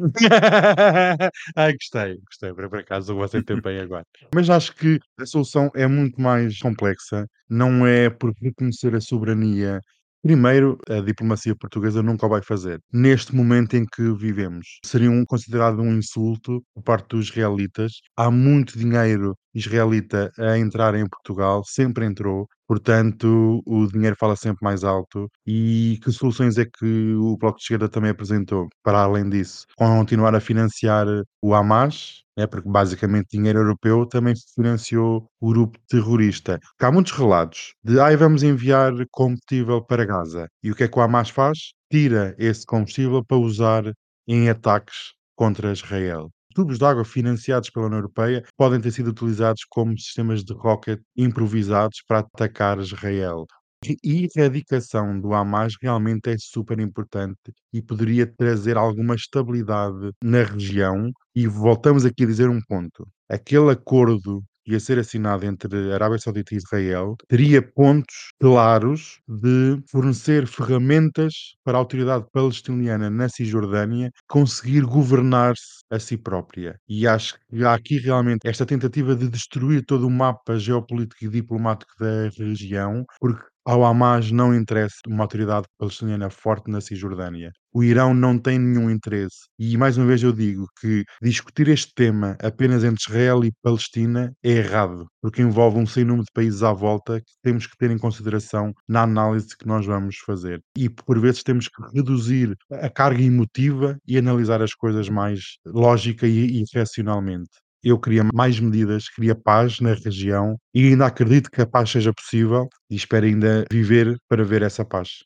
Ai, 1.56 1.72
gostei, 1.74 2.18
gostei. 2.24 2.54
Por 2.54 2.78
acaso, 2.78 3.12
eu 3.12 3.22
aceitei 3.22 3.60
bem 3.60 3.80
agora. 3.80 4.04
Mas 4.34 4.48
acho 4.48 4.74
que 4.74 4.98
a 5.18 5.26
solução 5.26 5.70
é 5.74 5.86
muito 5.86 6.20
mais 6.20 6.58
complexa. 6.58 7.26
Não 7.48 7.86
é 7.86 8.08
por 8.08 8.32
reconhecer 8.40 8.94
a 8.94 9.00
soberania. 9.00 9.80
Primeiro, 10.22 10.78
a 10.88 11.00
diplomacia 11.00 11.56
portuguesa 11.56 12.02
nunca 12.02 12.28
vai 12.28 12.42
fazer. 12.42 12.78
Neste 12.92 13.34
momento 13.34 13.74
em 13.74 13.86
que 13.86 14.12
vivemos, 14.12 14.78
seria 14.84 15.10
um, 15.10 15.24
considerado 15.24 15.80
um 15.80 15.96
insulto 15.96 16.62
por 16.74 16.82
parte 16.82 17.08
dos 17.08 17.28
israelitas. 17.28 17.92
Há 18.16 18.30
muito 18.30 18.78
dinheiro 18.78 19.34
israelita 19.54 20.30
a 20.38 20.58
entrar 20.58 20.94
em 20.94 21.08
Portugal, 21.08 21.62
sempre 21.64 22.04
entrou. 22.04 22.46
Portanto, 22.70 23.60
o 23.66 23.84
dinheiro 23.88 24.14
fala 24.16 24.36
sempre 24.36 24.60
mais 24.62 24.84
alto. 24.84 25.28
E 25.44 25.98
que 26.04 26.12
soluções 26.12 26.56
é 26.56 26.64
que 26.64 27.14
o 27.16 27.36
Bloco 27.36 27.58
de 27.58 27.64
Esquerda 27.64 27.88
também 27.88 28.12
apresentou, 28.12 28.68
para 28.84 29.00
além 29.02 29.28
disso? 29.28 29.66
Continuar 29.76 30.36
a 30.36 30.40
financiar 30.40 31.04
o 31.42 31.52
Hamas, 31.52 32.22
né, 32.38 32.46
porque 32.46 32.68
basicamente 32.68 33.26
dinheiro 33.32 33.58
europeu 33.58 34.06
também 34.06 34.34
financiou 34.54 35.28
o 35.40 35.48
grupo 35.48 35.80
terrorista. 35.88 36.60
Porque 36.60 36.84
há 36.84 36.92
muitos 36.92 37.10
relatos 37.10 37.74
de 37.82 37.98
ai, 37.98 38.16
vamos 38.16 38.44
enviar 38.44 38.92
combustível 39.10 39.84
para 39.84 40.04
Gaza. 40.04 40.46
E 40.62 40.70
o 40.70 40.74
que 40.76 40.84
é 40.84 40.88
que 40.88 40.96
o 40.96 41.02
Hamas 41.02 41.28
faz? 41.28 41.72
Tira 41.90 42.36
esse 42.38 42.64
combustível 42.64 43.24
para 43.24 43.36
usar 43.36 43.92
em 44.28 44.48
ataques 44.48 45.14
contra 45.34 45.72
Israel. 45.72 46.30
Tubos 46.54 46.78
de 46.78 46.84
água 46.84 47.04
financiados 47.04 47.70
pela 47.70 47.86
União 47.86 47.98
Europeia 47.98 48.44
podem 48.56 48.80
ter 48.80 48.90
sido 48.90 49.10
utilizados 49.10 49.64
como 49.68 49.96
sistemas 49.98 50.42
de 50.42 50.52
rocket 50.52 51.00
improvisados 51.16 52.02
para 52.06 52.20
atacar 52.20 52.78
Israel. 52.80 53.46
A 53.82 53.88
erradicação 54.04 55.18
do 55.18 55.32
Hamas 55.32 55.74
realmente 55.80 56.28
é 56.28 56.36
super 56.38 56.78
importante 56.80 57.38
e 57.72 57.80
poderia 57.80 58.26
trazer 58.26 58.76
alguma 58.76 59.14
estabilidade 59.14 60.10
na 60.22 60.42
região. 60.42 61.10
E 61.34 61.46
voltamos 61.46 62.04
aqui 62.04 62.24
a 62.24 62.26
dizer 62.26 62.50
um 62.50 62.60
ponto: 62.60 63.08
aquele 63.28 63.70
acordo 63.70 64.42
ia 64.72 64.80
ser 64.80 64.98
assinado 64.98 65.44
entre 65.44 65.92
Arábia 65.92 66.18
Saudita 66.18 66.54
e 66.54 66.58
Israel 66.58 67.16
teria 67.28 67.62
pontos 67.62 68.32
claros 68.40 69.20
de 69.28 69.80
fornecer 69.90 70.46
ferramentas 70.46 71.56
para 71.64 71.76
a 71.76 71.80
autoridade 71.80 72.26
palestiniana 72.32 73.10
na 73.10 73.28
Cisjordânia 73.28 74.10
conseguir 74.28 74.82
governar-se 74.82 75.80
a 75.90 75.98
si 75.98 76.16
própria. 76.16 76.78
E 76.88 77.06
acho 77.06 77.34
que 77.48 77.64
há 77.64 77.74
aqui 77.74 77.98
realmente 77.98 78.48
esta 78.48 78.64
tentativa 78.64 79.14
de 79.14 79.28
destruir 79.28 79.84
todo 79.84 80.06
o 80.06 80.10
mapa 80.10 80.58
geopolítico 80.58 81.24
e 81.24 81.28
diplomático 81.28 81.92
da 81.98 82.28
região, 82.36 83.04
porque 83.20 83.42
ao 83.64 83.84
Hamas 83.84 84.30
não 84.30 84.54
interessa 84.54 84.96
uma 85.06 85.24
autoridade 85.24 85.66
palestiniana 85.78 86.30
forte 86.30 86.70
na 86.70 86.80
Cisjordânia. 86.80 87.52
O 87.72 87.84
Irão 87.84 88.12
não 88.12 88.36
tem 88.38 88.58
nenhum 88.58 88.90
interesse. 88.90 89.46
E 89.58 89.76
mais 89.76 89.96
uma 89.96 90.06
vez 90.06 90.22
eu 90.22 90.32
digo 90.32 90.66
que 90.80 91.04
discutir 91.22 91.68
este 91.68 91.92
tema 91.94 92.36
apenas 92.42 92.82
entre 92.82 93.00
Israel 93.00 93.44
e 93.44 93.52
Palestina 93.62 94.32
é 94.42 94.50
errado, 94.50 95.06
porque 95.22 95.42
envolve 95.42 95.78
um 95.78 95.86
sem 95.86 96.04
número 96.04 96.24
de 96.24 96.32
países 96.32 96.62
à 96.62 96.72
volta 96.72 97.20
que 97.20 97.32
temos 97.42 97.66
que 97.66 97.76
ter 97.76 97.90
em 97.90 97.98
consideração 97.98 98.72
na 98.88 99.02
análise 99.02 99.56
que 99.56 99.66
nós 99.66 99.86
vamos 99.86 100.16
fazer. 100.18 100.60
E 100.76 100.88
por 100.88 101.20
vezes 101.20 101.42
temos 101.42 101.68
que 101.68 101.82
reduzir 101.94 102.56
a 102.72 102.90
carga 102.90 103.22
emotiva 103.22 103.96
e 104.06 104.18
analisar 104.18 104.62
as 104.62 104.74
coisas 104.74 105.08
mais 105.08 105.58
lógica 105.64 106.26
e, 106.26 106.60
e 106.60 106.64
racionalmente 106.74 107.50
eu 107.82 107.98
queria 107.98 108.24
mais 108.34 108.60
medidas, 108.60 109.08
queria 109.08 109.34
paz 109.34 109.80
na 109.80 109.94
região 109.94 110.56
e 110.74 110.88
ainda 110.88 111.06
acredito 111.06 111.50
que 111.50 111.60
a 111.60 111.66
paz 111.66 111.90
seja 111.90 112.12
possível 112.12 112.68
e 112.90 112.96
espero 112.96 113.26
ainda 113.26 113.64
viver 113.70 114.16
para 114.28 114.44
ver 114.44 114.62
essa 114.62 114.84
paz. 114.84 115.24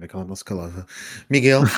Aquela 0.00 0.24
não 0.24 0.36
se 0.36 0.44
calava. 0.44 0.86
Miguel. 1.28 1.62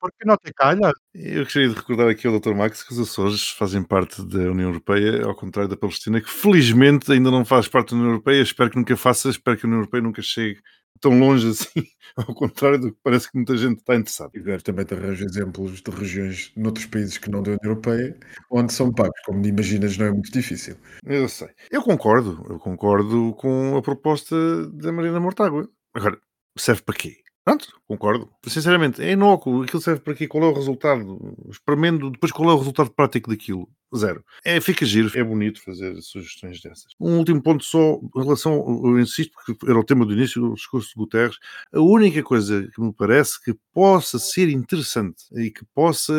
Porque 0.00 0.24
não 0.24 0.36
te 0.36 0.52
calha? 0.52 0.90
Eu 1.14 1.44
gostaria 1.44 1.68
de 1.68 1.74
recordar 1.74 2.08
aqui 2.08 2.26
ao 2.26 2.40
Dr. 2.40 2.52
Max 2.52 2.82
que 2.82 2.92
os 2.92 2.98
Açores 2.98 3.50
fazem 3.50 3.80
parte 3.82 4.20
da 4.26 4.38
União 4.38 4.70
Europeia, 4.70 5.24
ao 5.24 5.36
contrário 5.36 5.70
da 5.70 5.76
Palestina, 5.76 6.20
que 6.20 6.28
felizmente 6.28 7.12
ainda 7.12 7.30
não 7.30 7.44
faz 7.44 7.68
parte 7.68 7.90
da 7.90 7.96
União 7.96 8.10
Europeia. 8.10 8.42
Espero 8.42 8.70
que 8.70 8.76
nunca 8.76 8.96
faça, 8.96 9.28
espero 9.28 9.56
que 9.56 9.64
a 9.66 9.68
União 9.68 9.78
Europeia 9.78 10.02
nunca 10.02 10.20
chegue 10.20 10.60
tão 11.00 11.18
longe 11.18 11.48
assim, 11.48 11.84
ao 12.16 12.34
contrário 12.34 12.78
do 12.78 12.92
que 12.92 12.98
parece 13.02 13.30
que 13.30 13.36
muita 13.36 13.56
gente 13.56 13.78
está 13.78 13.94
interessada. 13.94 14.30
E 14.34 14.58
também 14.62 14.84
te 14.84 14.94
arranjo 14.94 15.24
exemplos 15.24 15.82
de 15.82 15.90
regiões 15.90 16.52
noutros 16.56 16.86
países 16.86 17.18
que 17.18 17.30
não 17.30 17.42
da 17.42 17.50
União 17.50 17.60
Europeia, 17.64 18.16
onde 18.50 18.72
são 18.72 18.92
pagos, 18.92 19.20
como 19.24 19.44
imaginas, 19.46 19.96
não 19.96 20.06
é 20.06 20.12
muito 20.12 20.30
difícil. 20.32 20.76
Eu 21.04 21.28
sei. 21.28 21.48
Eu 21.70 21.82
concordo, 21.82 22.44
eu 22.48 22.58
concordo 22.58 23.34
com 23.34 23.76
a 23.76 23.82
proposta 23.82 24.66
da 24.68 24.92
Marina 24.92 25.20
Mortágua. 25.20 25.68
Agora, 25.94 26.18
serve 26.58 26.82
para 26.82 26.94
quê? 26.96 27.22
Pronto, 27.44 27.66
concordo. 27.88 28.30
Sinceramente, 28.46 29.02
é 29.02 29.12
inócuo. 29.12 29.62
Aquilo 29.62 29.82
serve 29.82 30.00
para 30.00 30.14
quê? 30.14 30.28
Qual 30.28 30.44
é 30.44 30.46
o 30.46 30.52
resultado? 30.54 31.36
Experimento, 31.50 32.10
depois 32.10 32.30
qual 32.30 32.50
é 32.50 32.54
o 32.54 32.58
resultado 32.58 32.90
prático 32.92 33.30
daquilo? 33.30 33.68
Zero. 33.96 34.24
É, 34.44 34.60
fica 34.60 34.84
giro, 34.86 35.10
é 35.14 35.22
bonito 35.22 35.62
fazer 35.62 36.00
sugestões 36.00 36.60
dessas. 36.60 36.92
Um 36.98 37.18
último 37.18 37.42
ponto 37.42 37.64
só, 37.64 38.00
em 38.16 38.22
relação, 38.22 38.54
eu 38.84 38.98
insisto, 38.98 39.32
porque 39.32 39.66
era 39.66 39.78
o 39.78 39.84
tema 39.84 40.06
do 40.06 40.12
início 40.12 40.40
do 40.40 40.54
discurso 40.54 40.88
de 40.88 40.94
Guterres, 40.94 41.36
a 41.72 41.80
única 41.80 42.22
coisa 42.22 42.68
que 42.74 42.80
me 42.80 42.92
parece 42.92 43.42
que 43.42 43.54
possa 43.72 44.18
ser 44.18 44.48
interessante 44.48 45.24
e 45.32 45.50
que 45.50 45.64
possa 45.74 46.14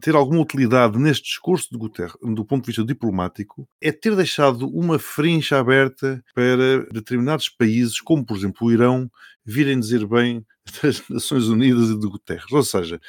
ter 0.00 0.14
alguma 0.14 0.40
utilidade 0.40 0.98
neste 0.98 1.24
discurso 1.24 1.68
de 1.70 1.78
Guterres, 1.78 2.16
do 2.22 2.44
ponto 2.44 2.62
de 2.62 2.68
vista 2.68 2.84
diplomático, 2.84 3.68
é 3.80 3.90
ter 3.90 4.14
deixado 4.14 4.68
uma 4.68 4.98
frincha 4.98 5.58
aberta 5.58 6.22
para 6.34 6.84
determinados 6.92 7.48
países, 7.48 8.00
como 8.00 8.24
por 8.24 8.36
exemplo 8.36 8.66
o 8.66 8.72
Irão, 8.72 9.10
virem 9.44 9.78
dizer 9.78 10.06
bem 10.06 10.44
das 10.82 11.08
Nações 11.08 11.48
Unidas 11.48 11.90
e 11.90 11.98
de 11.98 12.06
Guterres. 12.06 12.50
Ou 12.52 12.62
seja, 12.62 13.00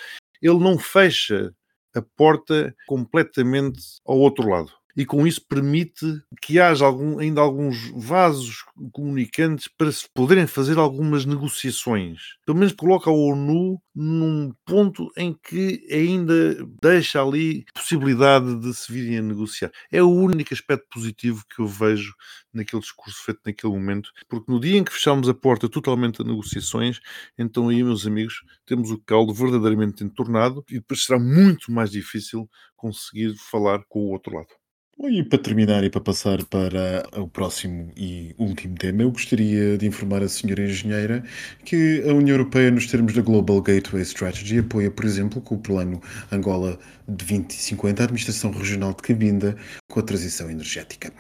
ele 0.42 0.60
não 0.60 0.78
fecha 0.78 1.54
a 1.98 2.02
porta 2.02 2.74
completamente 2.88 3.82
ao 4.06 4.18
outro 4.18 4.48
lado. 4.50 4.72
E 4.98 5.06
com 5.06 5.28
isso 5.28 5.46
permite 5.48 6.06
que 6.42 6.60
haja 6.60 6.84
algum, 6.84 7.20
ainda 7.20 7.40
alguns 7.40 7.78
vasos 7.92 8.66
comunicantes 8.92 9.68
para 9.68 9.92
se 9.92 10.10
poderem 10.12 10.48
fazer 10.48 10.80
algumas 10.80 11.24
negociações. 11.24 12.20
Pelo 12.44 12.58
menos 12.58 12.74
coloca 12.74 13.08
a 13.12 13.14
ONU 13.14 13.80
num 13.94 14.52
ponto 14.66 15.12
em 15.16 15.34
que 15.36 15.88
ainda 15.92 16.58
deixa 16.82 17.22
ali 17.22 17.64
possibilidade 17.76 18.60
de 18.60 18.74
se 18.74 18.92
virem 18.92 19.20
a 19.20 19.22
negociar. 19.22 19.72
É 19.92 20.02
o 20.02 20.10
único 20.10 20.52
aspecto 20.52 20.88
positivo 20.90 21.46
que 21.48 21.62
eu 21.62 21.68
vejo 21.68 22.16
naquele 22.52 22.82
discurso 22.82 23.24
feito 23.24 23.42
naquele 23.46 23.74
momento, 23.74 24.10
porque 24.28 24.52
no 24.52 24.60
dia 24.60 24.78
em 24.78 24.84
que 24.84 24.94
fechamos 24.94 25.30
a 25.30 25.34
porta 25.34 25.70
totalmente 25.70 26.24
a 26.24 26.26
negociações, 26.26 27.00
então 27.38 27.70
aí, 27.70 27.84
meus 27.84 28.08
amigos, 28.08 28.44
temos 28.66 28.90
o 28.90 28.98
caldo 28.98 29.32
verdadeiramente 29.32 30.04
entornado 30.04 30.66
e 30.70 30.76
depois 30.76 31.04
será 31.04 31.20
muito 31.20 31.72
mais 31.72 31.92
difícil 31.92 32.50
conseguir 32.76 33.36
falar 33.38 33.84
com 33.88 34.00
o 34.00 34.10
outro 34.10 34.36
lado. 34.36 34.67
E 35.00 35.24
para 35.24 35.38
terminar 35.38 35.84
e 35.84 35.92
para 35.92 36.02
passar 36.02 36.44
para 36.46 37.08
o 37.16 37.28
próximo 37.28 37.92
e 37.96 38.34
último 38.36 38.76
tema, 38.76 39.04
eu 39.04 39.12
gostaria 39.12 39.78
de 39.78 39.86
informar 39.86 40.24
a 40.24 40.28
senhora 40.28 40.64
engenheira 40.64 41.24
que 41.64 42.04
a 42.10 42.14
União 42.14 42.34
Europeia, 42.36 42.72
nos 42.72 42.88
termos 42.88 43.14
da 43.14 43.22
Global 43.22 43.62
Gateway 43.62 44.02
Strategy, 44.02 44.58
apoia, 44.58 44.90
por 44.90 45.06
exemplo, 45.06 45.40
com 45.40 45.54
o 45.54 45.60
plano 45.60 46.02
Angola 46.32 46.80
de 47.08 47.26
2050, 47.26 48.02
a 48.02 48.04
administração 48.04 48.52
regional 48.52 48.94
de 48.94 49.02
Cabinda 49.02 49.56
com 49.90 50.00
a 50.00 50.04
transição 50.04 50.50
energética. 50.50 51.12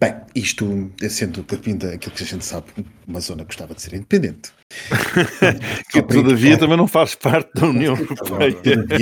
Bem, 0.00 0.14
isto 0.34 0.90
sendo 1.08 1.44
Cabinda 1.44 1.92
aquilo 1.92 2.14
que 2.14 2.22
a 2.22 2.26
gente 2.26 2.44
sabe, 2.44 2.66
uma 3.06 3.20
zona 3.20 3.42
que 3.42 3.48
gostava 3.48 3.74
de 3.74 3.82
ser 3.82 3.94
independente. 3.94 4.52
que 5.92 6.02
todavia 6.02 6.58
também 6.58 6.76
não 6.76 6.88
faz 6.88 7.14
parte 7.14 7.50
da 7.54 7.66
União 7.66 7.94
Europeia. 7.96 8.54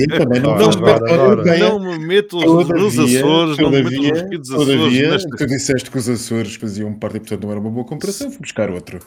também 0.08 0.40
não, 0.40 0.58
faz 0.58 0.76
parte 0.76 1.04
da 1.04 1.12
União 1.12 1.30
Europeia. 1.30 1.58
Não 1.58 1.80
me 1.80 1.98
meto 1.98 2.38
nos 2.38 2.98
Açores, 2.98 3.58
não 3.58 3.70
me 3.70 3.82
meto 3.82 4.38
nos 4.38 4.50
Açores. 4.50 4.76
Todavia, 4.76 5.18
tu 5.18 5.46
disseste 5.46 5.90
que 5.90 5.98
os 5.98 6.08
Açores 6.08 6.54
faziam 6.56 6.92
parte 6.94 7.16
e, 7.16 7.20
portanto, 7.20 7.44
não 7.44 7.50
era 7.50 7.60
uma 7.60 7.70
boa 7.70 7.86
comparação, 7.86 8.30
fui 8.30 8.40
buscar 8.40 8.70
outro. 8.70 8.98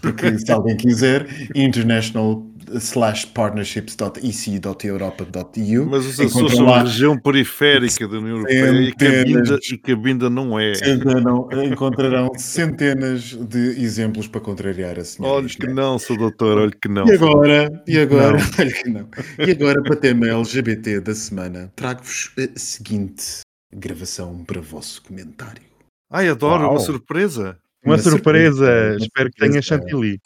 Porque 0.00 0.38
se 0.38 0.50
alguém 0.50 0.76
quiser, 0.76 1.26
international 1.54 2.44
slash 2.74 3.26
partnerships.ec.europa.eu 3.28 5.86
Mas 5.86 6.04
os 6.06 6.18
Açores 6.20 6.54
são 6.54 6.69
uma 6.70 6.82
região 6.82 7.18
periférica 7.18 8.08
da 8.08 8.18
União 8.18 8.36
Europeia 8.36 8.82
e 8.82 8.92
Cabinda, 8.92 9.58
e 9.70 9.78
Cabinda 9.78 10.30
não 10.30 10.58
é. 10.58 10.72
Encontrarão, 10.72 11.48
encontrarão 11.64 12.30
centenas 12.36 13.34
de 13.34 13.82
exemplos 13.82 14.26
para 14.26 14.40
contrariar 14.40 14.98
a 14.98 15.04
senhora. 15.04 15.34
Olha 15.34 15.48
que 15.48 15.66
não, 15.66 15.98
sou 15.98 16.16
doutor, 16.16 16.58
olha 16.58 16.72
que 16.72 16.88
não. 16.88 17.06
E 17.06 17.12
agora, 17.12 17.82
e 17.86 17.98
agora, 17.98 18.38
olha 18.58 18.72
que 18.72 18.88
não. 18.88 19.08
E 19.38 19.50
agora, 19.50 19.82
para 19.82 19.96
tema 19.96 20.26
LGBT 20.28 21.00
da 21.00 21.14
semana, 21.14 21.72
trago-vos 21.76 22.32
a 22.38 22.58
seguinte 22.58 23.40
gravação 23.72 24.44
para 24.44 24.58
o 24.58 24.62
vosso 24.62 25.02
comentário. 25.02 25.62
Ai, 26.10 26.28
adoro, 26.28 26.64
Uau. 26.64 26.72
uma 26.72 26.80
surpresa. 26.80 27.58
Uma, 27.84 27.94
uma 27.94 28.02
surpresa. 28.02 28.56
surpresa. 28.56 28.96
Espero 29.00 29.30
que 29.30 29.38
tenha 29.38 29.62
chantilly. 29.62 30.20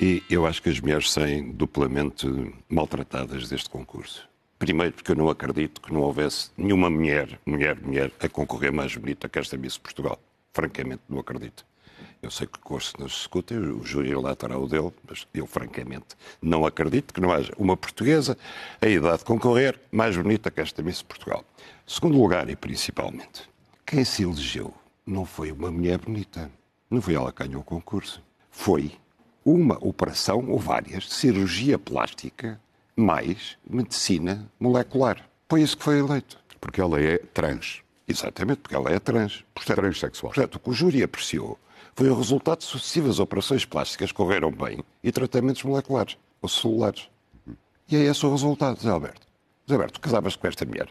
E 0.00 0.22
eu 0.28 0.44
acho 0.44 0.60
que 0.60 0.68
as 0.68 0.80
mulheres 0.80 1.10
saem 1.10 1.52
duplamente 1.52 2.26
maltratadas 2.68 3.48
deste 3.48 3.70
concurso. 3.70 4.28
Primeiro, 4.64 4.94
porque 4.94 5.12
eu 5.12 5.16
não 5.16 5.28
acredito 5.28 5.78
que 5.78 5.92
não 5.92 6.00
houvesse 6.00 6.50
nenhuma 6.56 6.88
mulher, 6.88 7.38
mulher, 7.44 7.78
mulher, 7.82 8.10
a 8.18 8.26
concorrer 8.30 8.72
mais 8.72 8.96
bonita 8.96 9.28
que 9.28 9.38
esta 9.38 9.58
Miss 9.58 9.76
Portugal. 9.76 10.18
Francamente, 10.54 11.02
não 11.06 11.18
acredito. 11.18 11.66
Eu 12.22 12.30
sei 12.30 12.46
que 12.46 12.58
o 12.58 12.62
curso 12.62 12.94
não 12.98 13.06
se 13.06 13.16
escuta, 13.16 13.54
o 13.54 13.84
júri 13.84 14.14
lá 14.14 14.34
terá 14.34 14.56
o 14.56 14.66
dele, 14.66 14.90
mas 15.06 15.28
eu, 15.34 15.46
francamente, 15.46 16.16
não 16.40 16.64
acredito 16.64 17.12
que 17.12 17.20
não 17.20 17.30
haja 17.30 17.52
uma 17.58 17.76
portuguesa 17.76 18.38
a 18.80 18.86
idade 18.86 19.18
de 19.18 19.24
concorrer 19.26 19.78
mais 19.92 20.16
bonita 20.16 20.50
que 20.50 20.62
esta 20.62 20.82
Miss 20.82 21.02
Portugal. 21.02 21.44
Segundo 21.86 22.16
lugar, 22.16 22.48
e 22.48 22.56
principalmente, 22.56 23.42
quem 23.84 24.02
se 24.02 24.22
elegeu 24.22 24.72
não 25.06 25.26
foi 25.26 25.52
uma 25.52 25.70
mulher 25.70 25.98
bonita. 25.98 26.50
Não 26.90 27.02
foi 27.02 27.16
ela 27.16 27.30
que 27.30 27.46
ganhou 27.46 27.60
o 27.60 27.64
concurso. 27.64 28.22
Foi 28.50 28.92
uma 29.44 29.76
operação, 29.86 30.48
ou 30.48 30.58
várias, 30.58 31.06
cirurgia 31.10 31.78
plástica 31.78 32.58
mais 32.96 33.56
medicina 33.68 34.50
molecular. 34.58 35.28
Foi 35.48 35.62
isso 35.62 35.76
que 35.76 35.84
foi 35.84 35.98
eleito. 35.98 36.38
Porque 36.60 36.80
ela 36.80 37.00
é 37.00 37.18
trans. 37.18 37.82
Exatamente, 38.06 38.58
porque 38.58 38.74
ela 38.74 38.90
é 38.90 38.98
trans. 38.98 39.44
Portanto, 39.54 39.76
Transsexual. 39.76 40.32
portanto, 40.32 40.56
o 40.56 40.60
que 40.60 40.70
o 40.70 40.72
júri 40.72 41.02
apreciou 41.02 41.58
foi 41.94 42.08
o 42.08 42.14
resultado 42.14 42.58
de 42.58 42.64
sucessivas 42.64 43.18
operações 43.18 43.64
plásticas 43.64 44.10
que 44.10 44.16
correram 44.16 44.50
bem 44.50 44.82
e 45.02 45.12
tratamentos 45.12 45.62
moleculares 45.62 46.16
ou 46.42 46.48
celulares. 46.48 47.08
E 47.88 47.96
é 47.96 48.00
esse 48.00 48.24
o 48.26 48.30
resultado, 48.30 48.80
Zé 48.80 48.90
Alberto. 48.90 49.26
Zé 49.68 49.74
Alberto, 49.74 50.00
casavas 50.00 50.36
com 50.36 50.46
esta 50.46 50.64
mulher? 50.64 50.88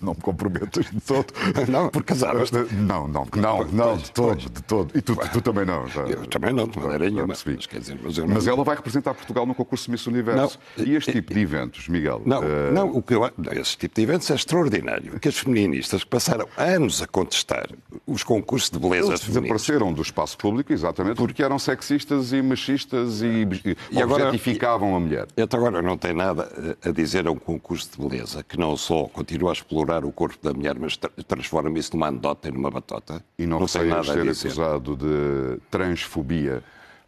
Não 0.00 0.14
me 0.14 0.20
comprometas 0.20 0.86
de 0.86 1.00
todo. 1.00 1.26
Não, 1.68 1.88
porque 1.88 2.08
casavas. 2.14 2.50
Não, 2.50 3.06
não, 3.08 3.26
não, 3.36 3.64
não, 3.72 3.96
de 3.96 4.10
todo, 4.12 4.38
de 4.50 4.62
todo. 4.62 4.96
E 4.96 5.00
tu, 5.02 5.16
tu 5.32 5.40
também 5.40 5.64
não. 5.64 5.86
já- 5.88 6.02
Eu 6.02 6.26
também 6.26 6.52
não, 6.52 6.66
de 6.68 6.78
maneira 6.78 7.04
nenhuma. 7.10 7.26
Mas, 7.26 7.42
quer 7.66 7.80
dizer, 7.80 7.98
mas 8.02 8.16
não... 8.18 8.26
Mas 8.28 8.46
ela 8.46 8.62
vai 8.64 8.76
representar 8.76 9.14
Portugal 9.14 9.44
no 9.46 9.54
concurso 9.54 9.90
Miss 9.90 10.06
Universo. 10.06 10.58
Não. 10.76 10.84
E 10.84 10.94
este 10.94 11.12
tipo 11.12 11.34
de 11.34 11.40
eventos, 11.40 11.88
Miguel? 11.88 12.22
Não, 12.24 12.42
eh, 12.42 12.70
não, 12.72 12.90
o 12.90 13.02
que 13.02 13.14
eu, 13.14 13.22
esse 13.52 13.76
tipo 13.76 13.94
de 13.94 14.02
eventos 14.02 14.30
é 14.30 14.34
extraordinário. 14.34 15.18
Que 15.20 15.28
as 15.28 15.36
feministas 15.38 16.04
que 16.04 16.10
passaram 16.10 16.46
anos 16.56 17.02
a 17.02 17.06
contestar 17.06 17.68
os 18.06 18.22
concursos 18.22 18.70
de 18.70 18.78
beleza 18.78 19.08
Eles 19.08 19.20
desapareceram 19.26 19.92
do 19.92 20.02
espaço 20.02 20.36
público 20.38 20.72
exatamente 20.72 21.16
porque 21.16 21.42
eram 21.42 21.58
sexistas 21.58 22.32
e 22.32 22.40
machistas 22.42 23.20
e, 23.22 23.46
E 23.90 24.00
agora- 24.02 24.26
objetificavam 24.26 24.94
a 24.96 25.00
mulher. 25.00 25.26
Então 25.36 25.58
agora 25.60 25.82
não 25.82 25.96
tem 25.98 26.12
nada 26.14 26.50
a 26.82 26.88
a 26.88 26.92
dizer 26.92 27.26
a 27.26 27.30
um 27.32 27.36
concurso 27.36 27.90
de 27.98 28.06
beleza 28.08 28.44
que 28.44 28.56
não 28.58 28.76
só 28.76 29.04
continua 29.08 29.50
a 29.50 29.52
explorar 29.66 30.04
o 30.04 30.12
corpo 30.12 30.38
da 30.42 30.54
mulher, 30.54 30.78
mas 30.78 30.96
tra- 30.96 31.10
transforma 31.26 31.76
isso 31.78 31.90
numa 31.94 32.06
anedota 32.06 32.48
e 32.48 32.52
numa 32.52 32.70
batota. 32.70 33.22
E 33.38 33.46
não, 33.46 33.58
tem 33.58 33.68
sei 33.68 33.84
nada 33.88 34.00
a 34.00 34.04
ser 34.04 34.22
dizer. 34.24 34.48
acusado 34.48 34.96
de 34.96 35.60
transfobia. 35.70 36.62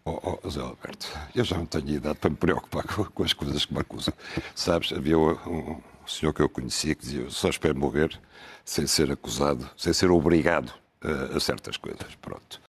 Oh, 0.04 0.38
oh, 0.42 0.50
Zé 0.50 0.60
Alberto, 0.60 1.06
eu 1.34 1.44
já 1.44 1.56
não 1.58 1.66
tenho 1.66 1.88
idade 1.90 2.18
para 2.18 2.30
me 2.30 2.36
preocupar 2.36 2.82
com, 2.84 3.04
com 3.04 3.22
as 3.24 3.32
coisas 3.32 3.64
que 3.64 3.74
me 3.74 3.80
acusam. 3.80 4.14
Sabes, 4.54 4.92
havia 4.92 5.18
um, 5.18 5.32
um 5.52 5.80
senhor 6.06 6.32
que 6.32 6.40
eu 6.40 6.48
conhecia 6.48 6.94
que 6.94 7.02
dizia: 7.02 7.20
"Eu 7.22 7.30
só 7.30 7.48
espero 7.50 7.78
morrer 7.78 8.18
sem 8.64 8.86
ser 8.86 9.10
acusado, 9.12 9.68
sem 9.76 9.92
ser 9.92 10.10
obrigado 10.10 10.72
a, 11.02 11.36
a 11.36 11.40
certas 11.40 11.76
coisas. 11.76 12.14
Pronto. 12.22 12.60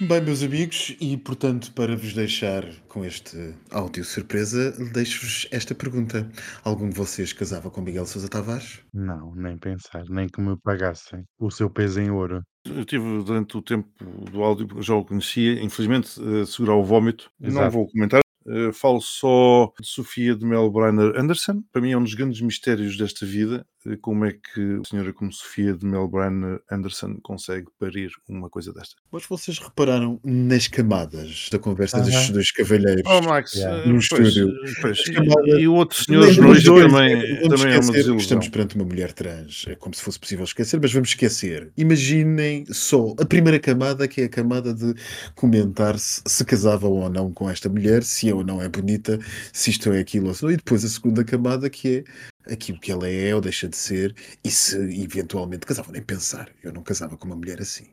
Bem, 0.00 0.20
meus 0.20 0.44
amigos, 0.44 0.96
e 1.00 1.16
portanto, 1.16 1.72
para 1.72 1.96
vos 1.96 2.14
deixar 2.14 2.64
com 2.86 3.04
este 3.04 3.52
áudio 3.72 4.04
surpresa, 4.04 4.70
deixo-vos 4.92 5.48
esta 5.50 5.74
pergunta. 5.74 6.30
Algum 6.62 6.88
de 6.88 6.94
vocês 6.94 7.32
casava 7.32 7.68
com 7.68 7.80
Miguel 7.80 8.06
Sousa 8.06 8.28
Tavares? 8.28 8.78
Não, 8.94 9.34
nem 9.34 9.58
pensar, 9.58 10.04
nem 10.08 10.28
que 10.28 10.40
me 10.40 10.56
pagassem 10.62 11.24
o 11.36 11.50
seu 11.50 11.68
peso 11.68 12.00
em 12.00 12.10
ouro. 12.10 12.44
Eu 12.64 12.84
tive 12.84 13.24
durante 13.24 13.56
o 13.56 13.62
tempo 13.62 13.88
do 14.30 14.44
áudio, 14.44 14.68
já 14.80 14.94
o 14.94 15.04
conhecia, 15.04 15.60
infelizmente, 15.60 16.10
eh, 16.22 16.46
segurar 16.46 16.76
o 16.76 16.84
vómito. 16.84 17.28
Não 17.40 17.48
Exato. 17.48 17.70
vou 17.72 17.88
comentar. 17.88 18.20
Eh, 18.46 18.72
falo 18.72 19.00
só 19.00 19.72
de 19.80 19.86
Sofia 19.86 20.34
de 20.36 20.46
Melbrenner 20.46 21.18
Anderson. 21.18 21.62
Para 21.72 21.82
mim 21.82 21.90
é 21.90 21.98
um 21.98 22.02
dos 22.04 22.14
grandes 22.14 22.40
mistérios 22.40 22.96
desta 22.96 23.26
vida. 23.26 23.66
Como 24.02 24.24
é 24.24 24.32
que 24.32 24.80
a 24.82 24.88
senhora 24.88 25.12
como 25.12 25.32
Sofia 25.32 25.72
de 25.72 25.86
Melbrenner 25.86 26.60
Anderson 26.70 27.16
consegue 27.22 27.66
parir 27.78 28.10
uma 28.28 28.50
coisa 28.50 28.72
desta? 28.72 28.96
Mas 29.10 29.24
vocês 29.24 29.58
repararam 29.58 30.20
nas 30.24 30.66
camadas 30.66 31.48
da 31.52 31.58
conversa 31.58 31.98
Aham. 31.98 32.06
destes 32.06 32.30
dois 32.30 32.50
cavalheiros? 32.50 33.02
Oh, 33.06 33.22
Max, 33.22 33.54
Yeah. 33.54 33.82
eh, 33.84 33.86
No 33.86 33.92
pois, 33.94 34.02
estúdio. 34.04 34.48
eh, 34.48 34.72
pois, 34.80 34.98
As 34.98 35.06
e- 35.06 35.12
camadas- 35.12 35.60
e, 35.60 35.68
o 35.68 35.74
outro 35.74 36.04
senhor 36.04 36.28
jornalista 36.32 36.70
dois, 36.70 36.92
também, 36.92 37.12
é, 37.14 37.48
também 37.48 37.72
é 37.74 37.78
uma 37.78 37.92
desilusão. 37.92 38.16
Estamos 38.16 38.48
perante 38.48 38.74
uma 38.74 38.84
mulher 38.84 39.12
trans, 39.12 39.64
é 39.68 39.74
como 39.76 39.94
se 39.94 40.02
fosse 40.02 40.18
possível 40.18 40.44
esquecer, 40.44 40.80
mas 40.82 40.92
vamos 40.92 41.10
esquecer. 41.10 41.72
Imaginem 41.76 42.64
só 42.72 43.14
a 43.18 43.24
primeira 43.24 43.58
camada, 43.60 44.08
que 44.08 44.22
é 44.22 44.24
a 44.24 44.28
camada 44.28 44.74
de 44.74 44.92
comentar 45.34 45.98
se, 45.98 46.20
se 46.26 46.44
casavam 46.44 46.90
ou 46.90 47.08
não 47.08 47.32
com 47.32 47.48
esta 47.48 47.68
mulher, 47.68 48.02
se 48.02 48.28
é 48.28 48.34
ou 48.34 48.44
não 48.44 48.60
é 48.60 48.68
bonita, 48.68 49.18
se 49.52 49.70
isto 49.70 49.92
é 49.92 50.00
aquilo 50.00 50.28
ou 50.28 50.34
se 50.34 50.42
não. 50.42 50.50
E 50.50 50.56
depois 50.56 50.84
a 50.84 50.88
segunda 50.88 51.24
camada, 51.24 51.70
que 51.70 51.98
é 51.98 52.04
aquilo 52.50 52.80
que 52.80 52.90
ela 52.90 53.08
é 53.08 53.34
ou 53.34 53.40
deixa 53.40 53.68
de 53.68 53.76
ser, 53.76 54.14
e 54.44 54.50
se 54.50 54.76
eventualmente 55.02 55.66
casavam, 55.66 55.92
nem 55.92 56.02
pensar. 56.02 56.50
Eu 56.62 56.72
não 56.72 56.82
casava 56.82 57.16
com 57.16 57.26
uma 57.26 57.36
mulher 57.36 57.60
assim. 57.60 57.86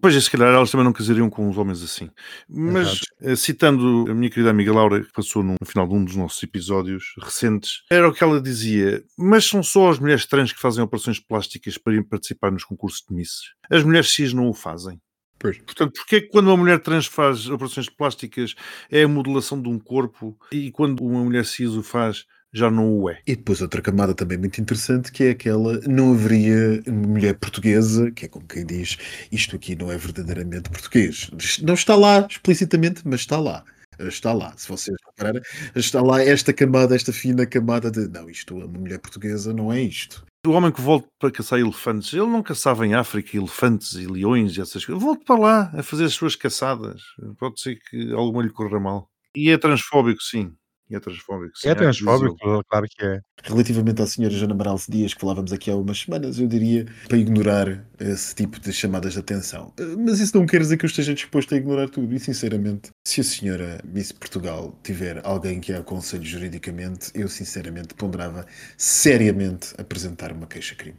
Pois, 0.00 0.22
se 0.22 0.30
calhar 0.30 0.52
elas 0.54 0.70
também 0.70 0.84
não 0.84 0.92
casariam 0.92 1.30
com 1.30 1.48
os 1.48 1.56
homens 1.56 1.82
assim. 1.82 2.10
Mas, 2.48 2.88
Exato. 2.88 3.06
eh, 3.22 3.36
citando 3.36 4.06
a 4.10 4.14
minha 4.14 4.30
querida 4.30 4.50
amiga 4.50 4.72
Laura, 4.72 5.02
que 5.02 5.12
passou 5.12 5.42
no 5.42 5.56
final 5.64 5.86
de 5.86 5.94
um 5.94 6.04
dos 6.04 6.16
nossos 6.16 6.42
episódios 6.42 7.14
recentes, 7.22 7.82
era 7.90 8.08
o 8.08 8.12
que 8.12 8.22
ela 8.22 8.40
dizia: 8.40 9.02
Mas 9.16 9.44
são 9.46 9.62
só 9.62 9.90
as 9.90 9.98
mulheres 9.98 10.26
trans 10.26 10.52
que 10.52 10.60
fazem 10.60 10.82
operações 10.82 11.18
plásticas 11.20 11.78
para 11.78 11.94
ir 11.94 12.04
participar 12.04 12.50
nos 12.50 12.64
concursos 12.64 13.04
de 13.08 13.14
misses. 13.14 13.54
As 13.70 13.82
mulheres 13.82 14.10
cis 14.10 14.32
não 14.32 14.48
o 14.48 14.54
fazem. 14.54 15.00
Pois. 15.38 15.56
Portanto, 15.56 15.94
porquê 15.94 16.16
é 16.16 16.20
que 16.20 16.28
quando 16.28 16.48
uma 16.48 16.56
mulher 16.58 16.78
trans 16.80 17.06
faz 17.06 17.48
operações 17.48 17.88
plásticas 17.88 18.54
é 18.90 19.04
a 19.04 19.08
modelação 19.08 19.60
de 19.60 19.70
um 19.70 19.78
corpo 19.78 20.36
e 20.52 20.70
quando 20.70 21.02
uma 21.02 21.24
mulher 21.24 21.46
cis 21.46 21.70
o 21.70 21.82
faz 21.82 22.26
já 22.52 22.70
não 22.70 22.92
o 22.92 23.10
é? 23.10 23.20
E 23.26 23.36
depois 23.36 23.60
outra 23.60 23.80
camada 23.80 24.14
também 24.14 24.38
muito 24.38 24.60
interessante, 24.60 25.12
que 25.12 25.24
é 25.24 25.30
aquela, 25.30 25.80
não 25.86 26.12
haveria 26.12 26.82
mulher 26.88 27.38
portuguesa, 27.38 28.10
que 28.10 28.26
é 28.26 28.28
como 28.28 28.46
quem 28.46 28.66
diz, 28.66 28.96
isto 29.30 29.56
aqui 29.56 29.76
não 29.76 29.90
é 29.90 29.96
verdadeiramente 29.96 30.70
português. 30.70 31.30
Não 31.62 31.74
está 31.74 31.94
lá 31.94 32.26
explicitamente, 32.28 33.02
mas 33.04 33.20
está 33.20 33.38
lá. 33.38 33.64
Está 33.98 34.32
lá, 34.32 34.54
se 34.56 34.66
vocês 34.66 34.96
repararem, 35.10 35.42
está 35.76 36.00
lá 36.00 36.22
esta 36.22 36.54
camada, 36.54 36.96
esta 36.96 37.12
fina 37.12 37.44
camada 37.44 37.90
de 37.90 38.08
não, 38.08 38.30
isto, 38.30 38.56
uma 38.56 38.66
mulher 38.66 38.98
portuguesa 38.98 39.52
não 39.52 39.70
é 39.70 39.82
isto. 39.82 40.24
O 40.46 40.52
homem 40.52 40.72
que 40.72 40.80
volta 40.80 41.06
para 41.18 41.30
caçar 41.30 41.58
elefantes, 41.58 42.14
ele 42.14 42.26
não 42.26 42.42
caçava 42.42 42.86
em 42.86 42.94
África 42.94 43.36
elefantes 43.36 43.92
e 43.92 44.06
leões 44.06 44.56
e 44.56 44.62
essas 44.62 44.86
coisas. 44.86 45.02
Volte 45.04 45.22
para 45.26 45.38
lá 45.38 45.70
a 45.74 45.82
fazer 45.82 46.06
as 46.06 46.14
suas 46.14 46.34
caçadas. 46.34 47.02
Pode 47.38 47.60
ser 47.60 47.78
que 47.90 48.10
alguma 48.14 48.42
lhe 48.42 48.48
corra 48.48 48.80
mal. 48.80 49.10
E 49.36 49.50
é 49.50 49.58
transfóbico, 49.58 50.22
sim. 50.22 50.54
E 50.90 50.96
é 50.96 51.00
transfóbico, 51.00 51.56
sim. 51.56 51.68
É 51.68 51.74
que 51.74 51.82
transfóbico, 51.82 52.64
claro 52.68 52.86
que 52.90 53.04
é. 53.04 53.20
Relativamente 53.44 54.02
à 54.02 54.06
senhora 54.06 54.34
Jana 54.34 54.54
Amaral 54.54 54.78
Dias, 54.88 55.14
que 55.14 55.20
falávamos 55.20 55.52
aqui 55.52 55.70
há 55.70 55.76
umas 55.76 56.00
semanas, 56.00 56.38
eu 56.40 56.48
diria 56.48 56.84
para 57.08 57.16
ignorar 57.16 57.86
esse 58.00 58.34
tipo 58.34 58.58
de 58.58 58.72
chamadas 58.72 59.12
de 59.12 59.20
atenção. 59.20 59.72
Eh, 59.78 59.96
Mas 59.96 60.18
isso 60.18 60.36
não 60.36 60.44
quer 60.46 60.58
dizer 60.60 60.76
que 60.76 60.84
eu 60.84 60.88
esteja 60.88 61.14
disposto 61.14 61.54
a 61.54 61.56
ignorar 61.56 61.88
tudo. 61.88 62.12
E, 62.12 62.18
sinceramente, 62.18 62.90
se 63.06 63.20
a 63.20 63.24
senhora 63.24 63.80
Miss 63.84 64.10
Portugal 64.10 64.76
tiver 64.82 65.24
alguém 65.24 65.60
que 65.60 65.72
a 65.72 65.78
aconselhe 65.78 66.26
juridicamente, 66.26 67.12
eu, 67.14 67.28
sinceramente, 67.28 67.94
ponderava 67.94 68.44
seriamente 68.76 69.72
apresentar 69.78 70.32
uma 70.32 70.46
queixa-crime. 70.46 70.98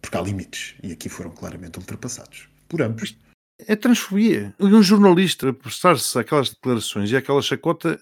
Porque 0.00 0.16
há 0.16 0.22
limites. 0.22 0.74
E 0.82 0.92
aqui 0.92 1.08
foram 1.08 1.30
claramente 1.30 1.78
ultrapassados. 1.78 2.48
Por 2.68 2.80
ambos. 2.80 3.16
É 3.66 3.76
transfobia. 3.76 4.54
E 4.58 4.64
um 4.64 4.82
jornalista 4.82 5.50
a 5.50 5.52
prestar-se 5.52 6.18
àquelas 6.18 6.50
declarações 6.50 7.10
e 7.10 7.16
àquela 7.16 7.42
chacota 7.42 8.00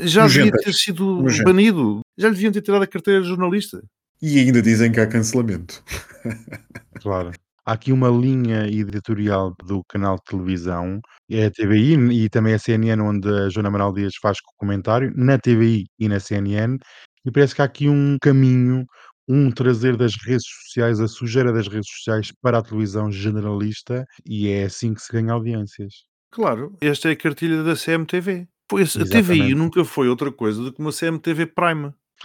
já 0.00 0.26
devia 0.26 0.52
ter 0.52 0.72
sido 0.72 1.24
banido. 1.44 2.00
Já 2.16 2.28
lhe 2.28 2.34
deviam 2.34 2.52
ter 2.52 2.62
tirado 2.62 2.82
a 2.82 2.86
carteira 2.86 3.22
de 3.22 3.28
jornalista. 3.28 3.82
E 4.22 4.38
ainda 4.38 4.62
dizem 4.62 4.90
que 4.90 5.00
há 5.00 5.06
cancelamento. 5.06 5.82
Claro. 7.00 7.32
Há 7.66 7.72
aqui 7.72 7.92
uma 7.92 8.08
linha 8.08 8.66
editorial 8.66 9.54
do 9.66 9.82
canal 9.88 10.16
de 10.16 10.24
televisão, 10.24 11.00
é 11.30 11.46
a 11.46 11.50
TVI 11.50 11.94
e 12.12 12.28
também 12.28 12.54
a 12.54 12.58
CNN, 12.58 13.02
onde 13.02 13.28
a 13.28 13.48
Joana 13.48 13.68
Amaral 13.68 13.92
Dias 13.92 14.14
faz 14.22 14.38
comentário, 14.56 15.12
na 15.16 15.38
TVI 15.38 15.84
e 15.98 16.08
na 16.08 16.20
CNN, 16.20 16.78
e 17.26 17.30
parece 17.30 17.54
que 17.54 17.62
há 17.62 17.64
aqui 17.64 17.88
um 17.88 18.16
caminho, 18.22 18.84
um 19.26 19.50
trazer 19.50 19.96
das 19.96 20.14
redes 20.26 20.46
sociais, 20.46 21.00
a 21.00 21.08
sujeira 21.08 21.52
das 21.52 21.66
redes 21.66 21.90
sociais 21.90 22.32
para 22.40 22.58
a 22.58 22.62
televisão 22.62 23.10
generalista, 23.10 24.04
e 24.26 24.48
é 24.48 24.64
assim 24.64 24.94
que 24.94 25.00
se 25.00 25.12
ganha 25.12 25.32
audiências. 25.32 26.04
Claro, 26.30 26.76
esta 26.80 27.08
é 27.08 27.12
a 27.12 27.16
cartilha 27.16 27.62
da 27.62 27.74
CMTV. 27.74 28.46
Pois 28.68 28.96
a. 28.96 29.04
TVI 29.04 29.54
nunca 29.54 29.84
foi 29.84 30.08
outra 30.08 30.32
coisa 30.32 30.62
do 30.62 30.72
que 30.72 30.80
uma 30.80 30.92
CMTV 30.92 31.46
Prime. 31.46 31.92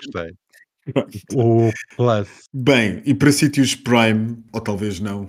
Gostei. 0.00 0.34
O 1.34 1.70
Plus. 1.96 2.28
Bem, 2.52 3.02
e 3.04 3.14
para 3.14 3.30
sítios 3.32 3.74
Prime, 3.74 4.38
ou 4.52 4.60
talvez 4.60 4.98
não, 5.00 5.28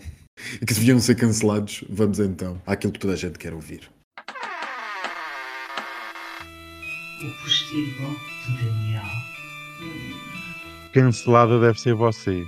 e 0.62 0.66
que 0.66 0.74
deviam 0.74 1.00
ser 1.00 1.16
cancelados, 1.16 1.84
vamos 1.90 2.20
então 2.20 2.62
àquilo 2.66 2.94
que 2.94 3.00
toda 3.00 3.14
a 3.14 3.18
gente 3.18 3.38
quer 3.38 3.54
ouvir. 3.54 3.90
O 7.22 7.44
postigo 7.44 8.16
de 8.48 8.64
Daniel. 8.66 9.04
Cancelada 10.94 11.60
deve 11.60 11.80
ser 11.80 11.94
você. 11.94 12.48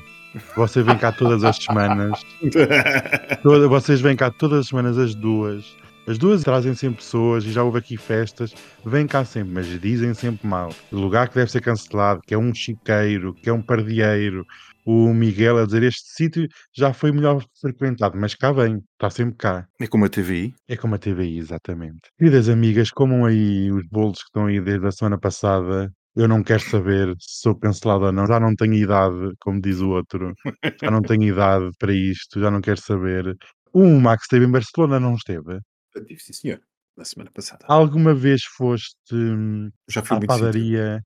Você 0.56 0.82
vem 0.82 0.98
cá 0.98 1.12
todas 1.12 1.44
as 1.44 1.58
semanas. 1.58 2.22
Toda- 3.44 3.68
vocês 3.68 4.00
vêm 4.00 4.16
cá 4.16 4.32
todas 4.32 4.60
as 4.62 4.68
semanas, 4.68 4.98
as 4.98 5.14
duas. 5.14 5.76
As 6.08 6.18
duas 6.18 6.44
trazem 6.44 6.74
sempre 6.74 6.98
pessoas 6.98 7.46
e 7.46 7.52
já 7.52 7.64
houve 7.64 7.78
aqui 7.78 7.96
festas. 7.96 8.54
Vêm 8.84 9.06
cá 9.06 9.24
sempre, 9.24 9.54
mas 9.54 9.68
dizem 9.80 10.14
sempre 10.14 10.48
mal. 10.48 10.74
O 10.92 10.98
lugar 10.98 11.30
que 11.30 11.36
deve 11.36 11.52
ser 11.52 11.62
cancelado, 11.62 12.22
que 12.26 12.34
é 12.34 12.38
um 12.38 12.54
chiqueiro, 12.54 13.34
que 13.36 13.50
é 13.50 13.54
um 13.54 13.62
pardieiro. 13.62 14.44
O 14.84 15.14
Miguel 15.14 15.60
a 15.60 15.66
dizer 15.66 15.84
este 15.84 16.10
sítio 16.12 16.48
já 16.76 16.92
foi 16.92 17.12
melhor 17.12 17.46
frequentado, 17.62 18.18
mas 18.18 18.34
cá 18.34 18.52
vem, 18.52 18.82
está 18.94 19.12
sempre 19.12 19.36
cá. 19.38 19.68
É 19.80 19.86
como 19.88 20.06
a 20.06 20.10
TVI. 20.10 20.56
É 20.68 20.76
como 20.76 20.96
a 20.96 20.98
TVI, 20.98 21.38
exatamente. 21.38 22.02
Queridas 22.18 22.50
amigas, 22.50 22.90
comam 22.90 23.26
aí 23.26 23.72
os 23.72 23.86
bolos 23.88 24.18
que 24.18 24.26
estão 24.26 24.48
aí 24.48 24.60
desde 24.60 24.88
a 24.88 24.92
semana 24.92 25.20
passada. 25.20 25.94
Eu 26.16 26.28
não 26.28 26.44
quero 26.44 26.62
saber 26.64 27.16
se 27.20 27.42
sou 27.42 27.56
cancelado 27.56 28.06
ou 28.06 28.12
não. 28.12 28.26
Já 28.26 28.40
não 28.40 28.56
tenho 28.56 28.74
idade, 28.74 29.34
como 29.40 29.62
diz 29.62 29.80
o 29.80 29.92
outro. 29.92 30.34
Já 30.82 30.90
não 30.90 31.02
tenho 31.02 31.24
idade 31.24 31.70
para 31.78 31.94
isto, 31.94 32.40
já 32.40 32.50
não 32.50 32.60
quero 32.60 32.82
saber. 32.82 33.38
O 33.72 33.88
Max 34.00 34.24
esteve 34.24 34.46
em 34.46 34.52
Barcelona, 34.52 35.00
não 35.00 35.14
esteve? 35.14 35.60
Tive, 36.00 36.20
sim, 36.22 36.34
senhor, 36.34 36.62
na 36.96 37.06
semana 37.06 37.32
passada. 37.32 37.66
Alguma 37.68 38.14
vez 38.14 38.44
foste 38.44 39.14
hum, 39.14 39.70
Já 39.90 40.02
fui 40.02 40.18
à 40.18 40.22
padaria 40.22 41.02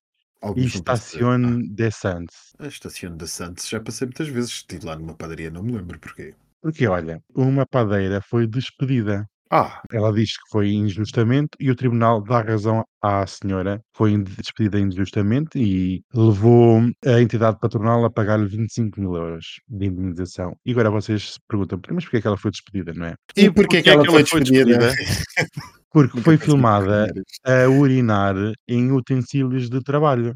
e 0.56 0.70
passam. 0.82 1.20
Estacione 1.20 1.76
de 1.76 1.92
Santos. 1.92 2.36
Ah, 2.60 2.66
a 2.66 2.68
estação 2.68 3.18
da 3.18 3.28
Santos 3.28 3.68
já 3.68 3.80
passei 3.80 4.06
muitas 4.08 4.28
vezes. 4.28 4.52
Estive 4.52 4.86
lá 4.86 4.96
numa 4.96 5.16
padaria, 5.16 5.50
não 5.50 5.64
me 5.64 5.74
lembro 5.74 6.00
porquê. 6.00 6.34
Porque, 6.62 6.88
olha, 6.88 7.22
uma 7.36 7.66
padeira 7.66 8.22
foi 8.22 8.48
despedida. 8.48 9.26
Ah, 9.52 9.82
Ela 9.92 10.12
diz 10.12 10.32
que 10.38 10.50
foi 10.50 10.72
injustamente 10.74 11.50
e 11.60 11.70
o 11.70 11.76
tribunal 11.76 12.22
dá 12.22 12.42
razão 12.42 12.84
à 13.02 13.26
senhora. 13.28 13.80
Foi 13.94 14.18
despedida 14.18 14.80
injustamente 14.80 15.60
e 15.60 16.02
levou 16.14 16.82
a 17.06 17.22
entidade 17.22 17.60
patronal 17.60 18.04
a 18.06 18.10
pagar-lhe 18.10 18.48
25 18.48 19.00
mil 19.00 19.16
euros 19.16 19.60
de 19.68 19.86
indemnização. 19.86 20.56
E 20.66 20.72
agora 20.72 20.90
vocês 20.90 21.34
se 21.34 21.40
perguntam, 21.48 21.80
mas 21.92 22.04
porquê 22.04 22.18
é 22.18 22.22
que 22.22 22.28
ela 22.28 22.38
foi 22.38 22.52
despedida, 22.52 22.94
não 22.94 23.06
é? 23.06 23.16
E 23.38 23.52
porquê 23.52 23.82
que 23.84 23.90
ela 23.90 24.06
foi 24.06 24.24
despedida? 24.24 24.94
Porque 25.92 26.18
Nunca 26.18 26.26
foi 26.26 26.38
filmada 26.38 27.08
a 27.46 27.70
urinar 27.70 28.36
em 28.68 28.92
utensílios 28.92 29.70
de 29.70 29.82
trabalho. 29.82 30.36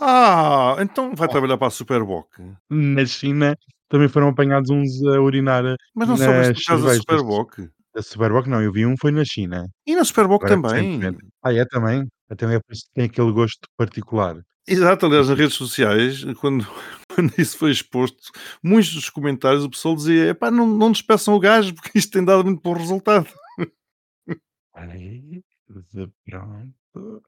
ah, 0.00 0.76
então 0.78 1.14
vai 1.16 1.28
trabalhar 1.28 1.58
para 1.58 1.66
a 1.66 1.70
Superboc. 1.70 2.28
Na 2.70 3.04
China 3.04 3.56
também 3.88 4.08
foram 4.08 4.28
apanhados 4.28 4.70
uns 4.70 5.02
a 5.04 5.20
urinar 5.20 5.64
Mas 5.94 6.08
não 6.08 6.16
soubeste 6.16 6.64
caso 6.64 6.84
da 6.84 6.90
cervejas. 6.90 6.98
Superboc. 6.98 7.68
A 7.96 8.02
Superboc 8.02 8.46
não, 8.48 8.60
eu 8.62 8.72
vi 8.72 8.84
um 8.84 8.96
foi 8.96 9.10
na 9.12 9.24
China. 9.24 9.68
E 9.86 9.94
na 9.94 10.04
Superboc 10.04 10.44
Agora 10.44 10.60
também. 10.60 10.98
recentemente. 10.98 11.26
Ah, 11.42 11.52
é 11.52 11.64
também? 11.64 12.06
Então 12.30 12.50
é 12.50 12.58
por 12.58 12.72
isso 12.72 12.84
que 12.86 12.92
tem 12.94 13.04
aquele 13.04 13.30
gosto 13.32 13.68
particular. 13.76 14.40
Exato, 14.66 15.06
aliás, 15.06 15.28
nas 15.28 15.38
redes 15.38 15.54
sociais, 15.56 16.24
quando, 16.40 16.66
quando 17.14 17.32
isso 17.38 17.56
foi 17.58 17.70
exposto, 17.70 18.30
muitos 18.62 18.94
dos 18.94 19.10
comentários 19.10 19.62
o 19.64 19.70
pessoal 19.70 19.94
dizia: 19.94 20.30
epá, 20.30 20.50
não, 20.50 20.66
não 20.66 20.90
despeçam 20.90 21.34
o 21.34 21.38
gajo 21.40 21.74
porque 21.74 21.98
isto 21.98 22.10
tem 22.12 22.24
dado 22.24 22.44
muito 22.44 22.60
bom 22.62 22.72
resultado. 22.72 23.28
Aí, 24.74 25.42
de- 25.92 26.10
pronto, 26.24 26.72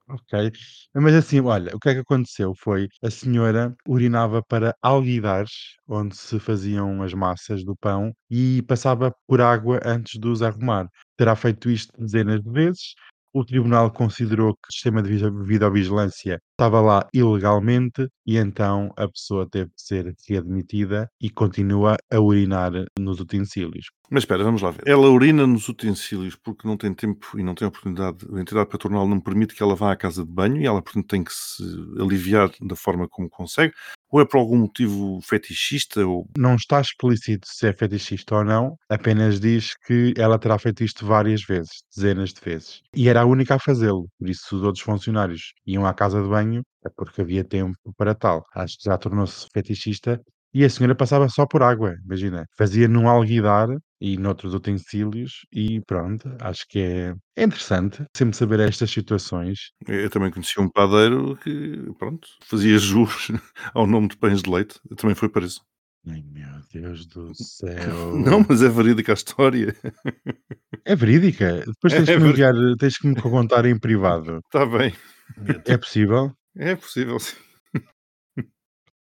ok. 0.08 0.52
Mas 0.94 1.14
assim, 1.14 1.40
olha, 1.40 1.74
o 1.74 1.78
que 1.78 1.88
é 1.88 1.94
que 1.94 2.00
aconteceu 2.00 2.54
foi 2.54 2.88
a 3.02 3.10
senhora 3.10 3.74
urinava 3.88 4.42
para 4.42 4.74
alguidares, 4.82 5.50
onde 5.88 6.16
se 6.16 6.38
faziam 6.38 7.02
as 7.02 7.12
massas 7.14 7.64
do 7.64 7.76
pão, 7.76 8.12
e 8.30 8.62
passava 8.62 9.14
por 9.26 9.40
água 9.40 9.80
antes 9.84 10.18
de 10.20 10.28
os 10.28 10.42
arrumar. 10.42 10.88
Terá 11.16 11.34
feito 11.36 11.70
isto 11.70 11.92
dezenas 11.98 12.42
de 12.42 12.50
vezes. 12.50 12.94
O 13.32 13.44
tribunal 13.44 13.90
considerou 13.92 14.54
que 14.54 14.68
o 14.70 14.72
sistema 14.72 15.02
de 15.02 15.10
videovigilância 15.44 16.40
estava 16.52 16.80
lá 16.80 17.06
ilegalmente 17.12 18.08
e 18.26 18.36
então 18.36 18.92
a 18.96 19.08
pessoa 19.08 19.48
teve 19.48 19.70
de 19.74 19.82
ser 19.82 20.14
readmitida 20.28 21.10
e 21.20 21.30
continua 21.30 21.96
a 22.10 22.20
urinar 22.20 22.72
nos 22.98 23.20
utensílios. 23.20 23.86
Mas 24.10 24.22
espera, 24.22 24.44
vamos 24.44 24.62
lá 24.62 24.70
ver. 24.70 24.82
Ela 24.86 25.08
urina 25.08 25.46
nos 25.46 25.68
utensílios 25.68 26.36
porque 26.36 26.66
não 26.66 26.76
tem 26.76 26.94
tempo 26.94 27.38
e 27.38 27.42
não 27.42 27.54
tem 27.54 27.66
oportunidade. 27.66 28.18
A 28.32 28.40
entidade 28.40 28.68
patronal 28.68 29.06
não 29.06 29.20
permite 29.20 29.54
que 29.54 29.62
ela 29.62 29.74
vá 29.74 29.92
à 29.92 29.96
casa 29.96 30.24
de 30.24 30.30
banho 30.30 30.60
e 30.60 30.66
ela, 30.66 30.80
portanto, 30.80 31.08
tem 31.08 31.24
que 31.24 31.32
se 31.32 31.62
aliviar 32.00 32.50
da 32.60 32.76
forma 32.76 33.08
como 33.08 33.28
consegue. 33.28 33.74
Ou 34.08 34.20
é 34.20 34.24
por 34.24 34.38
algum 34.38 34.58
motivo 34.58 35.20
fetichista? 35.22 36.06
Ou... 36.06 36.28
Não 36.38 36.54
está 36.54 36.80
explícito 36.80 37.48
se 37.48 37.66
é 37.66 37.72
fetichista 37.72 38.36
ou 38.36 38.44
não, 38.44 38.76
apenas 38.88 39.40
diz 39.40 39.74
que 39.86 40.14
ela 40.16 40.38
terá 40.38 40.58
feito 40.58 40.84
isto 40.84 41.04
várias 41.04 41.42
vezes, 41.42 41.82
dezenas 41.94 42.32
de 42.32 42.40
vezes. 42.40 42.82
E 42.94 43.08
era 43.08 43.22
a 43.22 43.26
única 43.26 43.56
a 43.56 43.58
fazê-lo, 43.58 44.08
por 44.18 44.28
isso 44.28 44.56
os 44.56 44.62
outros 44.62 44.84
funcionários 44.84 45.52
iam 45.66 45.84
à 45.84 45.92
casa 45.92 46.22
de 46.22 46.28
banho, 46.28 46.62
porque 46.96 47.20
havia 47.22 47.44
tempo 47.44 47.76
para 47.96 48.14
tal. 48.14 48.44
Acho 48.54 48.76
que 48.78 48.84
já 48.84 48.96
tornou-se 48.98 49.46
fetichista 49.52 50.20
e 50.54 50.64
a 50.64 50.70
senhora 50.70 50.94
passava 50.94 51.28
só 51.28 51.46
por 51.46 51.62
água, 51.62 51.94
imagina. 52.04 52.46
Fazia 52.56 52.88
num 52.88 53.08
alguidar 53.08 53.68
e 54.00 54.16
noutros 54.18 54.54
utensílios 54.54 55.46
e 55.52 55.80
pronto, 55.86 56.28
acho 56.40 56.64
que 56.68 56.78
é, 56.80 57.14
é 57.36 57.44
interessante 57.44 58.04
sempre 58.16 58.36
saber 58.36 58.60
estas 58.60 58.90
situações. 58.90 59.58
Eu 59.86 60.08
também 60.10 60.30
conheci 60.30 60.58
um 60.60 60.70
padeiro 60.70 61.36
que, 61.36 61.92
pronto, 61.98 62.28
fazia 62.44 62.78
juros 62.78 63.28
ao 63.74 63.86
nome 63.86 64.08
de 64.08 64.16
pães 64.16 64.42
de 64.42 64.50
leite. 64.50 64.78
Também 64.96 65.14
foi 65.14 65.28
para 65.28 65.44
isso. 65.46 65.60
Ai 66.08 66.22
meu 66.32 66.46
Deus 66.72 67.06
do 67.06 67.34
céu. 67.34 68.16
Não, 68.16 68.44
mas 68.48 68.62
é 68.62 68.68
verídica 68.68 69.12
a 69.12 69.14
história. 69.14 69.74
É 70.84 70.94
verídica. 70.94 71.64
Depois 71.66 71.92
É 71.94 71.96
tens 71.96 72.10
que 72.10 72.18
me 72.18 72.32
verídica. 72.32 72.50
enviar, 72.50 72.54
tens 72.78 72.96
que 72.98 73.06
me 73.08 73.16
contar 73.20 73.64
em 73.66 73.78
privado. 73.78 74.40
Está 74.46 74.64
bem. 74.66 74.94
É 75.66 75.76
possível? 75.76 76.32
É 76.56 76.74
possível, 76.74 77.18
sim. 77.18 77.36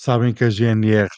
Sabem 0.01 0.33
que 0.35 0.45
a 0.45 0.51
GNR 0.51 1.09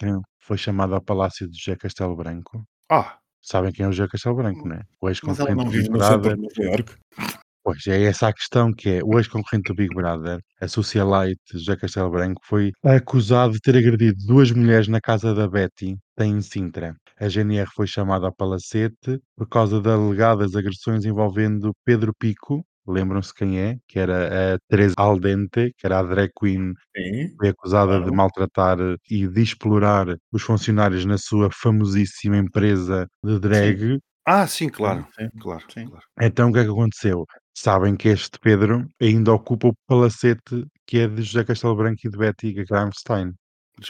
foi 0.42 0.58
chamada 0.58 0.94
ao 0.94 1.02
Palácio 1.02 1.48
de 1.48 1.56
José 1.58 1.76
Castelo 1.76 2.16
Branco? 2.16 2.64
Ah, 2.90 3.18
Sabem 3.42 3.72
quem 3.72 3.84
é 3.84 3.88
o 3.88 3.92
José 3.92 4.08
Castelo 4.10 4.36
Branco, 4.36 4.66
não 4.66 4.76
é? 4.76 4.82
O 5.02 5.08
ex-concorrente 5.08 5.54
não 5.56 5.64
do 5.64 5.70
vive 5.70 5.82
Big 5.84 5.92
no 5.98 6.02
centro 6.02 6.20
Brother. 6.20 6.36
de 6.36 6.42
Nova 6.42 6.62
Iorque. 6.62 6.94
Pois, 7.62 7.86
é 7.86 8.02
essa 8.04 8.28
a 8.28 8.32
questão 8.32 8.72
que 8.72 8.88
é, 8.88 9.00
o 9.04 9.18
ex-concorrente 9.18 9.68
do 9.68 9.74
Big 9.74 9.94
Brother, 9.94 10.38
a 10.60 10.68
socialite 10.68 11.40
José 11.52 11.76
Castelo 11.76 12.10
Branco, 12.10 12.40
foi 12.44 12.72
acusado 12.82 13.52
de 13.54 13.60
ter 13.60 13.76
agredido 13.76 14.16
duas 14.26 14.50
mulheres 14.50 14.88
na 14.88 15.00
casa 15.00 15.34
da 15.34 15.46
Betty, 15.48 15.96
em 16.20 16.40
Sintra. 16.40 16.94
A 17.18 17.28
GNR 17.28 17.68
foi 17.74 17.86
chamada 17.86 18.26
ao 18.26 18.34
palacete 18.34 19.20
por 19.36 19.46
causa 19.48 19.80
de 19.80 19.90
alegadas 19.90 20.54
agressões 20.54 21.04
envolvendo 21.04 21.72
Pedro 21.84 22.12
Pico, 22.18 22.64
lembram-se 22.86 23.32
quem 23.34 23.58
é? 23.58 23.78
Que 23.88 23.98
era 23.98 24.54
a 24.54 24.58
Teresa 24.68 24.94
Aldente, 24.98 25.72
que 25.76 25.86
era 25.86 25.98
a 26.00 26.02
drag 26.02 26.30
queen 26.38 26.72
Sim. 26.96 27.34
foi 27.36 27.48
acusada 27.48 27.94
de 27.94 28.00
Claro. 28.02 28.14
maltratar 28.14 28.78
e 29.10 29.26
de 29.26 29.42
explorar 29.42 30.16
os 30.32 30.42
funcionários 30.42 31.04
na 31.04 31.18
sua 31.18 31.50
famosíssima 31.50 32.36
empresa 32.36 33.06
de 33.22 33.38
drag. 33.38 33.98
ah, 34.26 34.46
sim, 34.46 34.68
claro. 34.68 35.06
Sim, 35.18 35.28
Claro, 35.40 35.64
sim. 35.72 35.86
claro. 35.88 36.04
Então 36.20 36.50
o 36.50 36.52
que 36.52 36.58
é 36.60 36.64
que 36.64 36.70
aconteceu? 36.70 37.24
Sabem 37.56 37.94
que 37.96 38.08
este 38.08 38.38
Pedro 38.40 38.86
ainda 39.00 39.32
ocupa 39.32 39.68
o 39.68 39.74
palacete 39.86 40.66
que 40.86 40.98
é 40.98 41.08
de 41.08 41.22
José 41.22 41.44
Castelo 41.44 41.76
Branco 41.76 42.00
e 42.04 42.10
de 42.10 42.16
Betty 42.18 42.52
Gramstein. 42.64 43.32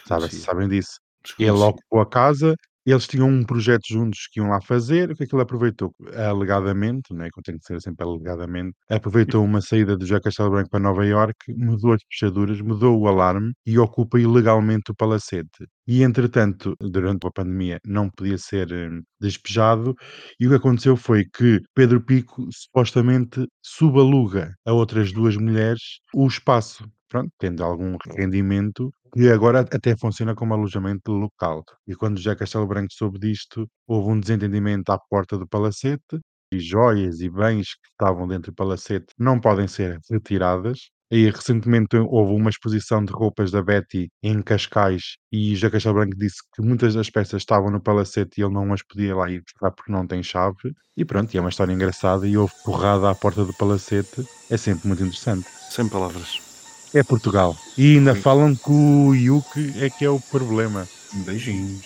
Sabem, 0.06 0.28
sabem 0.30 0.68
disso. 0.68 0.98
Ele 1.38 1.50
ocupou 1.50 2.00
a 2.00 2.06
casa, 2.08 2.54
eles 2.92 3.06
tinham 3.06 3.28
um 3.28 3.44
projeto 3.44 3.86
juntos 3.88 4.28
que 4.30 4.40
iam 4.40 4.48
lá 4.50 4.60
fazer, 4.60 5.10
o 5.10 5.16
que 5.16 5.24
é 5.24 5.26
que 5.26 5.34
ele 5.34 5.42
aproveitou? 5.42 5.94
Alegadamente, 6.14 7.12
não 7.14 7.24
é 7.24 7.30
que 7.30 7.42
tem 7.42 7.58
que 7.58 7.64
ser 7.64 7.80
sempre 7.80 8.04
alegadamente, 8.06 8.76
aproveitou 8.90 9.44
uma 9.44 9.60
saída 9.60 9.96
de 9.96 10.06
José 10.06 10.20
Castelo 10.20 10.50
Branco 10.50 10.70
para 10.70 10.80
Nova 10.80 11.04
Iorque, 11.06 11.54
mudou 11.56 11.92
as 11.92 12.02
fechaduras, 12.10 12.60
mudou 12.60 12.98
o 13.00 13.08
alarme 13.08 13.52
e 13.66 13.78
ocupa 13.78 14.18
ilegalmente 14.20 14.90
o 14.92 14.94
palacete. 14.94 15.66
E 15.86 16.02
entretanto, 16.02 16.74
durante 16.80 17.26
a 17.26 17.30
pandemia, 17.30 17.78
não 17.86 18.08
podia 18.10 18.38
ser 18.38 18.72
hum, 18.72 19.02
despejado, 19.20 19.94
e 20.40 20.46
o 20.46 20.50
que 20.50 20.56
aconteceu 20.56 20.96
foi 20.96 21.24
que 21.24 21.60
Pedro 21.74 22.00
Pico 22.04 22.46
supostamente 22.52 23.46
subaluga 23.62 24.54
a 24.66 24.72
outras 24.72 25.12
duas 25.12 25.36
mulheres 25.36 26.00
o 26.14 26.26
espaço, 26.26 26.84
pronto, 27.08 27.30
tendo 27.38 27.62
algum 27.64 27.96
rendimento, 28.16 28.92
que 29.14 29.28
agora 29.30 29.60
até 29.60 29.96
funciona 29.96 30.34
como 30.34 30.54
alojamento 30.54 31.12
local. 31.12 31.64
E 31.86 31.94
quando 31.94 32.18
José 32.18 32.34
Castelo 32.36 32.66
Branco 32.66 32.92
soube 32.92 33.18
disto, 33.18 33.68
houve 33.86 34.10
um 34.10 34.20
desentendimento 34.20 34.90
à 34.90 34.98
porta 34.98 35.38
do 35.38 35.46
palacete, 35.48 36.20
e 36.52 36.58
joias 36.60 37.20
e 37.20 37.28
bens 37.28 37.74
que 37.74 37.88
estavam 37.90 38.28
dentro 38.28 38.52
do 38.52 38.54
palacete 38.54 39.06
não 39.18 39.40
podem 39.40 39.66
ser 39.68 39.98
retiradas. 40.10 40.90
E 41.10 41.30
recentemente 41.30 41.96
houve 41.96 42.32
uma 42.32 42.50
exposição 42.50 43.04
de 43.04 43.12
roupas 43.12 43.50
da 43.50 43.62
Betty 43.62 44.08
em 44.22 44.42
Cascais 44.42 45.16
e 45.30 45.54
José 45.54 45.70
Castelo 45.70 45.96
Branco 45.96 46.16
disse 46.16 46.38
que 46.52 46.62
muitas 46.62 46.94
das 46.94 47.10
peças 47.10 47.42
estavam 47.42 47.70
no 47.70 47.80
palacete 47.80 48.40
e 48.40 48.44
ele 48.44 48.54
não 48.54 48.72
as 48.72 48.82
podia 48.82 49.14
lá 49.14 49.30
ir 49.30 49.42
buscar 49.42 49.70
porque 49.70 49.92
não 49.92 50.06
tem 50.06 50.22
chave. 50.22 50.72
E 50.96 51.04
pronto, 51.04 51.32
e 51.32 51.38
é 51.38 51.40
uma 51.40 51.50
história 51.50 51.72
engraçada 51.72 52.26
e 52.26 52.36
houve 52.36 52.54
porrada 52.64 53.10
à 53.10 53.14
porta 53.14 53.44
do 53.44 53.52
palacete. 53.52 54.26
É 54.50 54.56
sempre 54.56 54.88
muito 54.88 55.04
interessante. 55.04 55.46
Sem 55.70 55.88
palavras. 55.88 56.53
É 56.94 57.02
Portugal. 57.02 57.56
E 57.76 57.96
ainda 57.96 58.14
falam 58.14 58.54
que 58.54 58.70
o 58.70 59.12
Yuke 59.12 59.74
é 59.82 59.90
que 59.90 60.04
é 60.04 60.08
o 60.08 60.20
problema. 60.20 60.88
Beijinhos. 61.12 61.84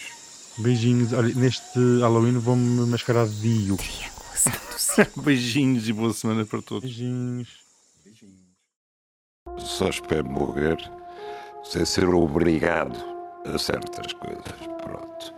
Beijinhos. 0.59 1.15
Olha, 1.15 1.35
neste 1.35 1.79
Halloween 2.01 2.39
vou-me 2.39 2.87
mascarar 2.87 3.27
de 3.27 3.49
Yuke. 3.69 4.07
Beijinhos 5.25 5.89
e 5.89 5.95
boa 5.95 6.13
semana 6.13 6.45
para 6.45 6.61
todos. 6.61 6.85
Beijinhos. 6.85 7.49
Só 9.57 9.89
espero 9.89 10.29
morrer 10.29 10.77
sem 11.65 11.87
ser 11.87 12.09
obrigado 12.09 12.99
a 13.47 13.59
certas 13.59 14.13
coisas. 14.13 14.45
Pronto. 14.83 15.38